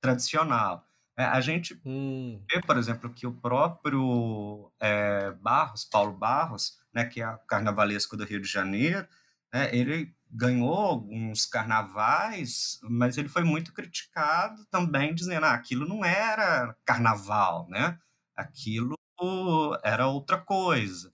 tradicional. 0.00 0.88
É, 1.18 1.24
a 1.24 1.38
gente 1.42 1.78
hum. 1.84 2.42
vê, 2.50 2.62
por 2.62 2.78
exemplo, 2.78 3.12
que 3.12 3.26
o 3.26 3.32
próprio 3.34 4.72
é, 4.80 5.32
Barros, 5.32 5.84
Paulo 5.84 6.12
Barros, 6.12 6.78
né, 6.94 7.04
que 7.04 7.20
é 7.20 7.28
o 7.28 7.38
carnavalesco 7.40 8.16
do 8.16 8.24
Rio 8.24 8.40
de 8.40 8.48
Janeiro, 8.48 9.06
né, 9.56 9.70
ele 9.72 10.14
ganhou 10.30 10.74
alguns 10.74 11.46
carnavais, 11.46 12.78
mas 12.82 13.16
ele 13.16 13.28
foi 13.28 13.42
muito 13.42 13.72
criticado 13.72 14.66
também, 14.70 15.14
dizendo 15.14 15.46
ah, 15.46 15.54
aquilo 15.54 15.88
não 15.88 16.04
era 16.04 16.76
carnaval, 16.84 17.68
né? 17.70 17.98
aquilo 18.36 18.96
era 19.82 20.06
outra 20.06 20.38
coisa. 20.38 21.12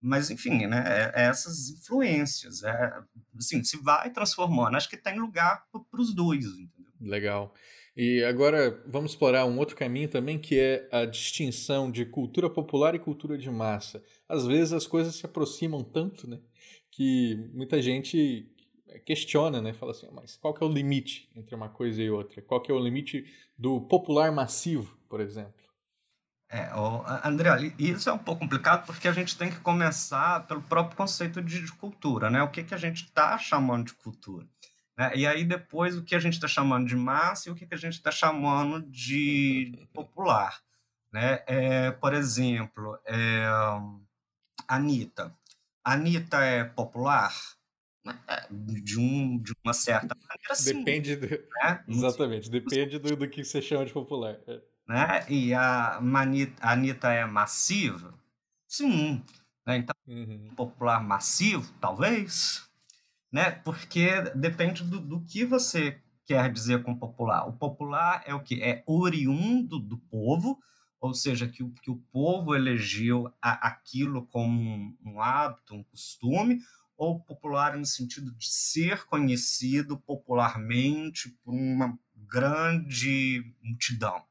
Mas, 0.00 0.30
enfim, 0.30 0.66
né, 0.66 0.84
é, 0.86 1.22
é 1.22 1.26
essas 1.26 1.68
influências. 1.68 2.62
É, 2.62 3.02
assim, 3.36 3.62
se 3.62 3.76
vai 3.82 4.10
transformando. 4.10 4.76
Acho 4.76 4.88
que 4.88 4.96
tem 4.96 5.18
lugar 5.18 5.64
para 5.72 6.00
os 6.00 6.14
dois. 6.14 6.46
Entendeu? 6.46 6.92
Legal. 7.00 7.54
E 7.94 8.24
agora 8.24 8.82
vamos 8.86 9.10
explorar 9.10 9.44
um 9.44 9.58
outro 9.58 9.76
caminho 9.76 10.08
também, 10.08 10.38
que 10.38 10.58
é 10.58 10.88
a 10.90 11.04
distinção 11.04 11.90
de 11.90 12.06
cultura 12.06 12.48
popular 12.48 12.94
e 12.94 12.98
cultura 12.98 13.36
de 13.36 13.50
massa. 13.50 14.02
Às 14.28 14.46
vezes 14.46 14.72
as 14.72 14.86
coisas 14.86 15.16
se 15.16 15.26
aproximam 15.26 15.82
tanto, 15.82 16.26
né, 16.26 16.38
que 16.90 17.36
muita 17.52 17.80
gente 17.80 18.46
questiona, 19.04 19.60
né, 19.60 19.72
fala 19.72 19.92
assim, 19.92 20.08
mas 20.12 20.36
qual 20.36 20.52
que 20.52 20.62
é 20.62 20.66
o 20.66 20.72
limite 20.72 21.30
entre 21.34 21.54
uma 21.54 21.68
coisa 21.68 22.02
e 22.02 22.10
outra? 22.10 22.42
Qual 22.42 22.60
que 22.60 22.70
é 22.70 22.74
o 22.74 22.80
limite 22.80 23.24
do 23.56 23.80
popular 23.82 24.32
massivo, 24.32 24.96
por 25.08 25.20
exemplo? 25.20 25.60
É, 26.52 26.68
André, 27.24 27.72
isso 27.78 28.10
é 28.10 28.12
um 28.12 28.18
pouco 28.18 28.40
complicado 28.40 28.84
porque 28.84 29.06
a 29.06 29.12
gente 29.12 29.38
tem 29.38 29.50
que 29.50 29.60
começar 29.60 30.48
pelo 30.48 30.60
próprio 30.60 30.96
conceito 30.96 31.40
de, 31.40 31.70
cultura, 31.74 32.28
né? 32.28 32.42
O 32.42 32.50
que, 32.50 32.64
que 32.64 32.74
a 32.74 32.76
gente 32.76 33.04
está 33.04 33.38
chamando 33.38 33.86
de 33.86 33.94
cultura? 33.94 34.44
Né? 34.98 35.12
E 35.14 35.26
aí 35.28 35.44
depois 35.44 35.96
o 35.96 36.02
que 36.02 36.14
a 36.14 36.18
gente 36.18 36.34
está 36.34 36.48
chamando 36.48 36.88
de 36.88 36.96
massa 36.96 37.48
e 37.48 37.52
o 37.52 37.54
que, 37.54 37.66
que 37.66 37.74
a 37.74 37.78
gente 37.78 37.94
está 37.94 38.10
chamando 38.10 38.82
de 38.90 39.86
popular. 39.94 40.60
Né? 41.12 41.40
É, 41.46 41.92
por 41.92 42.12
exemplo, 42.14 42.98
é, 43.06 43.46
Anitta. 44.66 45.32
Anitta 45.84 46.38
é 46.38 46.64
popular? 46.64 47.34
É, 48.26 48.46
de, 48.50 48.98
um, 48.98 49.38
de 49.38 49.52
uma 49.62 49.72
certa 49.74 50.14
maneira, 50.28 50.54
sim. 50.54 50.78
Depende 50.78 51.16
do... 51.16 51.28
Né? 51.28 51.84
Exatamente, 51.88 52.50
depende 52.50 52.98
do, 52.98 53.16
do 53.16 53.28
que 53.28 53.44
você 53.44 53.60
chama 53.60 53.84
de 53.84 53.92
popular. 53.92 54.38
É. 54.46 54.60
Né? 54.88 55.26
E 55.28 55.54
a, 55.54 56.00
a 56.60 56.72
Anitta 56.72 57.12
é 57.12 57.24
massiva? 57.26 58.14
Sim. 58.66 59.22
Né? 59.66 59.76
Então, 59.76 59.94
uhum. 60.06 60.54
popular 60.56 61.02
massivo, 61.02 61.72
talvez 61.80 62.70
né? 63.32 63.50
Porque 63.50 64.22
depende 64.34 64.82
do, 64.84 65.00
do 65.00 65.20
que 65.20 65.44
você 65.44 66.00
quer 66.26 66.52
dizer 66.52 66.82
com 66.82 66.94
popular. 66.94 67.48
O 67.48 67.52
popular 67.52 68.22
é 68.26 68.34
o 68.34 68.40
que? 68.40 68.62
É 68.62 68.82
oriundo 68.86 69.78
do 69.78 69.98
povo, 69.98 70.58
ou 71.00 71.14
seja, 71.14 71.48
que 71.48 71.62
o, 71.62 71.70
que 71.70 71.90
o 71.90 71.96
povo 72.12 72.54
elegeu 72.54 73.32
a, 73.40 73.68
aquilo 73.68 74.26
como 74.26 74.60
um, 74.60 74.96
um 75.04 75.20
hábito, 75.20 75.74
um 75.74 75.82
costume, 75.84 76.60
ou 76.96 77.18
popular 77.18 77.76
no 77.76 77.86
sentido 77.86 78.30
de 78.32 78.46
ser 78.48 79.06
conhecido 79.06 79.98
popularmente 79.98 81.30
por 81.42 81.54
uma 81.54 81.98
grande 82.14 83.54
multidão. 83.62 84.22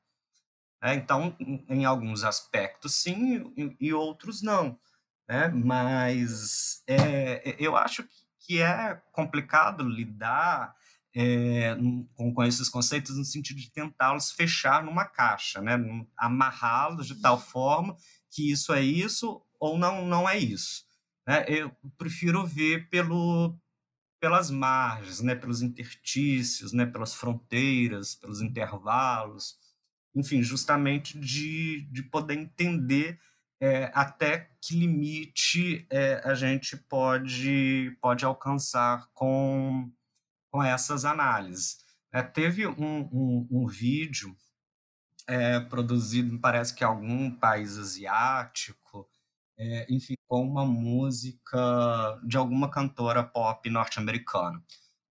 É, 0.81 0.93
então, 0.93 1.35
em, 1.39 1.65
em, 1.67 1.85
alguns 1.85 2.23
aspectos, 2.23 2.93
sim, 2.93 3.51
e, 3.57 3.75
e 3.87 3.93
outros 3.93 4.41
não. 4.41 4.79
Né? 5.27 5.47
Mas 5.49 6.83
é, 6.87 7.55
eu 7.59 7.75
acho 7.75 8.03
que 8.03 8.29
que 8.49 8.63
é 8.63 8.99
complicado 9.11 9.83
lidar 9.83 10.75
é, 11.15 11.75
com, 12.13 12.43
esses 12.43 12.69
conceitos 12.69 13.17
no 13.17 13.25
sentido 13.25 13.57
de 13.57 13.71
tentá-los 13.71 14.31
fechar 14.31 14.83
numa 14.83 15.05
caixa, 15.05 15.61
né? 15.61 15.73
amarrá-los 16.15 17.07
de 17.07 17.15
tal 17.15 17.39
forma 17.39 17.95
que 18.31 18.51
isso 18.51 18.73
é 18.73 18.81
isso 18.81 19.41
ou 19.59 19.77
não, 19.77 20.05
não 20.05 20.29
é 20.29 20.37
isso. 20.37 20.85
Né? 21.27 21.45
Eu 21.47 21.71
prefiro 21.97 22.45
ver 22.45 22.89
pelo, 22.89 23.57
pelas 24.19 24.51
margens, 24.51 25.21
né? 25.21 25.35
pelos 25.35 25.61
intertícios, 25.61 26.73
né? 26.73 26.85
pelas 26.85 27.13
fronteiras, 27.13 28.15
pelos 28.15 28.41
intervalos, 28.41 29.57
enfim, 30.15 30.41
justamente 30.43 31.19
de, 31.19 31.87
de 31.91 32.03
poder 32.03 32.35
entender 32.35 33.19
é, 33.61 33.91
até 33.93 34.49
que 34.61 34.75
limite 34.75 35.85
é, 35.89 36.21
a 36.23 36.33
gente 36.33 36.77
pode, 36.77 37.97
pode 38.01 38.23
alcançar 38.23 39.09
com, 39.13 39.91
com 40.51 40.63
essas 40.63 41.05
análises. 41.05 41.79
É, 42.11 42.21
teve 42.21 42.67
um, 42.67 43.01
um, 43.11 43.47
um 43.51 43.67
vídeo 43.67 44.35
é, 45.27 45.59
produzido, 45.59 46.39
parece 46.39 46.73
que 46.73 46.83
em 46.83 46.87
algum 46.87 47.31
país 47.31 47.77
asiático, 47.77 49.07
é, 49.57 49.85
enfim, 49.89 50.15
com 50.27 50.41
uma 50.41 50.65
música 50.65 52.19
de 52.23 52.37
alguma 52.37 52.69
cantora 52.71 53.23
pop 53.23 53.69
norte-americana. 53.69 54.63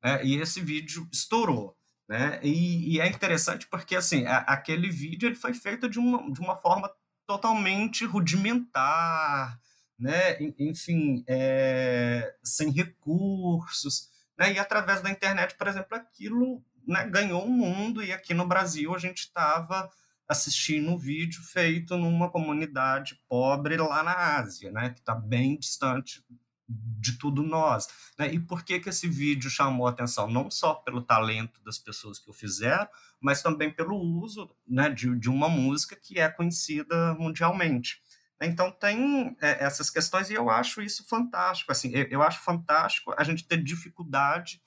Né, 0.03 0.25
e 0.25 0.37
esse 0.37 0.61
vídeo 0.61 1.09
estourou. 1.13 1.77
Né? 2.09 2.41
E, 2.43 2.95
e, 2.95 3.01
é 3.01 3.07
interessante 3.07 3.67
porque 3.67 3.95
assim, 3.95 4.25
a, 4.27 4.39
aquele 4.39 4.89
vídeo 4.91 5.29
ele 5.29 5.35
foi 5.37 5.53
feito 5.53 5.89
de 5.89 5.99
uma, 5.99 6.33
de 6.33 6.41
uma 6.41 6.57
forma 6.57 6.91
totalmente 7.27 8.07
rudimentar, 8.07 9.61
né? 9.99 10.41
enfim, 10.59 11.23
é, 11.29 12.35
sem 12.43 12.71
recursos. 12.71 14.09
Né? 14.39 14.53
E 14.53 14.59
através 14.59 15.03
da 15.03 15.11
internet, 15.11 15.57
por 15.57 15.67
exemplo, 15.67 15.97
aquilo 15.97 16.63
né, 16.87 17.07
ganhou 17.07 17.45
um 17.45 17.51
mundo, 17.51 18.03
e 18.03 18.13
aqui 18.13 18.33
no 18.33 18.47
Brasil 18.47 18.95
a 18.95 18.99
gente 18.99 19.19
estava 19.19 19.91
assistindo 20.29 20.91
um 20.91 20.99
vídeo 20.99 21.43
feito 21.43 21.97
numa 21.97 22.31
comunidade 22.31 23.19
pobre 23.29 23.77
lá 23.77 24.03
na 24.03 24.37
Ásia, 24.37 24.71
né, 24.71 24.91
que 24.91 25.01
está 25.01 25.15
bem 25.15 25.59
distante 25.59 26.23
de 26.69 27.19
tudo 27.19 27.43
nós. 27.43 27.89
Né? 28.19 28.35
E 28.35 28.39
por 28.39 28.63
que, 28.63 28.79
que 28.79 28.91
esse 28.91 29.09
vídeo 29.09 29.49
chamou 29.49 29.87
atenção? 29.87 30.31
Não 30.31 30.51
só 30.51 30.75
pelo 30.75 31.01
talento 31.01 31.63
das 31.65 31.79
pessoas 31.79 32.19
que 32.19 32.29
o 32.29 32.35
fizeram, 32.35 32.87
mas 33.19 33.43
também 33.43 33.71
pelo 33.71 33.97
uso 33.97 34.51
né, 34.67 34.91
de, 34.91 35.19
de 35.19 35.31
uma 35.31 35.49
música 35.49 35.97
que 35.97 36.21
é 36.21 36.29
conhecida 36.29 37.15
mundialmente. 37.15 38.03
Então 38.41 38.71
tem 38.71 39.37
é, 39.41 39.65
essas 39.65 39.91
questões 39.91 40.31
e 40.31 40.35
eu 40.35 40.49
acho 40.49 40.81
isso 40.81 41.07
fantástico. 41.09 41.73
Assim, 41.73 41.91
eu, 41.93 42.05
eu 42.05 42.23
acho 42.23 42.43
fantástico 42.45 43.13
a 43.17 43.25
gente 43.25 43.47
ter 43.47 43.63
dificuldade 43.63 44.61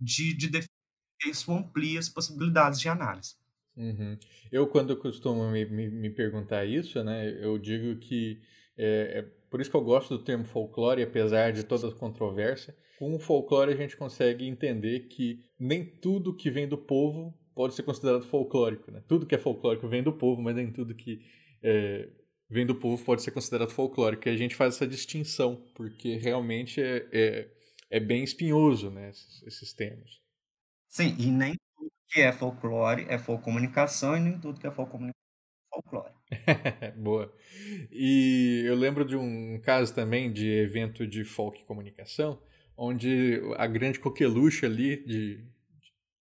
de, 0.00 0.34
de 0.34 0.48
definir 0.48 0.68
isso 1.26 1.52
amplia 1.52 1.98
as 1.98 2.08
possibilidades 2.08 2.80
de 2.80 2.88
análise. 2.88 3.34
Uhum. 3.76 4.18
Eu, 4.50 4.66
quando 4.66 4.96
costumo 4.96 5.50
me, 5.50 5.64
me, 5.64 5.88
me, 5.88 6.10
perguntar 6.10 6.64
isso, 6.64 7.02
né, 7.04 7.30
eu 7.40 7.58
digo 7.58 7.98
que 8.00 8.40
é, 8.76 9.18
é, 9.18 9.22
por 9.50 9.60
isso 9.60 9.70
que 9.70 9.76
eu 9.76 9.84
gosto 9.84 10.16
do 10.16 10.24
termo 10.24 10.44
folclore, 10.44 11.02
apesar 11.02 11.52
de 11.52 11.62
toda 11.62 11.88
a 11.88 11.92
controvérsia. 11.92 12.76
Com 12.98 13.14
o 13.14 13.20
folclore 13.20 13.72
a 13.72 13.76
gente 13.76 13.96
consegue 13.96 14.46
entender 14.46 15.06
que 15.08 15.44
nem 15.58 15.84
tudo 15.84 16.34
que 16.34 16.50
vem 16.50 16.66
do 16.66 16.76
povo 16.76 17.32
pode 17.54 17.74
ser 17.74 17.82
considerado 17.82 18.24
folclórico. 18.24 18.90
Né? 18.90 19.02
Tudo 19.06 19.26
que 19.26 19.34
é 19.34 19.38
folclórico 19.38 19.88
vem 19.88 20.02
do 20.02 20.12
povo, 20.12 20.42
mas 20.42 20.56
nem 20.56 20.72
tudo 20.72 20.94
que 20.94 21.24
é, 21.62 22.08
vem 22.48 22.64
do 22.64 22.74
povo 22.74 23.04
pode 23.04 23.22
ser 23.22 23.30
considerado 23.30 23.70
folclórico. 23.70 24.28
E 24.28 24.32
a 24.32 24.36
gente 24.36 24.54
faz 24.54 24.76
essa 24.76 24.86
distinção, 24.86 25.62
porque 25.74 26.16
realmente 26.16 26.80
é, 26.80 27.06
é, 27.12 27.48
é 27.90 28.00
bem 28.00 28.24
espinhoso 28.24 28.90
né, 28.90 29.10
esses, 29.10 29.42
esses 29.42 29.72
termos. 29.72 30.20
Sim, 30.88 31.14
e 31.18 31.26
nem 31.26 31.54
tudo 31.76 31.90
que 32.08 32.20
é 32.20 32.32
folclore 32.32 33.06
é 33.08 33.18
folcomunicação, 33.18 34.16
e 34.16 34.20
nem 34.20 34.38
tudo 34.38 34.58
que 34.58 34.66
é 34.66 34.70
folcomunicação 34.70 35.20
é 35.20 35.74
folclore. 35.74 36.14
Boa. 36.96 37.32
E 37.92 38.62
eu 38.66 38.74
lembro 38.74 39.04
de 39.04 39.16
um 39.16 39.60
caso 39.60 39.94
também 39.94 40.32
de 40.32 40.48
evento 40.48 41.06
de 41.06 41.24
folk 41.24 41.64
comunicação, 41.64 42.40
onde 42.76 43.42
a 43.56 43.66
grande 43.66 44.00
coqueluche 44.00 44.64
ali 44.64 45.04
de, 45.04 45.44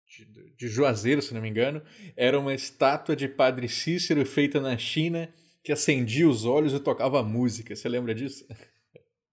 de, 0.07 0.55
de 0.55 0.67
Juazeiro, 0.67 1.21
se 1.21 1.33
não 1.33 1.41
me 1.41 1.49
engano, 1.49 1.81
era 2.15 2.39
uma 2.39 2.53
estátua 2.53 3.15
de 3.15 3.27
Padre 3.27 3.67
Cícero 3.67 4.25
feita 4.25 4.61
na 4.61 4.77
China 4.77 5.33
que 5.63 5.71
acendia 5.71 6.27
os 6.27 6.45
olhos 6.45 6.73
e 6.73 6.79
tocava 6.79 7.23
música. 7.23 7.75
Você 7.75 7.87
lembra 7.87 8.13
disso? 8.13 8.45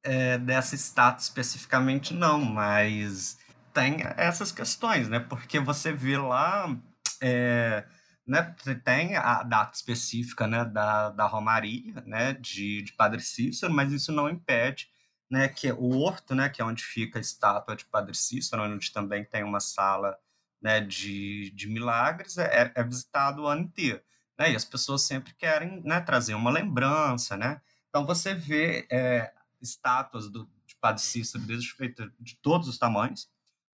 É, 0.02 0.38
dessa 0.38 0.74
estátua 0.74 1.22
especificamente 1.22 2.14
não, 2.14 2.40
mas 2.40 3.38
tem 3.74 3.98
essas 4.16 4.52
questões, 4.52 5.08
né? 5.08 5.20
Porque 5.20 5.58
você 5.58 5.92
vê 5.92 6.16
lá. 6.16 6.74
É 7.20 7.84
né, 8.30 8.54
tem 8.84 9.16
a 9.16 9.42
data 9.42 9.76
específica 9.76 10.46
né, 10.46 10.64
da, 10.64 11.10
da 11.10 11.26
Romaria, 11.26 12.00
né, 12.06 12.32
de, 12.34 12.80
de 12.82 12.92
Padre 12.92 13.20
Cícero, 13.20 13.72
mas 13.72 13.90
isso 13.92 14.12
não 14.12 14.30
impede 14.30 14.88
né, 15.28 15.48
que 15.48 15.68
é 15.68 15.74
o 15.74 15.98
Horto, 15.98 16.34
né, 16.34 16.48
que 16.48 16.62
é 16.62 16.64
onde 16.64 16.82
fica 16.84 17.18
a 17.18 17.20
estátua 17.20 17.74
de 17.74 17.84
Padre 17.86 18.14
Cícero, 18.16 18.62
onde 18.62 18.92
também 18.92 19.24
tem 19.24 19.42
uma 19.42 19.58
sala 19.58 20.16
né, 20.62 20.80
de, 20.80 21.50
de 21.52 21.68
milagres, 21.68 22.38
é, 22.38 22.72
é 22.74 22.84
visitado 22.84 23.42
o 23.42 23.46
ano 23.46 23.62
inteiro. 23.62 24.00
Né, 24.40 24.52
e 24.52 24.56
as 24.56 24.64
pessoas 24.64 25.02
sempre 25.02 25.34
querem 25.34 25.82
né, 25.84 26.00
trazer 26.00 26.32
uma 26.32 26.50
lembrança. 26.50 27.36
Né? 27.36 27.60
Então, 27.90 28.06
você 28.06 28.32
vê 28.32 28.86
é, 28.90 29.30
estátuas 29.60 30.30
do, 30.30 30.48
de 30.66 30.74
Padre 30.80 31.02
Cícero 31.02 31.44
feitas 31.76 32.10
de 32.18 32.36
todos 32.36 32.66
os 32.66 32.78
tamanhos, 32.78 33.28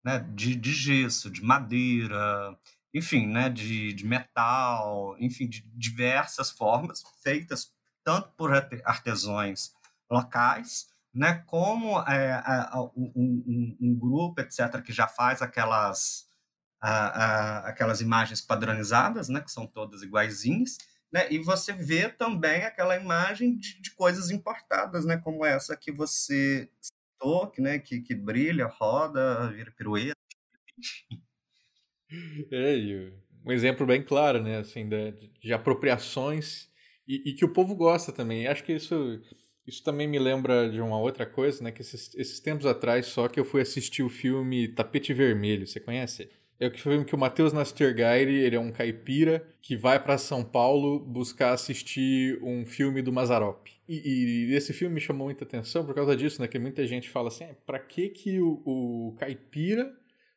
né, 0.05 0.19
de, 0.35 0.57
de 0.57 0.73
gesso, 0.73 1.31
de 1.31 1.41
madeira, 1.41 2.59
enfim, 2.93 3.29
né, 3.29 3.49
de, 3.49 3.93
de 3.93 4.05
metal, 4.05 5.17
enfim, 5.21 5.49
de 5.49 5.63
diversas 5.73 6.51
formas, 6.51 7.05
feitas 7.23 7.73
tanto 8.03 8.31
por 8.37 8.53
artesãos 8.85 9.73
locais, 10.11 10.89
né, 11.15 11.45
como 11.47 12.01
é, 12.03 12.43
um, 12.97 13.13
um, 13.15 13.77
um, 13.81 13.99
grupo, 13.99 14.41
etc., 14.41 14.83
que 14.83 14.93
já 14.93 15.07
faz 15.07 15.43
aquelas, 15.43 16.27
a, 16.81 16.91
a, 16.91 17.69
aquelas 17.69 18.01
imagens 18.01 18.41
padronizadas, 18.41 19.29
né, 19.29 19.41
que 19.41 19.51
são 19.51 19.67
todas 19.67 20.03
iguaizinhas, 20.03 20.79
né, 21.13 21.27
e 21.31 21.39
você 21.39 21.73
vê 21.73 22.09
também 22.09 22.65
aquela 22.65 22.97
imagem 22.97 23.57
de, 23.57 23.81
de 23.81 23.91
coisas 23.95 24.31
importadas, 24.31 25.05
né, 25.05 25.17
como 25.17 25.45
essa 25.45 25.77
que 25.77 25.91
você 25.91 26.71
citou, 26.81 27.49
que, 27.51 27.61
né, 27.61 27.79
que, 27.79 28.01
que 28.01 28.15
brilha, 28.15 28.67
roda, 28.67 29.51
vira 29.53 29.71
pirueta. 29.73 30.17
É, 32.53 32.77
um 33.45 33.51
exemplo 33.51 33.85
bem 33.85 34.01
claro, 34.01 34.41
né, 34.41 34.59
assim, 34.59 34.89
de, 34.89 35.13
de 35.41 35.53
apropriações 35.53 36.69
e, 37.07 37.31
e, 37.31 37.35
que 37.35 37.45
o 37.45 37.53
povo 37.53 37.75
gosta 37.75 38.13
também. 38.13 38.47
Acho 38.47 38.63
que 38.63 38.73
isso, 38.73 39.21
isso 39.67 39.83
também 39.83 40.07
me 40.07 40.19
lembra 40.19 40.71
de 40.71 40.81
uma 40.81 41.01
outra 41.01 41.27
coisa, 41.27 41.65
né, 41.65 41.73
que 41.73 41.83
esses, 41.83 42.15
esses 42.15 42.39
tempos 42.39 42.65
atrás 42.65 43.07
só 43.07 43.29
que 43.29 43.41
eu 43.41 43.45
fui 43.45 43.61
assistir 43.61 44.05
o 44.05 44.09
filme 44.09 44.69
Tapete 44.69 45.13
Vermelho, 45.13 45.67
você 45.67 45.81
conhece? 45.81 46.31
É 46.59 46.69
o 46.69 46.71
filme 46.79 47.05
que 47.05 47.15
o 47.15 47.19
Matheus 47.19 47.53
Nastergaire, 47.53 48.35
ele 48.35 48.57
é 48.57 48.61
um 48.61 48.73
caipira 48.73 49.47
que 49.61 49.77
vai 49.77 50.03
para 50.03 50.17
São 50.17 50.43
Paulo 50.43 50.99
buscar 50.99 51.53
assistir 51.53 52.39
um 52.43 52.65
filme 52.65 53.03
do 53.03 53.13
Mazarop. 53.13 53.69
E, 53.87 54.49
e, 54.49 54.55
esse 54.55 54.73
filme 54.73 54.95
me 54.95 55.01
chamou 55.01 55.27
muita 55.27 55.45
atenção 55.45 55.85
por 55.85 55.95
causa 55.95 56.17
disso, 56.17 56.41
né? 56.41 56.49
Que 56.49 56.59
muita 56.59 56.87
gente 56.87 57.11
fala 57.11 57.29
assim, 57.29 57.47
para 57.67 57.79
que 57.79 58.09
que 58.09 58.41
o, 58.41 58.63
o 58.65 59.17
caipira 59.19 59.95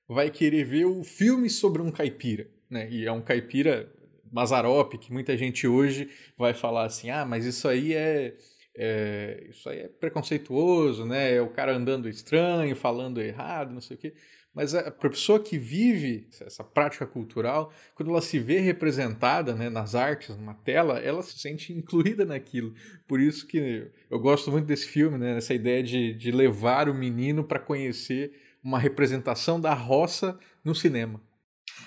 vai 0.08 0.30
querer 0.30 0.66
ver 0.66 0.86
o 0.86 1.04
filme 1.04 1.50
sobre 1.50 1.82
um 1.82 1.90
caipira, 1.92 2.48
né? 2.70 2.90
E 2.92 3.06
é 3.06 3.12
um 3.12 3.22
caipira 3.22 3.90
Mazarop, 4.32 4.94
que 4.98 5.12
muita 5.12 5.38
gente 5.38 5.68
hoje 5.68 6.10
vai 6.38 6.54
falar 6.54 6.86
assim, 6.86 7.10
ah, 7.10 7.26
mas 7.26 7.46
isso 7.46 7.68
aí 7.68 7.94
é, 7.94 8.36
é, 8.76 9.48
isso 9.50 9.70
aí 9.70 9.80
é 9.80 9.88
preconceituoso, 9.88 11.06
né? 11.06 11.36
É 11.36 11.42
o 11.42 11.50
cara 11.50 11.76
andando 11.76 12.10
estranho, 12.10 12.76
falando 12.76 13.22
errado, 13.22 13.74
não 13.74 13.82
sei 13.82 13.96
o 13.96 14.00
quê. 14.00 14.14
Mas 14.60 14.76
a 14.76 14.92
pessoa 14.92 15.40
que 15.40 15.58
vive 15.58 16.28
essa 16.42 16.66
prática 16.66 17.08
cultural, 17.08 17.72
quando 17.96 18.10
ela 18.10 18.22
se 18.22 18.38
vê 18.38 18.60
representada 18.60 19.56
né, 19.56 19.70
nas 19.70 19.96
artes, 19.96 20.36
numa 20.36 20.54
tela, 20.54 21.00
ela 21.00 21.24
se 21.24 21.40
sente 21.40 21.72
incluída 21.72 22.26
naquilo. 22.26 22.76
Por 23.08 23.22
isso 23.22 23.48
que 23.48 23.90
eu 24.12 24.20
gosto 24.20 24.52
muito 24.52 24.66
desse 24.66 24.86
filme, 24.86 25.18
né, 25.18 25.38
essa 25.38 25.54
ideia 25.54 25.82
de, 25.82 26.14
de 26.14 26.30
levar 26.30 26.90
o 26.90 26.94
menino 26.94 27.42
para 27.42 27.58
conhecer 27.58 28.34
uma 28.62 28.78
representação 28.78 29.62
da 29.62 29.74
roça 29.74 30.38
no 30.62 30.76
cinema. 30.76 31.22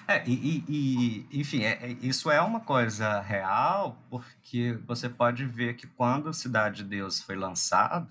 É, 0.08 0.26
e, 0.26 0.64
e, 0.66 1.40
enfim, 1.40 1.64
é, 1.64 1.72
é, 1.72 1.96
isso 2.00 2.30
é 2.30 2.40
uma 2.40 2.60
coisa 2.60 3.20
real, 3.20 4.02
porque 4.08 4.78
você 4.86 5.10
pode 5.10 5.44
ver 5.44 5.76
que 5.76 5.86
quando 5.86 6.32
Cidade 6.32 6.76
de 6.76 6.84
Deus 6.84 7.20
foi 7.20 7.36
lançado, 7.36 8.10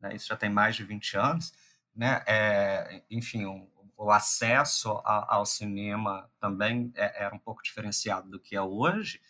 né, 0.00 0.12
isso 0.12 0.26
já 0.26 0.36
tem 0.36 0.50
mais 0.50 0.74
de 0.74 0.82
20 0.82 1.16
anos, 1.16 1.52
né, 1.94 2.20
é, 2.26 3.02
enfim, 3.08 3.44
o, 3.44 3.70
o 4.02 4.10
acesso 4.10 5.00
a, 5.04 5.36
ao 5.36 5.46
cinema 5.46 6.28
também 6.40 6.92
é, 6.96 7.24
era 7.24 7.34
um 7.34 7.38
pouco 7.38 7.62
diferenciado 7.62 8.28
do 8.28 8.40
que 8.40 8.56
é 8.56 8.60
hoje, 8.60 9.20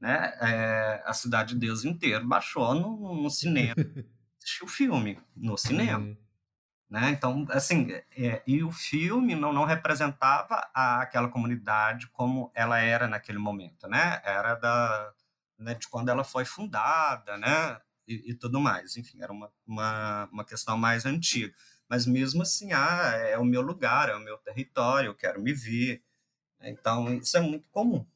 né, 0.00 0.32
é, 0.40 1.02
a 1.04 1.12
Cidade 1.12 1.54
de 1.54 1.60
Deus 1.60 1.84
inteiro 1.84 2.26
baixou 2.26 2.74
no, 2.74 3.22
no 3.22 3.30
cinema, 3.30 3.74
assistiu 4.40 4.66
o 4.66 4.70
filme 4.70 5.20
no 5.36 5.58
cinema. 5.58 5.98
Uhum. 5.98 6.16
Né? 6.88 7.10
Então, 7.10 7.46
assim, 7.50 7.92
é, 8.16 8.42
e 8.44 8.64
o 8.64 8.72
filme 8.72 9.36
não, 9.36 9.52
não 9.52 9.64
representava 9.64 10.68
a, 10.74 11.02
aquela 11.02 11.28
comunidade 11.28 12.08
como 12.08 12.50
ela 12.52 12.80
era 12.80 13.06
naquele 13.06 13.38
momento, 13.38 13.86
né? 13.86 14.20
Era 14.24 14.56
da, 14.56 15.12
né, 15.56 15.74
de 15.74 15.86
quando 15.86 16.08
ela 16.08 16.24
foi 16.24 16.44
fundada, 16.44 17.38
né? 17.38 17.80
E, 18.08 18.32
e 18.32 18.34
tudo 18.34 18.60
mais. 18.60 18.96
Enfim, 18.96 19.22
era 19.22 19.32
uma, 19.32 19.52
uma, 19.64 20.28
uma, 20.32 20.44
questão 20.44 20.76
mais 20.76 21.06
antiga. 21.06 21.54
Mas 21.90 22.06
mesmo 22.06 22.42
assim, 22.42 22.72
ah, 22.72 23.12
é 23.16 23.36
o 23.36 23.44
meu 23.44 23.60
lugar, 23.60 24.08
é 24.08 24.14
o 24.14 24.20
meu 24.20 24.38
território, 24.38 25.08
eu 25.08 25.14
quero 25.14 25.42
me 25.42 25.52
ver. 25.52 26.00
Então, 26.62 27.12
isso 27.16 27.36
é 27.36 27.40
muito 27.40 27.68
comum. 27.72 28.06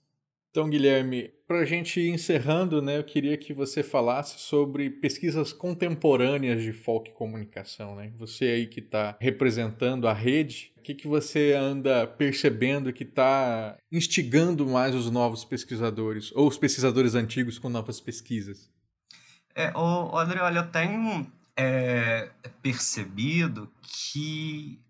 Então, 0.50 0.70
Guilherme, 0.70 1.32
para 1.48 1.58
a 1.58 1.64
gente 1.64 1.98
ir 1.98 2.10
encerrando, 2.10 2.80
né, 2.80 2.96
eu 2.96 3.02
queria 3.02 3.36
que 3.36 3.52
você 3.52 3.82
falasse 3.82 4.38
sobre 4.38 4.88
pesquisas 4.88 5.52
contemporâneas 5.52 6.62
de 6.62 6.72
folk 6.72 7.10
comunicação. 7.14 7.96
Né? 7.96 8.12
Você 8.14 8.44
aí 8.44 8.66
que 8.68 8.78
está 8.78 9.16
representando 9.20 10.06
a 10.06 10.12
rede, 10.12 10.72
o 10.78 10.80
que, 10.80 10.94
que 10.94 11.08
você 11.08 11.52
anda 11.52 12.06
percebendo 12.06 12.92
que 12.92 13.02
está 13.02 13.76
instigando 13.90 14.64
mais 14.68 14.94
os 14.94 15.10
novos 15.10 15.44
pesquisadores, 15.44 16.30
ou 16.36 16.46
os 16.46 16.56
pesquisadores 16.56 17.16
antigos 17.16 17.58
com 17.58 17.68
novas 17.68 18.00
pesquisas? 18.00 18.70
É, 19.56 19.76
o, 19.76 20.16
André, 20.16 20.40
olha, 20.40 20.60
eu 20.60 20.70
tenho 20.70 21.26
é, 21.56 22.30
percebido 22.62 23.72
que 23.82 24.80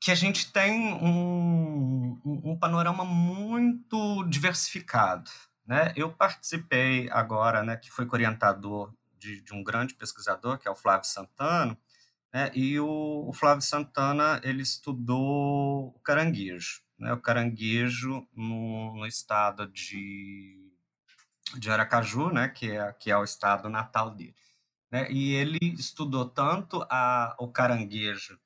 que 0.00 0.10
a 0.10 0.14
gente 0.14 0.50
tem 0.50 0.94
um, 0.94 2.18
um, 2.24 2.58
panorama 2.58 3.04
muito 3.04 4.24
diversificado. 4.24 5.30
Né? 5.66 5.92
Eu 5.94 6.10
participei 6.10 7.10
agora, 7.10 7.62
né, 7.62 7.76
que 7.76 7.90
fui 7.90 8.08
orientador 8.10 8.92
de, 9.18 9.42
de, 9.42 9.52
um 9.52 9.62
grande 9.62 9.94
pesquisador, 9.94 10.58
que 10.58 10.66
é 10.66 10.70
o 10.70 10.74
Flávio 10.74 11.06
Santana, 11.06 11.78
né, 12.32 12.50
e 12.54 12.80
o, 12.80 13.26
o, 13.28 13.32
Flávio 13.34 13.62
Santana 13.62 14.40
ele 14.42 14.62
estudou 14.62 15.88
o 15.88 16.00
caranguejo, 16.02 16.80
né, 16.98 17.12
o 17.12 17.20
caranguejo 17.20 18.26
no, 18.34 18.96
no 18.96 19.06
estado 19.06 19.68
de, 19.68 20.72
de 21.58 21.70
Aracaju, 21.70 22.32
né, 22.32 22.48
que, 22.48 22.70
é, 22.70 22.92
que 22.94 23.10
é 23.10 23.16
o 23.18 23.24
estado 23.24 23.68
natal 23.68 24.10
dele. 24.10 24.34
Né, 24.90 25.10
e 25.10 25.32
ele 25.34 25.58
estudou 25.62 26.28
tanto 26.28 26.84
a, 26.90 27.36
o 27.38 27.46
caranguejo 27.46 28.38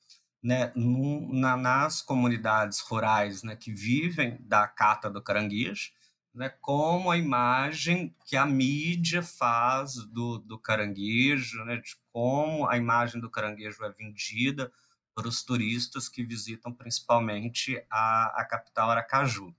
né, 0.42 0.70
no, 0.76 1.32
na, 1.32 1.56
nas 1.56 2.02
comunidades 2.02 2.80
rurais 2.80 3.42
né, 3.42 3.56
que 3.56 3.72
vivem 3.72 4.36
da 4.40 4.68
cata 4.68 5.08
do 5.08 5.22
caranguejo, 5.22 5.90
né, 6.34 6.50
como 6.60 7.10
a 7.10 7.16
imagem 7.16 8.14
que 8.26 8.36
a 8.36 8.44
mídia 8.44 9.22
faz 9.22 9.94
do, 9.94 10.38
do 10.38 10.58
caranguejo, 10.58 11.64
né, 11.64 11.78
de 11.78 11.96
como 12.12 12.68
a 12.68 12.76
imagem 12.76 13.22
do 13.22 13.30
caranguejo 13.30 13.82
é 13.82 13.90
vendida 13.90 14.70
para 15.14 15.26
os 15.26 15.42
turistas 15.42 16.10
que 16.10 16.22
visitam 16.22 16.74
principalmente 16.74 17.82
a, 17.88 18.42
a 18.42 18.44
capital 18.44 18.90
Aracaju. 18.90 19.54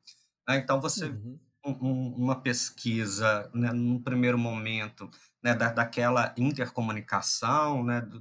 Né, 0.47 0.57
então, 0.57 0.79
você 0.79 1.05
uhum. 1.05 1.39
Um, 1.65 2.13
uma 2.15 2.39
pesquisa, 2.39 3.49
né, 3.53 3.71
num 3.71 4.01
primeiro 4.01 4.37
momento, 4.37 5.09
né, 5.41 5.53
da, 5.53 5.71
daquela 5.71 6.33
intercomunicação, 6.37 7.83
né, 7.83 8.01
do, 8.01 8.19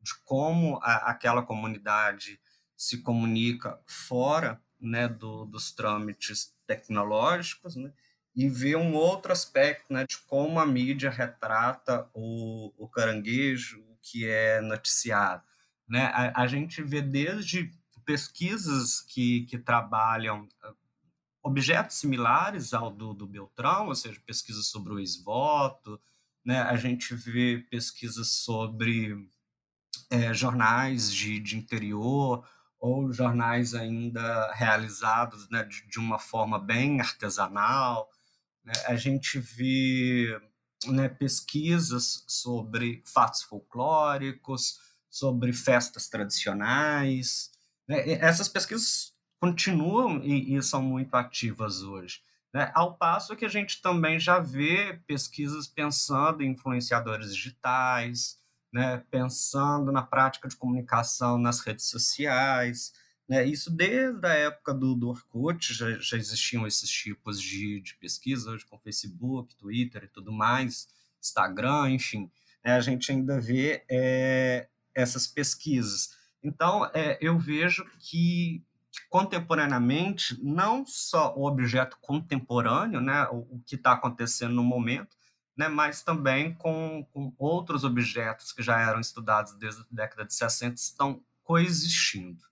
de 0.00 0.14
como 0.24 0.78
a, 0.82 1.10
aquela 1.10 1.42
comunidade 1.42 2.38
se 2.76 2.98
comunica 2.98 3.80
fora 3.86 4.60
né, 4.80 5.08
do, 5.08 5.44
dos 5.46 5.72
trâmites 5.72 6.54
tecnológicos, 6.66 7.76
né, 7.76 7.92
e 8.36 8.48
ver 8.48 8.76
um 8.76 8.94
outro 8.94 9.32
aspecto 9.32 9.92
né, 9.92 10.04
de 10.06 10.18
como 10.18 10.58
a 10.58 10.66
mídia 10.66 11.10
retrata 11.10 12.08
o, 12.12 12.72
o 12.76 12.88
caranguejo, 12.88 13.80
o 13.80 13.96
que 14.02 14.28
é 14.28 14.60
noticiado. 14.60 15.42
Né? 15.88 16.06
A, 16.06 16.42
a 16.42 16.46
gente 16.46 16.82
vê 16.82 17.00
desde 17.00 17.70
pesquisas 18.04 19.00
que, 19.00 19.46
que 19.46 19.58
trabalham 19.58 20.48
ah, 20.62 20.74
objetos 21.44 21.98
similares 21.98 22.72
ao 22.72 22.90
do, 22.90 23.12
do 23.12 23.26
Beltrão, 23.26 23.88
ou 23.88 23.94
seja, 23.94 24.18
pesquisas 24.26 24.66
sobre 24.66 24.94
o 24.94 24.98
ex-voto, 24.98 26.00
né? 26.42 26.62
a 26.62 26.76
gente 26.76 27.14
vê 27.14 27.58
pesquisas 27.70 28.28
sobre 28.28 29.28
é, 30.08 30.32
jornais 30.32 31.12
de, 31.12 31.38
de 31.38 31.56
interior 31.56 32.48
ou 32.80 33.12
jornais 33.12 33.74
ainda 33.74 34.52
realizados 34.54 35.48
né, 35.50 35.64
de, 35.64 35.86
de, 35.86 35.98
uma 35.98 36.18
forma 36.18 36.58
bem 36.58 37.00
artesanal. 37.00 38.10
Né? 38.64 38.72
A 38.86 38.96
gente 38.96 39.38
vê 39.38 40.40
né, 40.86 41.08
pesquisas 41.08 42.24
sobre 42.26 43.02
fatos 43.04 43.42
folclóricos, 43.42 44.78
sobre 45.10 45.52
festas 45.52 46.08
tradicionais. 46.08 47.50
Né? 47.86 48.12
Essas 48.12 48.48
pesquisas 48.48 49.13
continuam 49.44 50.24
e, 50.24 50.56
e, 50.56 50.62
são 50.62 50.82
muito 50.82 51.14
ativas 51.14 51.82
hoje. 51.82 52.22
Né? 52.52 52.70
Ao 52.74 52.94
passo 52.94 53.36
que 53.36 53.44
a 53.44 53.48
gente 53.48 53.82
também 53.82 54.18
já 54.18 54.38
vê 54.38 54.98
pesquisas 55.06 55.66
pensando 55.66 56.42
em 56.42 56.52
influenciadores 56.52 57.34
digitais, 57.34 58.38
né, 58.72 59.04
pensando 59.10 59.92
na 59.92 60.02
prática 60.02 60.48
de 60.48 60.56
comunicação 60.56 61.36
nas 61.36 61.60
redes 61.60 61.84
sociais, 61.86 62.92
né, 63.28 63.44
isso 63.44 63.70
desde 63.70 64.26
a 64.26 64.32
época 64.32 64.72
do, 64.72 64.94
do 64.94 65.08
Orkut 65.08 65.74
já, 65.74 65.90
já 65.98 66.16
existiam 66.16 66.66
esses 66.66 66.88
tipos 66.88 67.40
de, 67.40 67.80
de 67.80 67.94
pesquisa, 67.96 68.50
hoje 68.50 68.64
com 68.64 68.78
Facebook, 68.78 69.54
Twitter 69.56 70.04
e 70.04 70.08
tudo 70.08 70.32
mais, 70.32 70.88
Instagram, 71.22 71.90
enfim, 71.90 72.30
né, 72.64 72.72
a 72.72 72.80
gente 72.80 73.12
ainda 73.12 73.38
vê 73.40 73.84
é, 73.90 74.68
essas 74.94 75.26
pesquisas. 75.26 76.16
Então, 76.42 76.90
é, 76.94 77.18
eu 77.20 77.38
vejo 77.38 77.84
que 77.98 78.64
contemporaneamente, 79.14 80.36
não 80.42 80.84
só 80.84 81.32
o 81.36 81.46
objeto 81.46 81.96
contemporâneo, 82.00 83.00
né, 83.00 83.28
o, 83.28 83.46
o 83.48 83.62
que 83.64 83.76
está 83.76 83.92
acontecendo 83.92 84.54
no 84.54 84.64
momento, 84.64 85.16
né, 85.56 85.68
mas 85.68 86.02
também 86.02 86.52
com, 86.52 87.06
com, 87.12 87.32
outros 87.38 87.84
objetos 87.84 88.50
que 88.50 88.60
já 88.60 88.80
eram 88.80 88.98
estudados 88.98 89.54
desde 89.54 89.82
a 89.82 89.84
década 89.88 90.24
de 90.24 90.34
60 90.34 90.74
estão 90.74 91.22
coexistindo. 91.44 92.42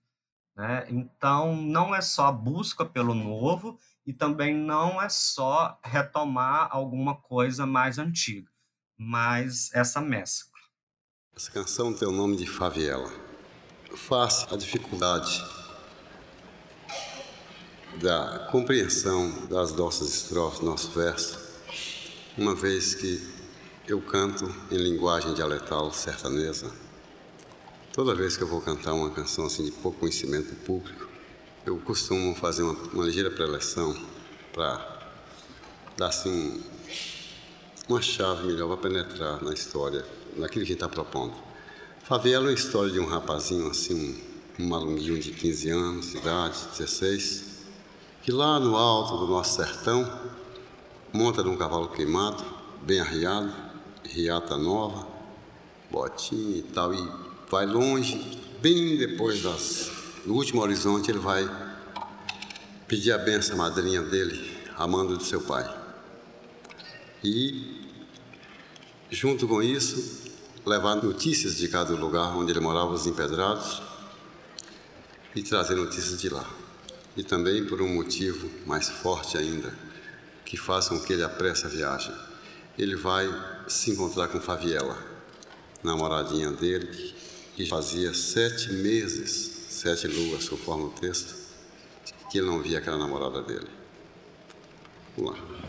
Né? 0.55 0.85
Então, 0.87 1.53
não 1.53 1.93
é 1.93 1.99
só 1.99 2.27
a 2.27 2.31
busca 2.31 2.85
pelo 2.85 3.13
novo 3.13 3.77
e 4.05 4.13
também 4.13 4.55
não 4.55 5.01
é 5.01 5.09
só 5.09 5.77
retomar 5.83 6.69
alguma 6.71 7.13
coisa 7.17 7.65
mais 7.65 7.99
antiga, 7.99 8.49
mas 8.97 9.69
essa 9.73 9.99
mescla. 9.99 10.53
Essa 11.35 11.51
canção 11.51 11.93
tem 11.93 12.07
o 12.07 12.11
nome 12.13 12.37
de 12.37 12.47
Favela. 12.47 13.11
Face 13.93 14.47
a 14.49 14.55
dificuldade 14.55 15.43
da 18.01 18.47
compreensão 18.51 19.47
das 19.49 19.73
nossas 19.73 20.09
estrofes, 20.13 20.61
nosso 20.61 20.91
verso, 20.91 21.37
uma 22.37 22.55
vez 22.55 22.95
que 22.95 23.21
eu 23.87 24.01
canto 24.01 24.49
em 24.71 24.77
linguagem 24.77 25.33
dialetal 25.33 25.91
sertanesa. 25.91 26.71
Toda 27.91 28.15
vez 28.15 28.35
que 28.37 28.43
eu 28.43 28.47
vou 28.47 28.61
cantar 28.61 28.93
uma 28.93 29.09
canção 29.09 29.45
assim 29.45 29.65
de 29.65 29.71
pouco 29.71 29.99
conhecimento 29.99 30.55
público, 30.65 31.07
eu 31.65 31.77
costumo 31.77 32.33
fazer 32.35 32.63
uma, 32.63 32.73
uma 32.93 33.03
ligeira 33.05 33.29
preleção 33.29 33.95
para 34.51 35.11
dar 35.97 36.07
assim 36.07 36.63
uma 37.87 38.01
chave 38.01 38.47
melhor 38.47 38.75
para 38.77 38.89
penetrar 38.89 39.43
na 39.43 39.53
história, 39.53 40.05
naquilo 40.35 40.65
que 40.65 40.71
a 40.71 40.73
gente 40.73 40.73
está 40.73 40.89
propondo. 40.89 41.33
Favela 42.03 42.47
é 42.47 42.51
a 42.51 42.53
história 42.53 42.91
de 42.91 42.99
um 42.99 43.05
rapazinho 43.05 43.67
assim, 43.69 44.21
um 44.57 44.67
malunguinho 44.67 45.19
de 45.19 45.31
15 45.31 45.69
anos 45.69 46.11
de 46.11 46.17
idade, 46.17 46.57
16, 46.77 47.52
que 48.23 48.31
lá 48.31 48.57
no 48.57 48.77
alto 48.77 49.17
do 49.17 49.27
nosso 49.27 49.57
sertão 49.57 50.09
monta 51.11 51.43
num 51.43 51.57
cavalo 51.57 51.89
queimado, 51.89 52.41
bem 52.81 53.01
arriado, 53.01 53.53
riata 54.01 54.57
nova, 54.57 55.05
botinha 55.91 56.57
e 56.57 56.61
tal, 56.61 56.93
e 56.93 57.11
vai 57.51 57.65
longe, 57.65 58.39
bem 58.61 58.97
depois 58.97 59.43
das, 59.43 59.91
do 60.25 60.33
último 60.33 60.61
horizonte, 60.61 61.11
ele 61.11 61.19
vai 61.19 61.49
pedir 62.87 63.11
a 63.11 63.17
benção 63.17 63.57
madrinha 63.57 64.01
dele, 64.01 64.57
amando 64.77 65.17
de 65.17 65.25
seu 65.25 65.41
pai. 65.41 65.69
E, 67.21 67.91
junto 69.11 69.49
com 69.49 69.61
isso, 69.61 70.31
levar 70.65 70.95
notícias 70.95 71.57
de 71.57 71.67
cada 71.67 71.93
lugar 71.93 72.37
onde 72.37 72.53
ele 72.53 72.61
morava, 72.61 72.93
os 72.93 73.05
empedrados, 73.05 73.81
e 75.35 75.43
trazer 75.43 75.75
notícias 75.75 76.21
de 76.21 76.29
lá 76.29 76.62
e 77.15 77.23
também 77.23 77.65
por 77.65 77.81
um 77.81 77.87
motivo 77.87 78.49
mais 78.65 78.89
forte 78.89 79.37
ainda, 79.37 79.73
que 80.43 80.57
faz 80.57 80.87
com 80.87 80.99
que 80.99 81.13
ele 81.13 81.23
apresse 81.23 81.65
a 81.65 81.69
viagem. 81.69 82.13
Ele 82.77 82.95
vai 82.95 83.27
se 83.67 83.91
encontrar 83.91 84.27
com 84.27 84.41
Faviela, 84.41 84.97
namoradinha 85.83 86.51
dele, 86.51 87.13
que 87.55 87.67
fazia 87.67 88.13
sete 88.13 88.73
meses, 88.73 89.29
sete 89.69 90.07
luas, 90.07 90.49
conforme 90.49 90.85
o 90.85 90.89
texto, 90.89 91.35
que 92.31 92.39
ele 92.39 92.47
não 92.47 92.61
via 92.61 92.79
aquela 92.79 92.97
namorada 92.97 93.43
dele. 93.43 93.69
Vamos 95.15 95.39
lá. 95.39 95.63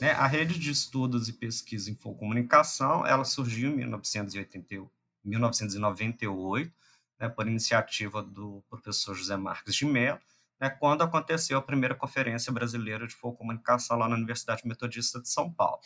Né, 0.00 0.12
a 0.12 0.28
rede 0.28 0.56
de 0.60 0.70
estudos 0.70 1.28
e 1.28 1.32
pesquisa 1.32 1.90
em 1.90 1.94
infocomunicação, 1.94 3.04
ela 3.04 3.24
surgiu 3.24 3.70
em 3.70 3.76
1988 3.78 4.97
1998, 5.24 6.72
né, 7.20 7.28
por 7.28 7.46
iniciativa 7.46 8.22
do 8.22 8.64
professor 8.68 9.14
José 9.14 9.36
Marques 9.36 9.74
de 9.74 9.84
Mello, 9.84 10.18
né, 10.60 10.70
quando 10.70 11.02
aconteceu 11.02 11.58
a 11.58 11.62
primeira 11.62 11.94
Conferência 11.94 12.52
Brasileira 12.52 13.06
de 13.06 13.16
Comunicação 13.16 13.98
lá 13.98 14.08
na 14.08 14.16
Universidade 14.16 14.66
Metodista 14.66 15.20
de 15.20 15.28
São 15.28 15.52
Paulo. 15.52 15.80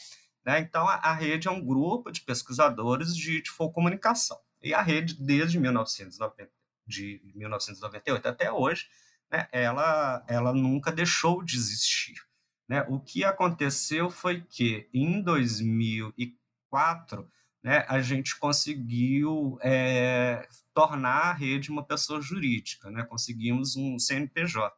Né? 0.44 0.60
Então, 0.60 0.88
a, 0.88 0.94
a, 0.96 1.12
rede 1.12 1.48
é 1.48 1.50
um 1.50 1.64
grupo 1.64 2.10
de 2.10 2.20
pesquisadores 2.20 3.16
de, 3.16 3.40
de 3.42 3.52
comunicação. 3.52 4.38
E 4.62 4.74
a 4.74 4.82
rede, 4.82 5.14
desde 5.14 5.58
1990, 5.58 6.50
de 6.86 7.22
1998 7.34 8.28
até 8.28 8.50
hoje, 8.50 8.88
né, 9.30 9.48
ela, 9.52 10.24
ela 10.28 10.52
nunca 10.52 10.92
deixou 10.92 11.42
de 11.42 11.56
existir. 11.56 12.20
Né? 12.68 12.84
O 12.88 13.00
que 13.00 13.24
aconteceu 13.24 14.10
foi 14.10 14.42
que, 14.42 14.88
em 14.92 15.22
2004, 15.22 17.30
né, 17.62 17.84
a 17.88 18.00
gente 18.00 18.36
conseguiu 18.38 19.56
é, 19.62 20.48
tornar 20.74 21.30
a 21.30 21.32
rede 21.32 21.70
uma 21.70 21.84
pessoa 21.84 22.20
jurídica, 22.20 22.90
né, 22.90 23.04
conseguimos 23.04 23.76
um 23.76 23.98
CNPJ. 23.98 24.74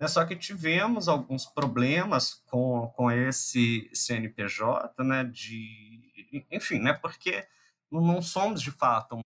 Né, 0.00 0.08
só 0.08 0.24
que 0.24 0.34
tivemos 0.34 1.08
alguns 1.08 1.44
problemas 1.44 2.42
com, 2.46 2.90
com 2.96 3.10
esse 3.10 3.90
CNPJ, 3.92 5.04
né, 5.04 5.24
de, 5.24 6.44
enfim, 6.50 6.78
né, 6.78 6.94
porque 6.94 7.46
não 7.90 8.22
somos 8.22 8.62
de 8.62 8.70
fato 8.70 9.20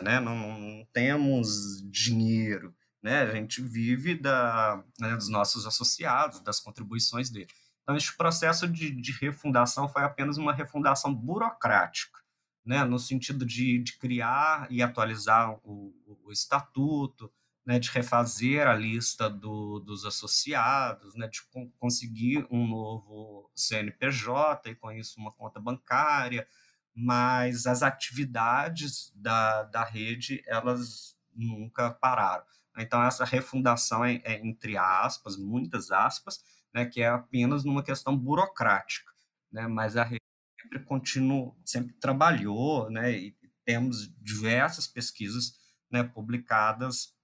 né, 0.00 0.20
não, 0.20 0.34
não 0.36 0.86
temos 0.92 1.82
dinheiro, 1.90 2.74
né, 3.02 3.22
a 3.22 3.34
gente 3.34 3.60
vive 3.60 4.14
da, 4.14 4.82
né, 4.98 5.16
dos 5.16 5.28
nossos 5.28 5.66
associados, 5.66 6.40
das 6.40 6.60
contribuições 6.60 7.28
dele. 7.28 7.48
Então, 7.82 7.96
este 7.96 8.16
processo 8.16 8.68
de, 8.68 8.90
de 8.92 9.12
refundação 9.12 9.88
foi 9.88 10.02
apenas 10.02 10.38
uma 10.38 10.54
refundação 10.54 11.12
burocrática 11.12 12.21
né, 12.64 12.84
no 12.84 12.98
sentido 12.98 13.44
de, 13.44 13.78
de 13.78 13.98
criar 13.98 14.66
e 14.70 14.82
atualizar 14.82 15.58
o, 15.64 15.94
o 16.24 16.32
estatuto, 16.32 17.32
né, 17.64 17.78
de 17.78 17.90
refazer 17.90 18.66
a 18.66 18.74
lista 18.74 19.30
do, 19.30 19.80
dos 19.80 20.04
associados, 20.04 21.14
né, 21.14 21.28
de 21.28 21.40
conseguir 21.78 22.46
um 22.50 22.66
novo 22.66 23.50
CNPJ 23.54 24.70
e 24.70 24.74
com 24.74 24.90
isso 24.90 25.18
uma 25.20 25.32
conta 25.32 25.60
bancária, 25.60 26.46
mas 26.94 27.66
as 27.66 27.82
atividades 27.82 29.12
da, 29.14 29.62
da 29.64 29.84
rede 29.84 30.42
elas 30.46 31.16
nunca 31.34 31.90
pararam. 31.90 32.44
Então 32.76 33.02
essa 33.02 33.24
refundação 33.24 34.04
é, 34.04 34.20
é 34.24 34.44
entre 34.44 34.76
aspas, 34.76 35.36
muitas 35.36 35.90
aspas, 35.90 36.42
né, 36.74 36.84
que 36.86 37.00
é 37.02 37.08
apenas 37.08 37.64
numa 37.64 37.82
questão 37.82 38.16
burocrática, 38.16 39.12
né, 39.50 39.66
mas 39.68 39.96
a 39.96 40.04
rede 40.04 40.21
sempre 40.62 40.80
continuou, 40.80 41.56
sempre 41.64 41.92
trabalhou, 41.94 42.88
né, 42.90 43.12
e 43.12 43.36
temos 43.64 44.12
diversas 44.20 44.86
pesquisas 44.86 45.54
né, 45.90 46.02
publicadas 46.02 47.14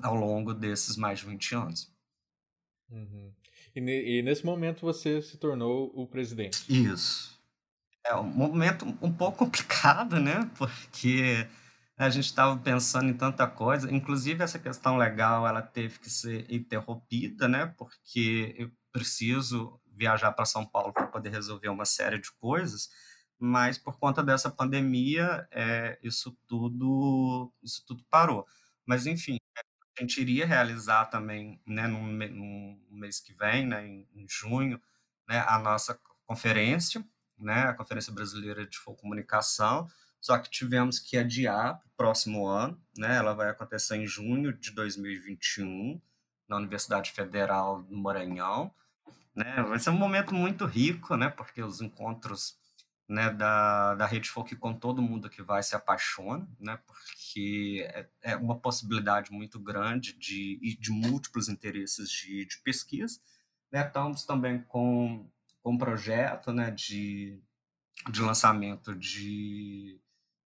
ao 0.00 0.14
longo 0.14 0.54
desses 0.54 0.96
mais 0.96 1.20
de 1.20 1.26
20 1.26 1.54
anos. 1.54 1.92
Uhum. 2.90 3.32
E, 3.74 4.18
e, 4.18 4.22
nesse 4.22 4.44
momento 4.44 4.80
você 4.80 5.20
se 5.20 5.36
tornou 5.36 5.92
o 5.94 6.06
presidente. 6.06 6.64
Isso. 6.68 7.38
É 8.04 8.14
um 8.14 8.24
momento 8.24 8.86
um 9.02 9.12
pouco 9.12 9.38
complicado, 9.44 10.18
né? 10.18 10.50
Porque 10.56 11.46
a 11.96 12.08
gente 12.08 12.26
estava 12.26 12.56
pensando 12.56 13.10
em 13.10 13.14
tanta 13.14 13.46
coisa, 13.46 13.92
inclusive 13.92 14.42
essa 14.42 14.58
questão 14.58 14.96
legal 14.96 15.46
ela 15.46 15.60
teve 15.60 15.98
que 15.98 16.08
ser 16.08 16.46
interrompida, 16.48 17.48
né? 17.48 17.66
Porque 17.76 18.54
eu 18.56 18.70
preciso 18.92 19.80
viajar 19.98 20.32
para 20.32 20.44
São 20.44 20.64
Paulo 20.64 20.92
para 20.92 21.06
poder 21.08 21.30
resolver 21.30 21.68
uma 21.68 21.84
série 21.84 22.18
de 22.18 22.30
coisas, 22.32 22.88
mas 23.38 23.76
por 23.76 23.98
conta 23.98 24.22
dessa 24.22 24.50
pandemia, 24.50 25.46
é, 25.50 25.98
isso 26.02 26.36
tudo 26.46 27.52
isso 27.62 27.84
tudo 27.86 28.04
parou. 28.10 28.46
Mas 28.86 29.06
enfim, 29.06 29.38
a 29.98 30.02
gente 30.02 30.20
iria 30.20 30.46
realizar 30.46 31.06
também, 31.06 31.60
né, 31.66 31.86
no, 31.86 32.00
no 32.00 32.78
mês 32.90 33.20
que 33.20 33.32
vem, 33.34 33.66
né, 33.66 33.86
em, 33.86 34.08
em, 34.14 34.26
junho, 34.28 34.80
né, 35.28 35.44
a 35.46 35.58
nossa 35.58 35.98
conferência, 36.24 37.04
né, 37.38 37.62
a 37.64 37.74
Conferência 37.74 38.12
Brasileira 38.12 38.66
de 38.66 38.78
Comunicação, 38.80 39.88
só 40.20 40.38
que 40.38 40.50
tivemos 40.50 40.98
que 40.98 41.16
adiar 41.16 41.78
para 41.78 41.86
o 41.86 41.96
próximo 41.96 42.46
ano, 42.46 42.80
né, 42.96 43.16
ela 43.16 43.34
vai 43.34 43.50
acontecer 43.50 43.96
em 43.96 44.06
junho 44.06 44.52
de 44.52 44.70
2021, 44.72 46.00
na 46.48 46.56
Universidade 46.56 47.12
Federal 47.12 47.82
do 47.82 47.96
Maranhão, 47.96 48.72
né? 49.38 49.62
Vai 49.62 49.78
ser 49.78 49.90
um 49.90 49.96
momento 49.96 50.34
muito 50.34 50.64
rico, 50.66 51.16
né? 51.16 51.28
Porque 51.28 51.62
os 51.62 51.80
encontros 51.80 52.58
né, 53.08 53.30
da, 53.30 53.94
da 53.94 54.04
Rede 54.04 54.28
Folk 54.28 54.56
com 54.56 54.74
todo 54.74 55.00
mundo 55.00 55.30
que 55.30 55.42
vai 55.42 55.62
se 55.62 55.76
apaixona, 55.76 56.48
né? 56.58 56.76
Porque 56.84 57.88
é, 57.94 58.08
é 58.32 58.36
uma 58.36 58.58
possibilidade 58.58 59.30
muito 59.30 59.60
grande 59.60 60.12
de, 60.14 60.76
de 60.80 60.90
múltiplos 60.90 61.48
interesses 61.48 62.10
de, 62.10 62.44
de 62.46 62.58
pesquisa, 62.64 63.20
Né? 63.70 63.86
Estamos 63.86 64.24
também 64.24 64.60
com, 64.62 65.30
com 65.62 65.72
um 65.74 65.78
projeto 65.78 66.52
né, 66.52 66.72
de, 66.72 67.40
de 68.10 68.20
lançamento 68.20 68.92
de, 68.92 70.00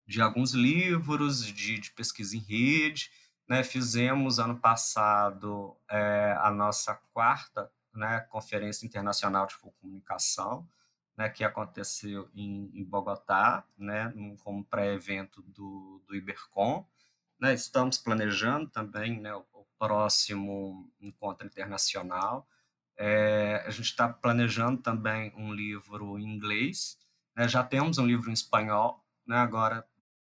de 0.07 0.21
alguns 0.21 0.53
livros, 0.53 1.47
de, 1.47 1.79
de 1.79 1.91
pesquisa 1.93 2.37
em 2.37 2.41
rede. 2.41 3.11
Né? 3.49 3.65
Fizemos 3.65 4.39
ano 4.39 4.59
passado 4.59 5.75
é, 5.89 6.37
a 6.39 6.51
nossa 6.51 6.95
quarta 7.15 7.71
né, 7.95 8.21
Conferência 8.31 8.87
Internacional 8.87 9.47
de 9.47 9.57
Comunicação, 9.59 10.69
né, 11.17 11.29
que 11.29 11.45
aconteceu 11.45 12.29
em, 12.35 12.71
em 12.75 12.85
Bogotá, 12.85 13.65
né, 13.77 14.13
como 14.43 14.65
pré-evento 14.65 15.43
do, 15.43 16.03
do 16.07 16.15
Ibercom. 16.15 16.87
Né, 17.41 17.55
estamos 17.55 17.99
planejando 17.99 18.71
também 18.71 19.21
né, 19.21 19.35
o, 19.35 19.45
o 19.53 19.67
próximo 19.79 20.91
encontro 21.01 21.47
internacional. 21.47 22.47
É, 22.97 23.63
a 23.67 23.71
gente 23.71 23.87
está 23.87 24.09
planejando 24.09 24.81
também 24.81 25.33
um 25.37 25.53
livro 25.53 26.19
em 26.19 26.25
inglês. 26.25 26.99
Né, 27.37 27.49
já 27.49 27.63
temos 27.63 27.99
um 27.99 28.07
livro 28.07 28.31
em 28.31 28.35
espanhol, 28.35 29.05
né, 29.27 29.37
agora 29.37 29.87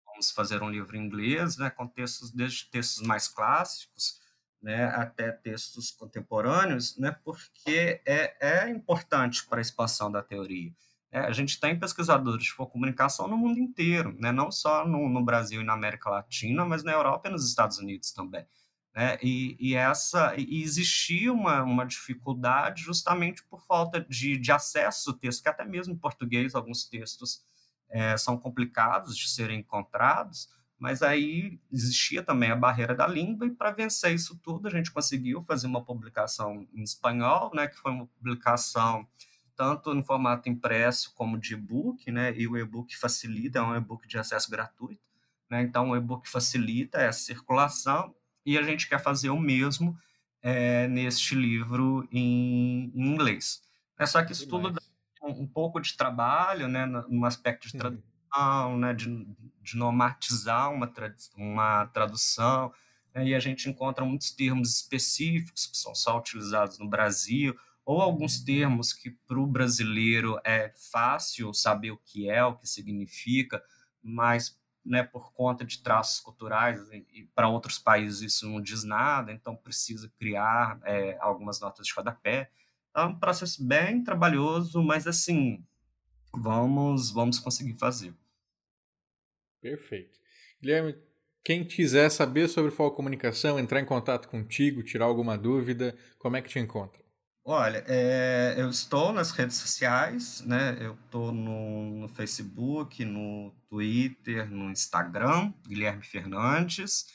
vamos 0.06 0.30
fazer 0.30 0.62
um 0.62 0.70
livro 0.70 0.96
em 0.96 1.04
inglês, 1.04 1.58
né, 1.58 1.68
com 1.68 1.86
textos, 1.86 2.30
desde 2.30 2.64
textos 2.70 3.06
mais 3.06 3.28
clássicos, 3.28 4.20
né, 4.62 4.86
até 4.86 5.30
textos 5.30 5.90
contemporâneos, 5.90 6.96
né, 6.96 7.16
porque 7.24 8.00
é, 8.06 8.64
é 8.64 8.70
importante 8.70 9.46
para 9.46 9.58
a 9.58 9.62
expansão 9.62 10.10
da 10.10 10.22
teoria. 10.22 10.72
É, 11.10 11.20
a 11.20 11.32
gente 11.32 11.58
tem 11.60 11.78
pesquisadores 11.78 12.44
de 12.44 12.54
comunicação 12.54 13.28
no 13.28 13.36
mundo 13.36 13.58
inteiro, 13.58 14.16
né, 14.18 14.32
não 14.32 14.50
só 14.50 14.86
no, 14.86 15.08
no, 15.08 15.24
Brasil 15.24 15.60
e 15.60 15.64
na 15.64 15.72
América 15.72 16.10
Latina, 16.10 16.64
mas 16.64 16.82
na 16.82 16.92
Europa 16.92 17.28
e 17.28 17.32
nos 17.32 17.48
Estados 17.48 17.78
Unidos 17.78 18.12
também. 18.12 18.46
Né, 18.94 19.18
e, 19.22 19.56
e, 19.60 19.74
essa, 19.74 20.34
e 20.36 20.62
existia 20.62 21.32
uma, 21.32 21.62
uma 21.62 21.84
dificuldade 21.84 22.82
justamente 22.82 23.42
por 23.44 23.62
falta 23.66 24.00
de, 24.00 24.38
de 24.38 24.50
acesso 24.50 25.10
ao 25.10 25.16
texto, 25.16 25.42
que 25.42 25.48
até 25.48 25.64
mesmo 25.64 25.94
em 25.94 25.98
português 25.98 26.54
alguns 26.54 26.88
textos 26.88 27.44
é, 27.88 28.16
são 28.16 28.36
complicados 28.36 29.16
de 29.16 29.28
serem 29.28 29.60
encontrados, 29.60 30.48
mas 30.78 31.02
aí 31.02 31.58
existia 31.72 32.22
também 32.22 32.50
a 32.50 32.56
barreira 32.56 32.94
da 32.94 33.06
língua, 33.06 33.46
e 33.46 33.50
para 33.50 33.70
vencer 33.70 34.14
isso 34.14 34.38
tudo, 34.42 34.68
a 34.68 34.70
gente 34.70 34.90
conseguiu 34.92 35.42
fazer 35.42 35.66
uma 35.66 35.82
publicação 35.82 36.66
em 36.74 36.82
espanhol, 36.82 37.50
né, 37.54 37.66
que 37.66 37.76
foi 37.76 37.92
uma 37.92 38.06
publicação 38.06 39.06
tanto 39.56 39.94
no 39.94 40.04
formato 40.04 40.50
impresso 40.50 41.14
como 41.14 41.38
de 41.38 41.54
e-book, 41.54 42.10
né, 42.10 42.36
e 42.36 42.46
o 42.46 42.58
e-book 42.58 42.94
facilita, 42.96 43.58
é 43.58 43.62
um 43.62 43.74
e-book 43.74 44.06
de 44.06 44.18
acesso 44.18 44.50
gratuito, 44.50 45.00
né, 45.50 45.62
então 45.62 45.90
o 45.90 45.96
e-book 45.96 46.28
facilita 46.28 47.00
essa 47.00 47.20
circulação, 47.20 48.14
e 48.44 48.56
a 48.58 48.62
gente 48.62 48.88
quer 48.88 49.02
fazer 49.02 49.30
o 49.30 49.40
mesmo 49.40 49.98
é, 50.42 50.86
neste 50.86 51.34
livro 51.34 52.06
em, 52.12 52.92
em 52.94 53.08
inglês. 53.08 53.60
É 53.98 54.06
só 54.06 54.22
que 54.22 54.30
isso 54.30 54.46
tudo 54.46 54.70
dá 54.70 54.80
um, 55.22 55.42
um 55.42 55.46
pouco 55.46 55.80
de 55.80 55.96
trabalho, 55.96 56.68
né, 56.68 56.86
no 56.86 57.24
aspecto 57.24 57.66
de 57.66 57.76
tradução, 57.76 58.04
né, 58.78 58.94
de, 58.94 59.26
de 59.62 59.76
normatizar 59.76 60.72
uma, 60.72 60.92
uma 61.36 61.86
tradução, 61.86 62.72
né, 63.14 63.26
e 63.26 63.34
a 63.34 63.40
gente 63.40 63.68
encontra 63.68 64.04
muitos 64.04 64.30
termos 64.30 64.76
específicos 64.76 65.66
que 65.66 65.76
são 65.76 65.94
só 65.94 66.18
utilizados 66.18 66.78
no 66.78 66.88
Brasil, 66.88 67.56
ou 67.84 68.00
alguns 68.02 68.40
termos 68.40 68.92
que 68.92 69.10
para 69.10 69.38
o 69.38 69.46
brasileiro 69.46 70.40
é 70.44 70.72
fácil 70.90 71.54
saber 71.54 71.92
o 71.92 72.00
que 72.04 72.28
é, 72.28 72.44
o 72.44 72.56
que 72.56 72.66
significa, 72.66 73.62
mas 74.02 74.58
né, 74.84 75.02
por 75.02 75.32
conta 75.32 75.64
de 75.64 75.82
traços 75.82 76.20
culturais 76.20 76.80
e 76.92 77.28
para 77.34 77.48
outros 77.48 77.78
países 77.78 78.22
isso 78.22 78.48
não 78.48 78.60
diz 78.60 78.84
nada, 78.84 79.32
então 79.32 79.56
precisa 79.56 80.10
criar 80.18 80.78
é, 80.84 81.16
algumas 81.20 81.60
notas 81.60 81.86
de 81.86 81.92
rodapé. 81.92 82.50
É 82.94 83.02
um 83.02 83.18
processo 83.18 83.64
bem 83.64 84.02
trabalhoso, 84.02 84.82
mas 84.82 85.06
assim, 85.06 85.64
vamos, 86.34 87.10
vamos 87.10 87.38
conseguir 87.38 87.74
fazer. 87.74 88.14
Perfeito. 89.70 90.16
Guilherme, 90.62 90.94
quem 91.44 91.64
quiser 91.64 92.08
saber 92.08 92.48
sobre 92.48 92.70
Foco 92.70 92.96
Comunicação, 92.96 93.58
entrar 93.58 93.80
em 93.80 93.84
contato 93.84 94.28
contigo, 94.28 94.82
tirar 94.82 95.06
alguma 95.06 95.36
dúvida, 95.36 95.96
como 96.18 96.36
é 96.36 96.42
que 96.42 96.48
te 96.48 96.60
encontra? 96.60 97.04
Olha, 97.44 97.84
é, 97.86 98.54
eu 98.56 98.68
estou 98.68 99.12
nas 99.12 99.30
redes 99.32 99.56
sociais, 99.56 100.40
né? 100.42 100.76
Eu 100.80 100.94
estou 100.94 101.32
no, 101.32 102.00
no, 102.00 102.08
Facebook, 102.08 103.04
no 103.04 103.52
Twitter, 103.68 104.50
no 104.50 104.70
Instagram, 104.70 105.52
Guilherme 105.66 106.04
Fernandes. 106.04 107.06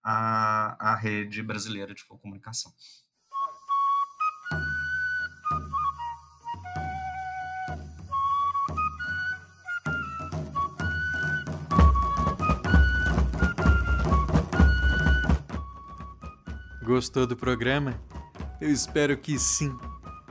a, 0.02 0.92
a 0.92 0.96
rede 0.96 1.42
brasileira 1.42 1.94
de 1.94 2.04
comunicação. 2.04 2.72
Gostou 16.92 17.26
do 17.26 17.34
programa? 17.34 17.98
Eu 18.60 18.70
espero 18.70 19.16
que 19.16 19.38
sim. 19.38 19.74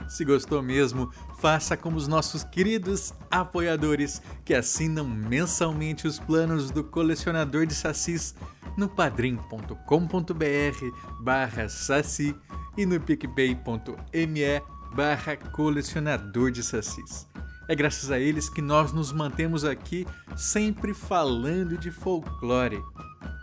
Se 0.07 0.23
gostou 0.23 0.61
mesmo, 0.61 1.09
faça 1.39 1.75
como 1.75 1.97
os 1.97 2.07
nossos 2.07 2.43
queridos 2.43 3.15
apoiadores 3.31 4.21
que 4.45 4.53
assinam 4.53 5.03
mensalmente 5.03 6.05
os 6.05 6.19
planos 6.19 6.69
do 6.69 6.83
colecionador 6.83 7.65
de 7.65 7.73
sacis 7.73 8.35
no 8.77 8.87
padrim.com.br 8.87 9.75
barra 11.19 11.67
saci 11.67 12.35
e 12.77 12.85
no 12.85 13.01
picpay.me 13.01 14.61
barra 14.93 15.35
colecionador 15.35 16.51
de 16.51 16.61
sacis. 16.61 17.27
É 17.67 17.73
graças 17.73 18.11
a 18.11 18.19
eles 18.19 18.49
que 18.49 18.61
nós 18.61 18.93
nos 18.93 19.11
mantemos 19.11 19.65
aqui 19.65 20.05
sempre 20.35 20.93
falando 20.93 21.75
de 21.75 21.89
folclore. 21.89 22.83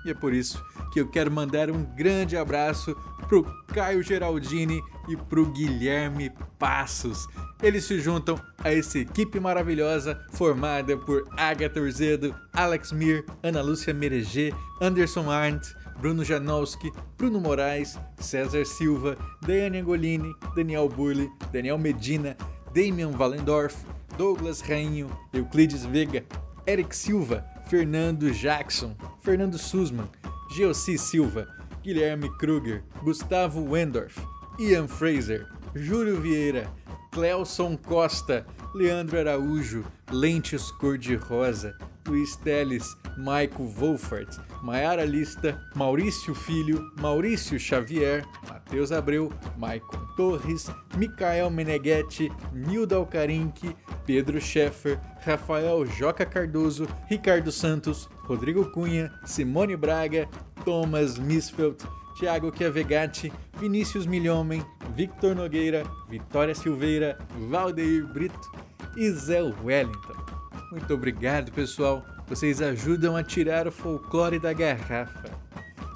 E 0.08 0.10
é 0.10 0.14
por 0.14 0.32
isso 0.32 0.64
que 0.90 0.98
eu 0.98 1.06
quero 1.06 1.30
mandar 1.30 1.70
um 1.70 1.84
grande 1.84 2.34
abraço 2.34 2.96
pro 3.28 3.44
Caio 3.66 4.02
Geraldini 4.02 4.82
e 5.06 5.14
pro 5.14 5.44
Guilherme 5.52 6.32
Passos. 6.58 7.26
Eles 7.62 7.84
se 7.84 8.00
juntam 8.00 8.40
a 8.64 8.72
essa 8.72 8.98
equipe 8.98 9.38
maravilhosa 9.38 10.18
formada 10.32 10.96
por 10.96 11.28
Agatha 11.36 11.78
Urzedo, 11.78 12.34
Alex 12.54 12.90
Mir, 12.90 13.22
Ana 13.42 13.60
Lúcia 13.60 13.92
Mereger, 13.92 14.54
Anderson 14.80 15.30
Arndt, 15.30 15.74
Bruno 16.00 16.24
Janowski, 16.24 16.90
Bruno 17.18 17.38
Moraes, 17.38 17.98
César 18.18 18.64
Silva, 18.64 19.14
Daiane 19.42 19.82
Angolini, 19.82 20.32
Daniel 20.56 20.88
Burli, 20.88 21.28
Daniel 21.52 21.76
Medina, 21.76 22.34
Damian 22.72 23.10
Valendorf, 23.10 23.76
Douglas 24.16 24.62
Rainho, 24.62 25.10
Euclides 25.34 25.84
Vega, 25.84 26.24
Eric 26.66 26.96
Silva, 26.96 27.44
Fernando 27.68 28.30
Jackson, 28.30 28.96
Fernando 29.20 29.58
Sussman, 29.58 30.08
Geossi 30.50 30.96
Silva, 30.96 31.46
Guilherme 31.84 32.30
Kruger, 32.38 32.82
Gustavo 33.04 33.60
Wendorf, 33.60 34.18
Ian 34.58 34.88
Fraser, 34.88 35.46
Júlio 35.74 36.18
Vieira, 36.18 36.66
Clelson 37.12 37.76
Costa, 37.76 38.46
Leandro 38.74 39.18
Araújo, 39.18 39.84
Lentes 40.10 40.70
Cor-de-Rosa, 40.72 41.76
Luiz 42.06 42.36
Teles, 42.36 42.96
Maico 43.16 43.64
Wolfert, 43.64 44.38
Maiara 44.62 45.04
Lista, 45.04 45.60
Maurício 45.74 46.34
Filho, 46.34 46.92
Maurício 47.00 47.58
Xavier, 47.58 48.24
Matheus 48.48 48.92
Abreu, 48.92 49.32
Maicon 49.56 50.06
Torres, 50.16 50.70
Micael 50.96 51.50
Meneghetti, 51.50 52.30
Nilda 52.52 52.96
Alcarinque, 52.96 53.76
Pedro 54.06 54.40
Scheffer, 54.40 55.00
Rafael 55.20 55.84
Joca 55.86 56.24
Cardoso, 56.24 56.88
Ricardo 57.10 57.50
Santos, 57.50 58.08
Rodrigo 58.24 58.70
Cunha, 58.70 59.12
Simone 59.24 59.76
Braga, 59.76 60.28
Thomas 60.64 61.18
Misfeld, 61.18 61.84
Thiago 62.18 62.50
Chiavegatti, 62.50 63.32
Vinícius 63.58 64.06
Milhomem, 64.06 64.64
Victor 64.94 65.34
Nogueira, 65.34 65.84
Vitória 66.08 66.54
Silveira, 66.54 67.18
Valdeir 67.48 68.06
Brito 68.06 68.50
e 68.96 69.10
Zé 69.10 69.42
Wellington. 69.62 70.37
Muito 70.70 70.92
obrigado, 70.92 71.52
pessoal. 71.52 72.04
Vocês 72.26 72.60
ajudam 72.60 73.16
a 73.16 73.22
tirar 73.22 73.66
o 73.66 73.72
folclore 73.72 74.38
da 74.38 74.52
garrafa. 74.52 75.30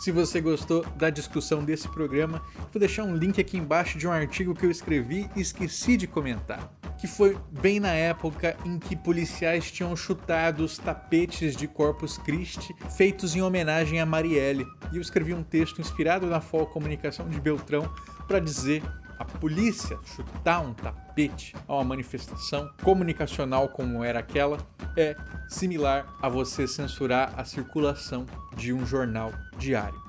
Se 0.03 0.11
você 0.11 0.41
gostou 0.41 0.85
da 0.97 1.11
discussão 1.11 1.65
desse 1.65 1.89
programa, 1.89 2.43
vou 2.73 2.81
deixar 2.81 3.05
um 3.05 3.15
link 3.15 3.41
aqui 3.41 3.57
embaixo 3.57 3.97
de 3.97 4.09
um 4.09 4.11
artigo 4.11 4.53
que 4.53 4.67
eu 4.67 4.71
escrevi 4.71 5.31
e 5.37 5.41
esqueci 5.41 5.97
de 5.97 6.09
comentar. 6.09 6.73
Que 6.99 7.07
foi 7.07 7.39
bem 7.61 7.79
na 7.79 7.93
época 7.93 8.57
em 8.65 8.81
que 8.81 8.97
policiais 8.97 9.71
tinham 9.71 9.95
chutado 9.95 10.65
os 10.65 10.77
tapetes 10.77 11.55
de 11.55 11.69
Corpus 11.69 12.19
Christi 12.19 12.75
feitos 12.97 13.37
em 13.37 13.43
homenagem 13.43 14.01
a 14.01 14.07
Marielle. 14.07 14.67
E 14.91 14.97
eu 14.97 15.03
escrevi 15.03 15.35
um 15.35 15.45
texto 15.45 15.81
inspirado 15.81 16.27
na 16.27 16.41
FOL 16.41 16.67
Comunicação 16.67 17.29
de 17.29 17.41
Beltrão 17.41 17.89
para 18.27 18.41
dizer 18.41 18.83
a 19.23 19.25
polícia 19.25 19.99
chutar 20.05 20.61
um 20.61 20.75
tapete 20.75 21.55
a 21.69 21.75
uma 21.75 21.85
manifestação 21.85 22.69
comunicacional 22.83 23.69
como 23.69 24.03
era 24.03 24.19
aquela 24.19 24.59
é 24.97 25.15
similar 25.49 26.13
a 26.21 26.29
você 26.29 26.67
censurar 26.67 27.33
a 27.37 27.45
circulação 27.45 28.27
de 28.57 28.73
um 28.73 28.85
jornal 28.85 29.33
diário. 29.57 30.03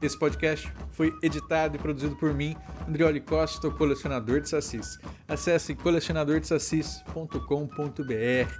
Esse 0.00 0.16
podcast 0.16 0.72
foi 0.92 1.12
editado 1.20 1.74
e 1.76 1.80
produzido 1.80 2.14
por 2.14 2.32
mim, 2.32 2.56
Andrioli 2.88 3.20
Costa, 3.20 3.68
colecionador 3.70 4.40
de 4.40 4.48
sacis. 4.48 5.00
Acesse 5.26 5.74
colecionadordesacis.com.br. 5.74 8.54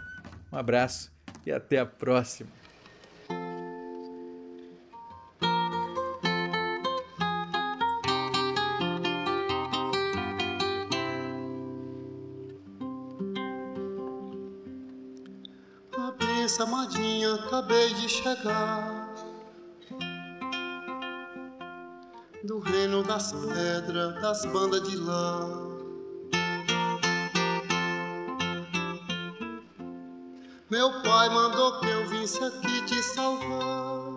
Um 0.53 0.57
abraço 0.57 1.13
e 1.47 1.53
até 1.53 1.79
a 1.79 1.87
próxima. 1.87 2.60
Pensa, 16.51 16.65
amadinha, 16.65 17.35
acabei 17.35 17.95
de 17.95 18.09
chegar. 18.09 19.15
Do 22.43 22.59
reino 22.59 23.05
das 23.05 23.31
pedras, 23.33 24.21
das 24.21 24.45
bandas 24.47 24.83
de 24.89 24.97
lá 24.97 25.47
Meu 30.69 31.03
pai 31.03 31.29
mandou 31.29 31.79
que 31.79 31.87
eu 31.87 32.09
visse 32.09 32.43
aqui 32.43 32.85
te 32.87 33.01
salvar. 33.03 34.11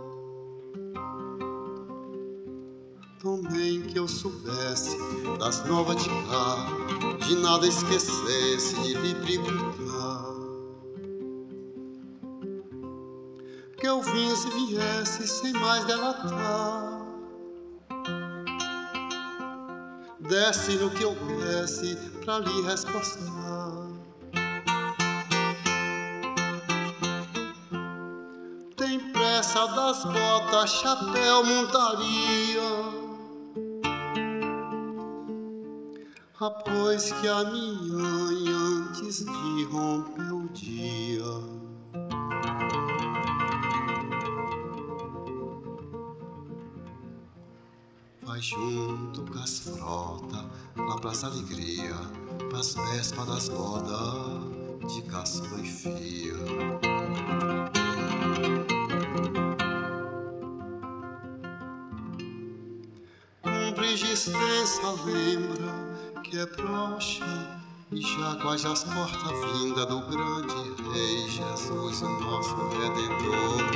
Também 3.22 3.82
que 3.82 4.00
eu 4.00 4.08
soubesse 4.08 4.98
das 5.38 5.64
novas 5.66 6.02
de 6.02 6.10
cá 6.10 7.26
De 7.28 7.36
nada 7.36 7.68
esquecesse 7.68 8.76
de 8.82 8.94
lhe 8.96 9.16
perguntar 9.16 9.83
visse 14.12 14.48
e 14.48 14.68
viesse 14.68 15.28
sem 15.28 15.54
mais 15.54 15.86
delatar. 15.86 17.02
Desce 20.20 20.78
no 20.78 20.90
que 20.90 21.04
eu 21.04 21.16
desse 21.16 21.96
pra 22.24 22.40
lhe 22.40 22.62
respostar. 22.64 23.24
Tem 28.78 29.00
pressa 29.12 29.68
das 29.68 30.04
botas, 30.06 30.72
chapéu, 30.72 31.44
montaria. 31.46 33.04
Após 36.40 37.12
que 37.12 37.28
a 37.28 37.44
minha 37.46 38.24
antes 39.04 39.26
de 39.26 39.64
romper 39.66 40.34
o 40.34 40.50
dia. 40.50 41.64
Vai 48.34 48.42
junto 48.42 49.22
com 49.32 49.38
as 49.38 49.60
frotas 49.60 50.44
na 50.76 50.96
Praça 50.98 51.28
Alegria, 51.28 51.94
pras 52.50 52.74
vespas 52.74 53.28
das 53.28 53.50
bodas 53.50 54.92
de 54.92 55.04
caçamba 55.04 55.60
e 55.62 55.68
fia. 55.68 56.34
Cumpre 63.44 63.94
existência, 63.94 64.90
lembra 65.06 66.22
que 66.24 66.40
é 66.40 66.46
broxa 66.48 67.62
e 67.92 68.02
já 68.02 68.36
quase 68.42 68.66
as 68.66 68.84
portas 68.84 69.60
vinda 69.60 69.86
do 69.86 70.02
grande 70.08 70.74
Rei 70.92 71.30
Jesus, 71.30 72.02
o 72.02 72.10
nosso 72.10 72.56
Redentor. 72.70 73.74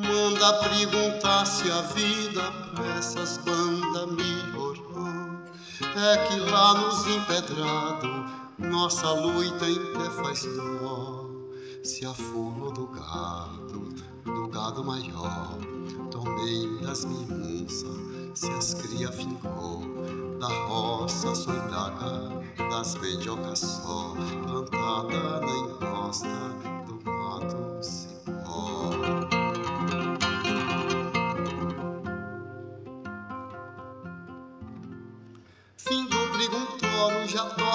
Manda 0.00 0.52
perguntar 0.54 1.44
se 1.44 1.70
a 1.70 1.82
vida 1.82 2.40
pra 2.74 2.86
essas 2.96 3.36
bandas 3.38 4.10
melhorou. 4.12 4.80
É 5.80 6.16
que 6.26 6.40
lá 6.50 6.72
nos 6.74 7.06
empedrados 7.06 8.30
nossa 8.58 9.10
luta 9.12 9.66
pé 9.76 10.10
faz 10.22 10.42
dó. 10.56 11.28
Se 11.84 12.06
a 12.06 12.14
fula 12.14 12.72
do 12.72 12.86
gado, 12.86 13.88
do 14.24 14.48
gado 14.48 14.82
maior, 14.82 15.58
também 16.10 16.78
das 16.78 17.04
miúças, 17.04 17.98
se 18.34 18.50
as 18.50 18.74
cria 18.74 19.10
vingou, 19.10 19.82
da 20.38 20.48
roça 20.48 21.34
sou 21.34 21.54
das 22.70 22.94
mendiocas 22.94 23.58
só, 23.58 24.14
plantada 24.46 25.40
na 25.40 25.56
encosta 25.58 26.28
do 26.86 27.10
mato 27.10 27.60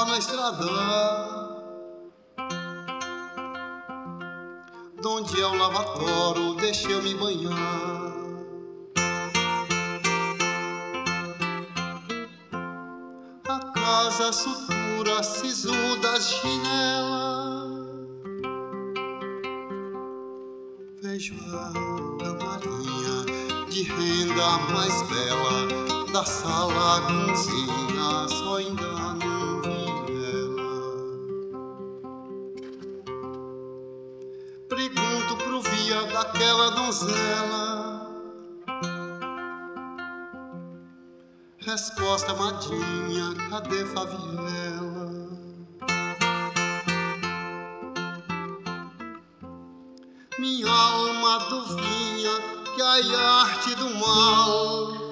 na 0.08 0.18
estrada. 0.18 0.66
Donde 5.02 5.42
é 5.42 5.46
o 5.46 5.56
lavatório, 5.56 6.56
deixa 6.56 6.90
eu 6.90 7.02
me 7.02 7.14
banhar. 7.16 8.14
A 13.48 13.60
casa 13.72 14.34
sutura, 14.34 15.24
sisuda, 15.24 16.20
chinela. 16.20 17.66
Vejo 21.02 21.36
a 21.54 21.72
camarinha 22.24 23.66
de 23.70 23.84
renda 23.84 24.58
mais 24.74 25.02
bela 25.04 26.12
da 26.12 26.26
sala 26.26 27.02
cozinha, 27.02 28.28
só 28.30 28.58
ainda 28.58 28.95
donzela. 36.86 38.12
Resposta 41.58 42.32
amadinha, 42.32 43.34
cadê 43.50 43.86
Faviela? 43.86 45.26
Minha 50.38 50.70
alma 50.70 51.38
adivinha 51.38 52.32
que 52.76 52.82
a 52.82 53.32
arte 53.42 53.76
do 53.76 53.90
mal 53.96 55.06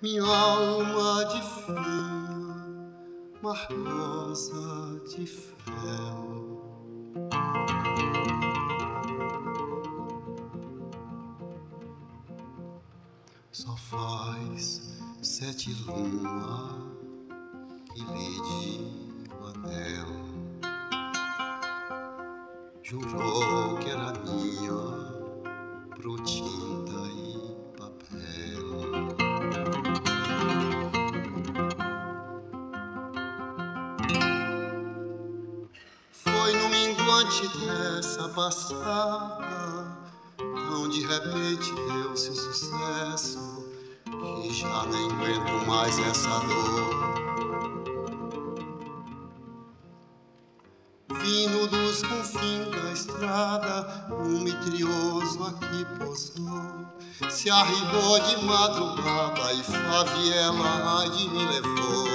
minha 0.00 0.22
alma 0.22 1.24
de 1.24 1.42
finha, 1.42 2.92
marrosa 3.42 5.02
de 5.08 5.26
fel. 5.26 6.47
Faz 13.90 14.82
sete 15.22 15.72
lua 15.86 16.76
que 17.94 18.00
lhe 18.02 19.26
o 19.32 19.46
anel. 19.46 20.08
Jurou 22.82 23.78
que 23.78 23.88
era 23.88 24.12
minha 24.24 24.82
pro 25.96 26.16
tinta 26.22 27.00
e 27.16 27.56
papel. 27.78 28.68
Foi 36.12 36.52
no 36.52 36.68
minguante 36.68 37.48
dessa 37.58 38.28
passada, 38.30 39.96
tão 40.36 40.88
de 40.90 41.06
repente 41.06 41.72
deu-se 41.74 42.34
sucesso, 42.34 43.47
que 44.18 44.52
já 44.52 44.84
nem 44.86 45.10
aguento 45.10 45.66
mais 45.66 45.98
essa 45.98 46.40
dor. 46.40 47.18
Vindo 51.20 51.66
dos 51.68 52.02
confins 52.02 52.70
da 52.70 52.92
estrada, 52.92 54.08
um 54.12 54.40
mitrioso 54.40 55.42
aqui 55.44 55.84
posou, 55.98 57.30
se 57.30 57.50
arribou 57.50 58.20
de 58.20 58.44
madrugada 58.44 59.52
e 59.52 59.62
favela 59.62 61.02
aí 61.02 61.28
me 61.28 61.44
levou. 61.44 62.07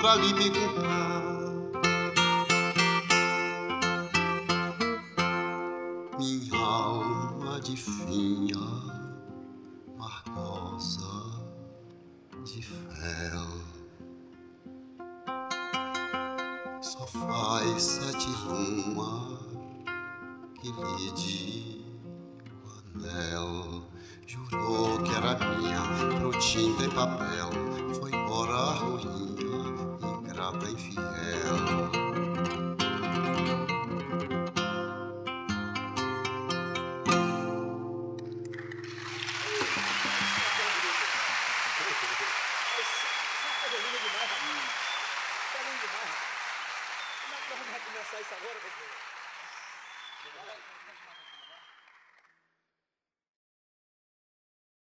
paralítico 0.00 0.79